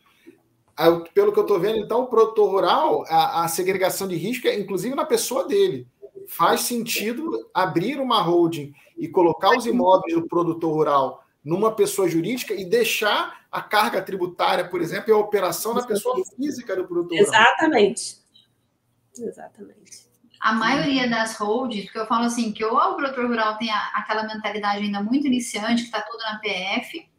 Pelo 1.14 1.32
que 1.32 1.40
eu 1.40 1.44
estou 1.44 1.60
vendo, 1.60 1.80
então, 1.80 2.04
o 2.04 2.08
produtor 2.08 2.52
rural, 2.52 3.04
a, 3.08 3.44
a 3.44 3.48
segregação 3.48 4.08
de 4.08 4.16
risco 4.16 4.48
é 4.48 4.60
inclusive 4.60 4.94
na 4.94 5.06
pessoa 5.06 5.48
dele 5.48 5.88
faz 6.28 6.62
sentido 6.62 7.50
abrir 7.54 8.00
uma 8.00 8.22
holding 8.22 8.74
e 8.98 9.08
colocar 9.08 9.56
os 9.58 9.66
imóveis 9.66 10.14
do 10.14 10.28
produtor 10.28 10.74
rural 10.74 11.24
numa 11.44 11.72
pessoa 11.72 12.10
jurídica 12.10 12.54
e 12.54 12.66
deixar 12.66 13.46
a 13.52 13.62
carga 13.62 14.02
tributária, 14.02 14.68
por 14.68 14.82
exemplo, 14.82 15.10
e 15.10 15.14
a 15.14 15.18
operação 15.18 15.74
na 15.74 15.86
pessoa 15.86 16.22
física 16.36 16.76
do 16.76 16.86
produtor 16.86 17.18
Exatamente. 17.18 18.18
rural. 19.18 19.30
Exatamente. 19.30 20.08
A 20.40 20.54
maioria 20.54 21.10
das 21.10 21.36
holdings, 21.38 21.86
porque 21.86 22.00
eu 22.00 22.06
falo 22.06 22.26
assim, 22.26 22.52
que 22.52 22.64
ou 22.64 22.76
o 22.76 22.96
produtor 22.96 23.26
rural 23.28 23.58
tem 23.58 23.70
aquela 23.72 24.24
mentalidade 24.24 24.84
ainda 24.84 25.02
muito 25.02 25.26
iniciante, 25.26 25.84
que 25.84 25.88
está 25.88 26.02
tudo 26.02 26.20
na 26.20 26.38
PF, 26.40 27.10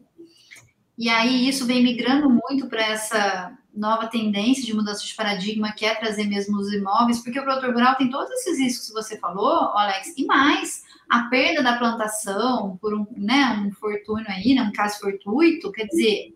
e 0.96 1.08
aí 1.08 1.48
isso 1.48 1.64
vem 1.64 1.82
migrando 1.82 2.28
muito 2.28 2.68
para 2.68 2.82
essa 2.82 3.56
nova 3.78 4.08
tendência 4.08 4.64
de 4.64 4.74
mudança 4.74 5.04
de 5.04 5.14
paradigma, 5.14 5.72
que 5.72 5.86
é 5.86 5.94
trazer 5.94 6.26
mesmo 6.26 6.58
os 6.58 6.72
imóveis, 6.72 7.20
porque 7.20 7.38
o 7.38 7.44
produtor 7.44 7.72
rural 7.72 7.94
tem 7.94 8.10
todos 8.10 8.30
esses 8.32 8.58
riscos 8.58 8.88
que 8.88 8.92
você 8.92 9.18
falou, 9.18 9.70
Alex, 9.76 10.14
e 10.16 10.24
mais 10.26 10.82
a 11.08 11.24
perda 11.24 11.62
da 11.62 11.78
plantação 11.78 12.76
por 12.80 12.92
um, 12.92 13.06
né, 13.16 13.64
um 13.64 13.72
fortúnio 13.72 14.26
aí, 14.28 14.54
né, 14.54 14.62
um 14.62 14.72
caso 14.72 14.98
fortuito, 14.98 15.72
quer 15.72 15.86
dizer, 15.86 16.34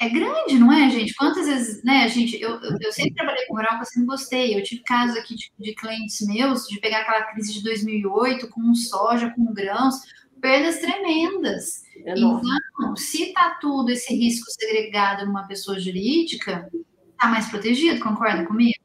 é 0.00 0.08
grande, 0.08 0.58
não 0.58 0.72
é, 0.72 0.88
gente? 0.90 1.14
Quantas 1.14 1.46
vezes, 1.46 1.82
né, 1.82 2.08
gente, 2.08 2.40
eu, 2.40 2.60
eu, 2.62 2.76
eu 2.80 2.92
sempre 2.92 3.14
trabalhei 3.14 3.46
com 3.46 3.54
rural, 3.54 3.78
eu 3.78 3.84
sempre 3.84 4.06
gostei, 4.06 4.56
eu 4.56 4.62
tive 4.62 4.82
casos 4.82 5.16
aqui 5.16 5.34
de, 5.34 5.52
de 5.58 5.74
clientes 5.74 6.20
meus, 6.26 6.66
de 6.66 6.80
pegar 6.80 7.00
aquela 7.00 7.22
crise 7.22 7.54
de 7.54 7.62
2008 7.62 8.48
com 8.48 8.74
soja, 8.74 9.30
com 9.30 9.52
grãos, 9.52 9.96
perdas 10.40 10.78
tremendas. 10.78 11.82
Enorme. 12.04 12.48
Então, 12.74 12.96
se 12.96 13.24
está 13.24 13.58
tudo 13.60 13.90
esse 13.90 14.14
risco 14.14 14.50
segregado 14.50 15.26
numa 15.26 15.46
pessoa 15.46 15.78
jurídica, 15.78 16.68
está 17.12 17.28
mais 17.28 17.48
protegido, 17.48 18.00
concorda 18.00 18.46
comigo? 18.46 18.78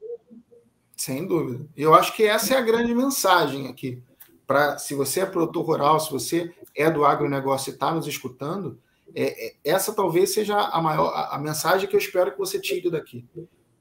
Sem 0.95 1.27
dúvida. 1.27 1.67
Eu 1.75 1.93
acho 1.93 2.15
que 2.15 2.23
essa 2.23 2.53
é 2.53 2.57
a 2.57 2.61
grande 2.61 2.93
mensagem 2.93 3.67
aqui. 3.67 4.01
Para 4.47 4.77
se 4.77 4.93
você 4.93 5.21
é 5.21 5.25
produtor 5.25 5.65
rural, 5.65 5.99
se 5.99 6.11
você 6.11 6.53
é 6.75 6.89
do 6.89 7.05
agronegócio 7.05 7.71
e 7.71 7.73
está 7.73 7.93
nos 7.93 8.07
escutando, 8.07 8.79
é, 9.15 9.47
é, 9.47 9.53
essa 9.63 9.93
talvez 9.93 10.33
seja 10.33 10.57
a 10.57 10.81
maior 10.81 11.13
a, 11.13 11.35
a, 11.35 11.39
mensagem 11.39 11.87
que 11.87 11.95
eu 11.95 11.99
espero 11.99 12.31
que 12.31 12.37
você 12.37 12.59
tire 12.59 12.89
daqui. 12.89 13.25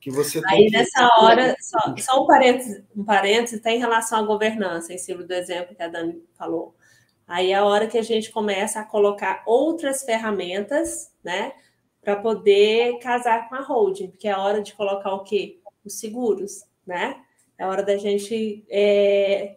Que 0.01 0.11
você 0.11 0.43
Aí 0.47 0.68
nessa 0.68 1.09
hora, 1.20 1.55
só, 1.61 1.79
só 1.97 2.25
um 2.25 2.27
parênteses, 2.27 2.83
um 2.95 3.05
parênteses 3.05 3.61
tem 3.61 3.77
em 3.77 3.81
relação 3.81 4.18
à 4.18 4.23
governança, 4.23 4.93
em 4.93 4.99
cima 4.99 5.23
do 5.23 5.33
exemplo 5.33 5.77
que 5.77 5.83
a 5.83 5.89
Dani 5.89 6.20
falou. 6.37 6.75
Aí 7.27 7.53
é 7.53 7.55
a 7.55 7.64
hora 7.64 7.87
que 7.87 7.99
a 7.99 8.03
gente 8.03 8.31
começa 8.31 8.81
a 8.81 8.85
colocar 8.85 9.43
outras 9.47 10.03
ferramentas, 10.03 11.12
né, 11.23 11.53
para 12.03 12.16
poder 12.16 12.99
casar 12.99 13.49
com 13.49 13.55
a 13.55 13.61
holding, 13.61 14.09
porque 14.09 14.27
é 14.27 14.33
a 14.33 14.43
hora 14.43 14.61
de 14.61 14.75
colocar 14.75 15.14
o 15.14 15.23
quê? 15.23 15.61
Os 15.85 15.99
seguros, 15.99 16.64
né? 16.87 17.23
É 17.57 17.64
hora 17.64 17.83
da 17.83 17.97
gente 17.97 18.64
é, 18.68 19.57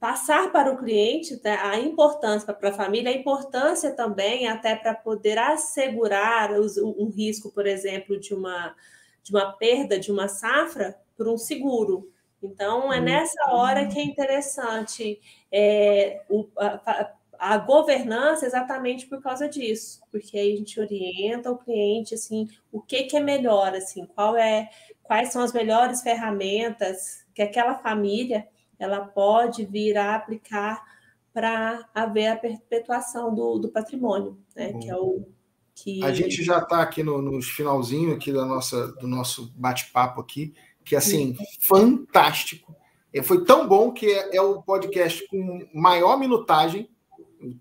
passar 0.00 0.50
para 0.50 0.72
o 0.72 0.78
cliente 0.78 1.38
né, 1.44 1.58
a 1.60 1.78
importância 1.78 2.54
para 2.54 2.70
a 2.70 2.72
família, 2.72 3.10
a 3.10 3.14
importância 3.14 3.90
também 3.90 4.48
até 4.48 4.74
para 4.74 4.94
poder 4.94 5.36
assegurar 5.36 6.58
os, 6.58 6.78
um 6.78 7.10
risco, 7.10 7.52
por 7.52 7.66
exemplo, 7.66 8.18
de 8.18 8.32
uma, 8.32 8.74
de 9.22 9.30
uma 9.30 9.52
perda 9.52 10.00
de 10.00 10.10
uma 10.10 10.26
safra 10.26 10.98
por 11.14 11.28
um 11.28 11.36
seguro. 11.36 12.10
Então, 12.42 12.92
é 12.92 12.98
uhum. 12.98 13.04
nessa 13.04 13.50
hora 13.50 13.86
que 13.86 13.98
é 13.98 14.02
interessante 14.02 15.20
é, 15.52 16.22
o, 16.28 16.46
a, 16.56 17.12
a, 17.38 17.58
governança 17.58 18.46
exatamente 18.46 19.06
por 19.06 19.22
causa 19.22 19.48
disso, 19.48 20.00
porque 20.10 20.38
aí 20.38 20.54
a 20.54 20.56
gente 20.56 20.80
orienta 20.80 21.50
o 21.50 21.58
cliente 21.58 22.14
assim, 22.14 22.48
o 22.72 22.80
que, 22.80 23.04
que 23.04 23.16
é 23.16 23.20
melhor, 23.20 23.74
assim, 23.74 24.06
qual 24.06 24.36
é, 24.36 24.70
quais 25.02 25.32
são 25.32 25.42
as 25.42 25.52
melhores 25.52 26.02
ferramentas 26.02 27.24
que 27.34 27.42
aquela 27.42 27.74
família 27.74 28.48
ela 28.78 29.00
pode 29.00 29.66
vir 29.66 29.98
a 29.98 30.14
aplicar 30.14 30.82
para 31.32 31.88
haver 31.94 32.28
a 32.28 32.36
perpetuação 32.36 33.34
do, 33.34 33.58
do 33.58 33.68
patrimônio, 33.68 34.38
né? 34.56 34.72
Que 34.72 34.90
é 34.90 34.96
o 34.96 35.26
que 35.74 36.04
a 36.04 36.12
gente 36.12 36.42
já 36.42 36.58
está 36.58 36.82
aqui 36.82 37.02
no, 37.02 37.22
nos 37.22 37.48
finalzinho 37.48 38.14
aqui 38.14 38.32
da 38.32 38.44
nossa 38.44 38.88
do 38.92 39.06
nosso 39.06 39.52
bate-papo 39.56 40.20
aqui, 40.20 40.52
que 40.84 40.96
assim 40.96 41.36
fantástico. 41.60 42.74
É, 43.12 43.22
foi 43.22 43.44
tão 43.44 43.66
bom 43.66 43.92
que 43.92 44.06
é, 44.06 44.36
é 44.36 44.40
o 44.40 44.62
podcast 44.62 45.26
com 45.28 45.68
maior 45.74 46.18
minutagem, 46.18 46.88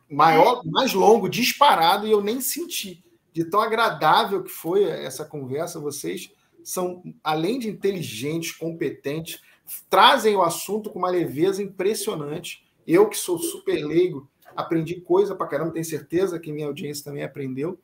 maior, 0.09 0.61
mais 0.65 0.93
longo, 0.93 1.29
disparado, 1.29 2.05
e 2.05 2.11
eu 2.11 2.21
nem 2.21 2.39
senti 2.41 3.03
de 3.33 3.45
tão 3.45 3.61
agradável 3.61 4.43
que 4.43 4.51
foi 4.51 4.83
essa 4.83 5.25
conversa. 5.25 5.79
Vocês 5.79 6.31
são, 6.63 7.01
além 7.23 7.59
de 7.59 7.69
inteligentes, 7.69 8.51
competentes, 8.51 9.41
trazem 9.89 10.35
o 10.35 10.41
assunto 10.41 10.89
com 10.89 10.99
uma 10.99 11.09
leveza 11.09 11.63
impressionante. 11.63 12.67
Eu, 12.85 13.07
que 13.07 13.17
sou 13.17 13.37
super 13.37 13.83
leigo, 13.85 14.29
aprendi 14.55 14.99
coisa 14.99 15.35
para 15.35 15.47
caramba, 15.47 15.71
tenho 15.71 15.85
certeza 15.85 16.39
que 16.39 16.51
minha 16.51 16.67
audiência 16.67 17.03
também 17.03 17.23
aprendeu. 17.23 17.79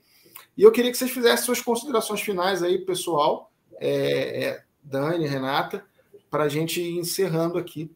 E 0.57 0.63
eu 0.63 0.71
queria 0.71 0.91
que 0.91 0.97
vocês 0.97 1.11
fizessem 1.11 1.45
suas 1.45 1.61
considerações 1.61 2.21
finais 2.21 2.63
aí, 2.63 2.79
pessoal, 2.79 3.51
é, 3.79 4.45
é, 4.45 4.63
Dani, 4.85 5.27
Renata, 5.27 5.83
para 6.29 6.43
a 6.43 6.49
gente 6.49 6.79
ir 6.79 6.97
encerrando 6.99 7.57
aqui 7.57 7.89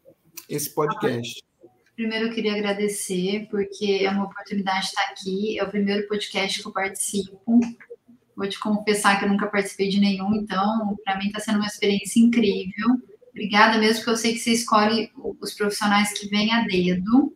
esse 0.48 0.74
podcast. 0.74 1.42
Primeiro, 1.94 2.26
eu 2.26 2.32
queria 2.32 2.54
agradecer, 2.54 3.46
porque 3.50 4.00
é 4.02 4.10
uma 4.10 4.24
oportunidade 4.24 4.80
de 4.80 4.86
estar 4.86 5.02
aqui. 5.10 5.58
É 5.58 5.64
o 5.64 5.70
primeiro 5.70 6.08
podcast 6.08 6.60
que 6.60 6.66
eu 6.66 6.72
participo. 6.72 7.60
Vou 8.36 8.48
te 8.48 8.58
confessar 8.58 9.18
que 9.18 9.24
eu 9.24 9.28
nunca 9.28 9.46
participei 9.46 9.88
de 9.88 10.00
nenhum, 10.00 10.34
então, 10.34 10.96
para 11.04 11.18
mim 11.18 11.26
está 11.26 11.40
sendo 11.40 11.58
uma 11.58 11.66
experiência 11.66 12.20
incrível. 12.20 12.96
Obrigada 13.30 13.78
mesmo, 13.78 13.96
porque 13.96 14.10
eu 14.10 14.16
sei 14.16 14.32
que 14.32 14.38
você 14.38 14.52
escolhe 14.52 15.12
os 15.40 15.54
profissionais 15.54 16.12
que 16.18 16.28
vêm 16.28 16.52
a 16.52 16.64
dedo, 16.64 17.32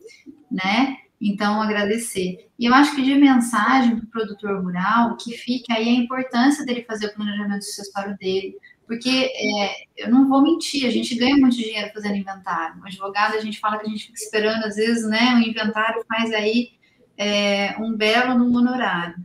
né? 0.51 0.97
Então, 1.21 1.63
agradecer. 1.63 2.49
E 2.59 2.67
eu 2.67 2.75
acho 2.75 2.95
que 2.95 3.03
de 3.03 3.15
mensagem 3.15 3.97
para 3.97 4.05
o 4.05 4.09
produtor 4.09 4.63
rural, 4.63 5.17
que 5.17 5.37
fica 5.37 5.75
aí 5.75 5.89
a 5.89 5.93
importância 5.93 6.65
dele 6.65 6.85
fazer 6.85 7.07
o 7.07 7.15
planejamento 7.15 7.65
sucessório 7.65 8.17
dele, 8.19 8.57
porque 8.87 9.31
é, 9.35 10.05
eu 10.05 10.11
não 10.11 10.29
vou 10.29 10.43
mentir, 10.43 10.87
a 10.87 10.91
gente 10.91 11.15
ganha 11.15 11.37
muito 11.37 11.57
dinheiro 11.57 11.91
fazendo 11.93 12.17
inventário. 12.17 12.81
O 12.83 12.87
advogado, 12.87 13.35
a 13.35 13.41
gente 13.41 13.59
fala 13.59 13.79
que 13.79 13.87
a 13.87 13.89
gente 13.89 14.07
fica 14.07 14.19
esperando, 14.19 14.65
às 14.65 14.77
vezes, 14.77 15.09
né? 15.09 15.35
O 15.35 15.49
inventário 15.49 16.05
faz 16.07 16.33
aí 16.33 16.73
é, 17.17 17.77
um 17.79 17.95
belo 17.95 18.39
no 18.39 18.59
honorário. 18.59 19.17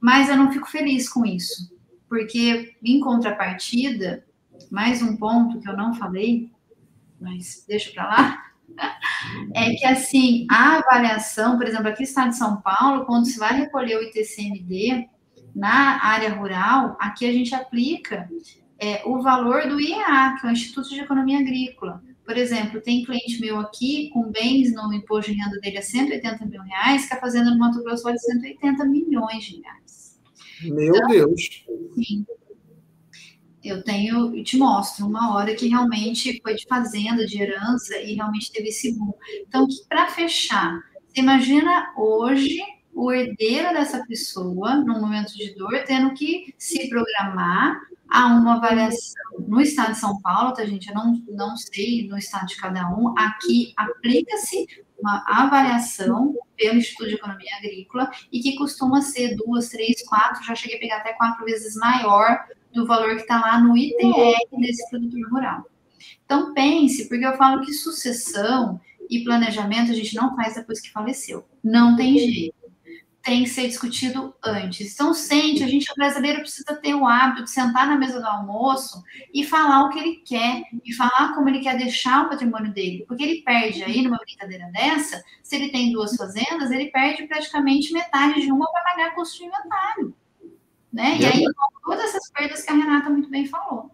Mas 0.00 0.28
eu 0.28 0.36
não 0.36 0.52
fico 0.52 0.68
feliz 0.68 1.08
com 1.08 1.24
isso, 1.24 1.74
porque, 2.08 2.76
em 2.82 3.00
contrapartida, 3.00 4.24
mais 4.70 5.02
um 5.02 5.16
ponto 5.16 5.60
que 5.60 5.68
eu 5.68 5.76
não 5.76 5.94
falei, 5.94 6.50
mas 7.20 7.64
deixa 7.66 7.90
para 7.92 8.08
lá, 8.08 8.42
é 9.54 9.70
que 9.70 9.86
assim, 9.86 10.46
a 10.50 10.78
avaliação, 10.78 11.56
por 11.56 11.66
exemplo, 11.66 11.88
aqui 11.88 12.00
no 12.00 12.08
estado 12.08 12.30
de 12.30 12.36
São 12.36 12.60
Paulo, 12.60 13.04
quando 13.06 13.26
se 13.26 13.38
vai 13.38 13.54
recolher 13.58 13.96
o 13.96 14.02
ITCMD 14.02 15.08
na 15.54 16.04
área 16.04 16.34
rural, 16.34 16.96
aqui 17.00 17.26
a 17.26 17.32
gente 17.32 17.54
aplica 17.54 18.28
é, 18.84 19.02
o 19.06 19.22
valor 19.22 19.68
do 19.68 19.80
IEA, 19.80 20.36
que 20.40 20.46
é 20.46 20.50
o 20.50 20.52
Instituto 20.52 20.88
de 20.90 21.00
Economia 21.00 21.38
Agrícola. 21.38 22.02
Por 22.24 22.36
exemplo, 22.36 22.80
tem 22.80 23.04
cliente 23.04 23.40
meu 23.40 23.58
aqui 23.58 24.10
com 24.10 24.30
bens 24.30 24.72
no 24.74 24.92
imposto 24.92 25.30
de 25.30 25.38
renda 25.38 25.58
dele 25.60 25.78
a 25.78 25.82
180 25.82 26.46
mil 26.46 26.62
reais, 26.62 27.06
que 27.06 27.14
a 27.14 27.20
fazenda 27.20 27.50
no 27.50 27.58
Mato 27.58 27.82
Grosso 27.82 28.02
vale 28.02 28.18
180 28.18 28.84
milhões 28.86 29.44
de 29.44 29.60
reais. 29.60 30.20
Meu 30.62 30.94
então, 30.94 31.08
Deus! 31.08 31.64
Sim 31.94 32.24
eu 33.64 33.82
tenho 33.82 34.36
e 34.36 34.44
te 34.44 34.58
mostro 34.58 35.06
uma 35.06 35.34
hora 35.34 35.54
que 35.54 35.66
realmente 35.66 36.38
foi 36.42 36.54
de 36.54 36.66
fazenda, 36.66 37.24
de 37.24 37.40
herança 37.40 37.96
e 37.98 38.14
realmente 38.14 38.52
teve 38.52 38.68
esse 38.68 38.92
boom. 38.96 39.14
Então, 39.48 39.66
para 39.88 40.08
fechar, 40.08 40.78
você 41.08 41.20
imagina 41.20 41.92
hoje 41.96 42.60
o 42.92 43.10
herdeiro 43.10 43.72
dessa 43.72 44.04
pessoa, 44.06 44.76
num 44.76 45.00
momento 45.00 45.32
de 45.34 45.54
dor, 45.54 45.82
tendo 45.86 46.12
que 46.12 46.54
se 46.58 46.88
programar 46.90 47.80
a 48.10 48.26
uma 48.26 48.56
avaliação. 48.56 49.22
No 49.46 49.60
estado 49.60 49.92
de 49.92 49.98
São 49.98 50.20
Paulo, 50.20 50.52
tá, 50.52 50.64
gente? 50.64 50.88
Eu 50.88 50.94
não, 50.94 51.22
não 51.28 51.56
sei 51.56 52.06
no 52.08 52.16
estado 52.16 52.46
de 52.46 52.56
cada 52.56 52.88
um. 52.88 53.16
Aqui 53.18 53.72
aplica-se 53.76 54.66
uma 54.98 55.24
avaliação 55.26 56.34
pelo 56.56 56.78
Instituto 56.78 57.08
de 57.08 57.14
Economia 57.16 57.56
Agrícola 57.58 58.10
e 58.32 58.40
que 58.40 58.56
costuma 58.56 59.02
ser 59.02 59.36
duas, 59.36 59.68
três, 59.68 60.02
quatro, 60.06 60.44
já 60.44 60.54
cheguei 60.54 60.76
a 60.76 60.80
pegar 60.80 60.96
até 60.98 61.12
quatro 61.14 61.44
vezes 61.44 61.74
maior 61.76 62.46
do 62.72 62.86
valor 62.86 63.16
que 63.16 63.22
está 63.22 63.40
lá 63.40 63.60
no 63.60 63.76
ITR 63.76 64.36
desse 64.58 64.88
produtor 64.88 65.30
rural. 65.30 65.66
Então, 66.24 66.54
pense, 66.54 67.08
porque 67.08 67.24
eu 67.24 67.36
falo 67.36 67.60
que 67.62 67.72
sucessão 67.72 68.80
e 69.10 69.22
planejamento 69.22 69.90
a 69.90 69.94
gente 69.94 70.14
não 70.14 70.34
faz 70.34 70.54
depois 70.54 70.80
que 70.80 70.90
faleceu. 70.90 71.44
Não 71.62 71.96
tem 71.96 72.18
jeito. 72.18 72.63
Tem 73.24 73.42
que 73.42 73.48
ser 73.48 73.66
discutido 73.68 74.34
antes. 74.44 74.92
Então, 74.92 75.14
sente, 75.14 75.64
a 75.64 75.66
gente, 75.66 75.90
o 75.90 75.94
brasileiro, 75.94 76.40
precisa 76.40 76.76
ter 76.76 76.94
o 76.94 77.06
hábito 77.06 77.44
de 77.44 77.50
sentar 77.50 77.86
na 77.86 77.96
mesa 77.96 78.20
do 78.20 78.26
almoço 78.26 79.02
e 79.32 79.42
falar 79.42 79.84
o 79.84 79.88
que 79.88 79.98
ele 79.98 80.16
quer, 80.16 80.62
e 80.84 80.92
falar 80.92 81.34
como 81.34 81.48
ele 81.48 81.60
quer 81.60 81.76
deixar 81.78 82.26
o 82.26 82.28
patrimônio 82.28 82.72
dele. 82.72 83.04
Porque 83.08 83.22
ele 83.22 83.42
perde 83.42 83.82
aí, 83.82 84.02
numa 84.02 84.18
brincadeira 84.18 84.70
dessa, 84.72 85.24
se 85.42 85.56
ele 85.56 85.70
tem 85.70 85.90
duas 85.90 86.14
fazendas, 86.16 86.70
ele 86.70 86.90
perde 86.90 87.26
praticamente 87.26 87.94
metade 87.94 88.42
de 88.42 88.52
uma 88.52 88.70
para 88.70 88.82
pagar 88.82 89.14
custo 89.14 89.38
de 89.38 89.44
inventário. 89.44 90.14
Né? 90.92 91.16
E 91.18 91.24
aí, 91.24 91.44
todas 91.82 92.04
essas 92.04 92.30
perdas 92.30 92.62
que 92.62 92.70
a 92.70 92.74
Renata 92.74 93.08
muito 93.08 93.30
bem 93.30 93.46
falou. 93.46 93.90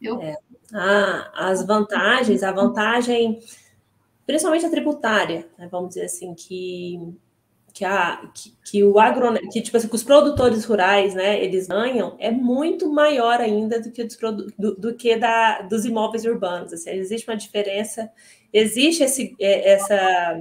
Eu... 0.00 0.22
É. 0.22 0.36
Ah, 0.72 1.30
as 1.34 1.66
vantagens, 1.66 2.42
a 2.42 2.50
vantagem, 2.50 3.38
principalmente 4.26 4.66
a 4.66 4.70
tributária, 4.70 5.48
né, 5.58 5.68
vamos 5.70 5.90
dizer 5.90 6.06
assim, 6.06 6.34
que, 6.34 6.98
que, 7.74 7.84
a, 7.84 8.30
que, 8.32 8.56
que 8.64 8.84
o 8.84 9.00
agro, 9.00 9.34
que, 9.50 9.60
tipo 9.60 9.76
assim, 9.76 9.88
que 9.88 9.96
os 9.96 10.04
produtores 10.04 10.64
rurais, 10.64 11.12
né, 11.12 11.42
eles 11.42 11.66
ganham, 11.66 12.14
é 12.20 12.30
muito 12.30 12.88
maior 12.90 13.40
ainda 13.40 13.80
do 13.80 13.90
que, 13.90 14.04
dos, 14.04 14.16
do, 14.56 14.76
do 14.76 14.94
que 14.94 15.16
da, 15.16 15.62
dos 15.62 15.84
imóveis 15.84 16.24
urbanos. 16.24 16.72
Assim, 16.72 16.90
existe 16.90 17.28
uma 17.28 17.36
diferença, 17.36 18.08
existe 18.52 19.02
esse, 19.02 19.34
é, 19.40 19.72
essa 19.72 20.40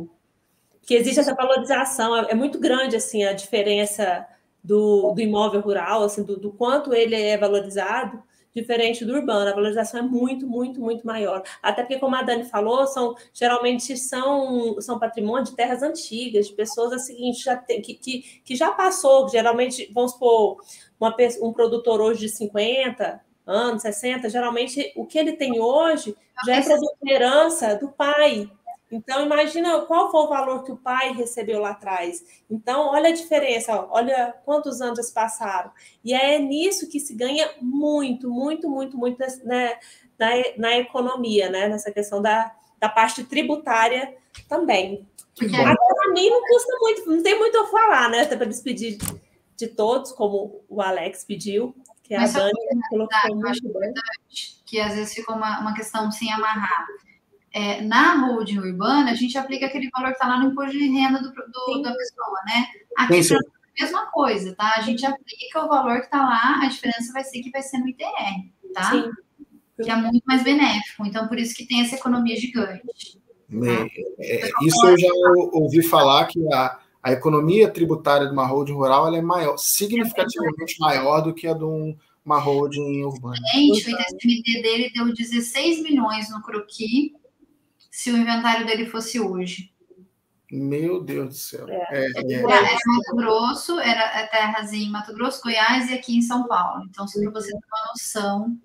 que 0.84 0.94
existe 0.94 1.20
essa 1.20 1.34
valorização, 1.34 2.16
é, 2.16 2.32
é 2.32 2.36
muito 2.36 2.60
grande 2.60 2.96
assim 2.96 3.24
a 3.24 3.34
diferença 3.34 4.28
do, 4.64 5.12
do 5.12 5.20
imóvel 5.22 5.62
rural, 5.62 6.04
assim, 6.04 6.24
do, 6.24 6.38
do, 6.38 6.52
quanto 6.52 6.94
ele 6.94 7.16
é 7.16 7.36
valorizado, 7.36 8.22
diferente 8.56 9.04
do 9.04 9.14
urbano. 9.14 9.50
A 9.50 9.54
valorização 9.54 10.00
é 10.00 10.04
muito, 10.04 10.48
muito, 10.48 10.80
muito 10.80 11.06
maior. 11.06 11.44
Até 11.62 11.82
porque, 11.84 12.00
como 12.00 12.16
a 12.16 12.22
Dani 12.22 12.46
falou, 12.46 12.86
são 12.88 13.16
geralmente 13.34 13.98
são, 13.98 14.80
são 14.80 15.00
patrimônio 15.00 15.46
de 15.46 15.56
terras 15.56 15.82
antigas, 15.82 16.48
de 16.48 16.54
pessoas 16.54 16.94
assim, 16.94 17.34
já 17.34 17.56
tem, 17.56 17.82
que, 17.82 17.94
que, 17.96 18.22
que 18.44 18.56
já 18.56 18.72
passou, 18.72 19.28
geralmente, 19.30 19.90
vamos 19.94 20.12
supor, 20.12 20.58
uma, 21.00 21.16
um 21.42 21.54
produtor 21.54 22.02
hoje 22.02 22.22
de 22.22 22.30
50 22.30 23.22
anos, 23.46 23.82
60, 23.82 24.30
geralmente 24.30 24.94
o 24.96 25.06
que 25.06 25.18
ele 25.18 25.34
tem 25.34 25.60
hoje 25.60 26.16
já 26.46 26.56
é 26.56 26.62
produto 26.62 26.98
de 27.02 27.12
herança 27.12 27.76
do 27.76 27.90
pai. 27.90 28.50
Então, 28.94 29.26
imagina 29.26 29.82
qual 29.82 30.12
foi 30.12 30.22
o 30.22 30.30
valor 30.30 30.64
que 30.64 30.72
o 30.72 30.78
pai 30.78 31.14
recebeu 31.14 31.60
lá 31.60 31.72
atrás. 31.72 32.24
Então, 32.48 32.90
olha 32.90 33.10
a 33.10 33.14
diferença, 33.14 33.88
olha 33.90 34.36
quantos 34.46 34.82
anos 34.82 35.10
passaram. 35.10 35.72
E 36.04 36.14
é 36.14 36.38
nisso 36.38 36.88
que 36.88 37.00
se 37.00 37.16
ganha 37.16 37.50
muito, 37.60 38.30
muito, 38.30 38.70
muito, 38.70 38.96
muito 38.96 39.20
né, 39.46 39.80
na, 40.18 40.30
na 40.58 40.78
economia, 40.78 41.50
né? 41.50 41.68
Nessa 41.68 41.92
questão 41.92 42.22
da, 42.22 42.56
da 42.80 42.88
parte 42.88 43.24
tributária 43.24 44.16
também. 44.48 45.08
Agora, 45.42 45.76
para 45.76 46.14
mim, 46.14 46.30
não 46.30 46.42
custa 46.42 46.78
muito, 46.80 47.10
não 47.10 47.24
tem 47.24 47.40
muito 47.40 47.58
a 47.58 47.68
falar, 47.68 48.10
né? 48.12 48.22
Até 48.22 48.38
para 48.38 48.46
despedir 48.46 49.00
de 49.58 49.68
todos, 49.70 50.12
como 50.12 50.64
o 50.70 50.82
Alex 50.84 51.24
pediu, 51.24 51.76
que 52.04 52.16
Mas 52.16 52.36
a 52.36 52.40
Dani 52.40 52.54
colocou 52.90 53.36
muito 53.36 53.80
bem. 53.80 53.94
Que 54.68 54.80
às 54.80 54.94
vezes 54.94 55.16
ficou 55.16 55.36
uma, 55.36 55.62
uma 55.62 55.74
questão 55.74 56.12
sem 56.12 56.32
amarrar. 56.32 56.86
É, 57.56 57.82
na 57.82 58.16
holding 58.26 58.58
urbana, 58.58 59.12
a 59.12 59.14
gente 59.14 59.38
aplica 59.38 59.68
aquele 59.68 59.88
valor 59.92 60.08
que 60.08 60.14
está 60.14 60.28
lá 60.28 60.40
no 60.40 60.50
imposto 60.50 60.72
de 60.72 60.88
renda 60.90 61.22
do, 61.22 61.30
do 61.30 61.82
da 61.84 61.94
pessoa, 61.94 62.40
né? 62.48 62.66
Aqui 62.98 63.14
é 63.14 63.36
a 63.36 63.84
mesma 63.84 64.06
coisa, 64.08 64.56
tá? 64.56 64.74
A 64.78 64.82
gente 64.82 65.06
aplica 65.06 65.64
o 65.64 65.68
valor 65.68 66.00
que 66.00 66.06
está 66.06 66.24
lá, 66.24 66.62
a 66.64 66.68
diferença 66.68 67.14
vai 67.14 67.24
ser 67.24 67.42
que 67.42 67.52
vai 67.52 67.62
ser 67.62 67.78
no 67.78 67.90
ITR, 67.90 68.06
tá? 68.74 68.90
Sim. 68.90 69.12
Que 69.84 69.92
é 69.92 69.96
muito 69.96 70.24
mais 70.26 70.44
benéfico. 70.44 71.06
Então, 71.06 71.28
por 71.28 71.38
isso 71.38 71.56
que 71.56 71.68
tem 71.68 71.82
essa 71.82 71.96
economia 71.96 72.36
gigante. 72.36 73.20
Tá? 73.54 73.88
É, 74.20 74.50
isso 74.64 74.88
eu 74.88 74.98
já 74.98 75.10
ouvi 75.52 75.84
falar 75.84 76.26
que 76.26 76.40
a, 76.52 76.80
a 77.04 77.12
economia 77.12 77.70
tributária 77.70 78.26
de 78.26 78.34
uma 78.34 78.48
holding 78.48 78.74
rural 78.74 79.14
é 79.14 79.22
maior, 79.22 79.58
significativamente 79.58 80.80
maior 80.80 81.22
do 81.22 81.34
que 81.34 81.46
a 81.46 81.54
de 81.54 81.64
um, 81.64 81.96
uma 82.26 82.40
holding 82.40 83.04
urbana. 83.04 83.36
Gente, 83.54 83.94
o 83.94 84.00
ITCMD 84.00 84.62
dele 84.64 84.92
deu 84.92 85.14
16 85.14 85.84
milhões 85.84 86.32
no 86.32 86.42
croqui 86.42 87.14
se 87.94 88.10
o 88.12 88.18
inventário 88.18 88.66
dele 88.66 88.88
fosse 88.88 89.20
hoje. 89.20 89.72
Meu 90.52 91.00
Deus 91.00 91.28
do 91.28 91.36
céu. 91.36 91.70
É. 91.70 91.76
É, 91.92 92.12
é. 92.16 92.34
Era, 92.34 92.56
era, 92.56 92.80
Mato 92.88 93.16
Grosso, 93.16 93.80
era 93.80 94.28
terras 94.28 94.74
em 94.74 94.90
Mato 94.90 95.14
Grosso, 95.14 95.44
Goiás 95.44 95.92
e 95.92 95.94
aqui 95.94 96.18
em 96.18 96.22
São 96.24 96.48
Paulo. 96.48 96.86
Então, 96.90 97.08
só 97.08 97.22
para 97.22 97.30
você 97.30 97.52
ter 97.52 97.58
uma 97.58 97.92
noção 97.92 98.58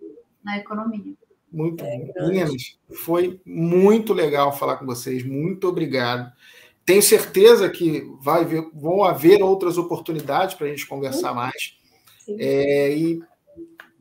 na 0.43 0.57
economia. 0.57 1.13
Muito 1.53 1.85
é, 1.85 1.99
bom. 1.99 2.29
Meninas, 2.29 2.79
foi 2.91 3.39
muito 3.45 4.15
legal 4.15 4.51
falar 4.57 4.79
com 4.79 4.87
vocês. 4.87 5.23
Muito 5.23 5.69
obrigado. 5.69 6.33
Tenho 6.87 7.03
certeza 7.03 7.69
que 7.69 8.11
vai 8.23 8.47
ver, 8.47 8.67
vão 8.73 9.05
haver 9.05 9.43
outras 9.43 9.77
oportunidades 9.77 10.55
para 10.55 10.67
a 10.67 10.71
gente 10.71 10.87
conversar 10.87 11.35
mais. 11.35 11.77
É, 12.39 12.97
e 12.97 13.23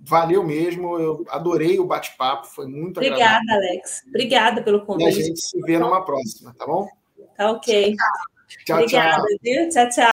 valeu 0.08 0.44
mesmo. 0.44 0.98
Eu 0.98 1.26
adorei 1.30 1.80
o 1.80 1.86
bate-papo, 1.86 2.48
foi 2.48 2.66
muito 2.66 2.98
Obrigada, 2.98 3.36
agradável. 3.36 3.70
Alex. 3.70 4.04
Obrigada 4.08 4.62
pelo 4.64 4.86
convite. 4.86 5.06
E 5.06 5.22
a 5.22 5.24
gente 5.26 5.42
se 5.42 5.62
vê 5.62 5.78
numa 5.78 6.04
próxima, 6.04 6.56
tá 6.58 6.66
bom? 6.66 6.88
Tá 7.36 7.52
ok. 7.52 7.96
Tchau, 8.66 8.78
Obrigada, 8.78 9.18
tchau. 9.18 9.38
Viu? 9.42 9.70
Tchau, 9.70 9.90
tchau. 9.90 10.17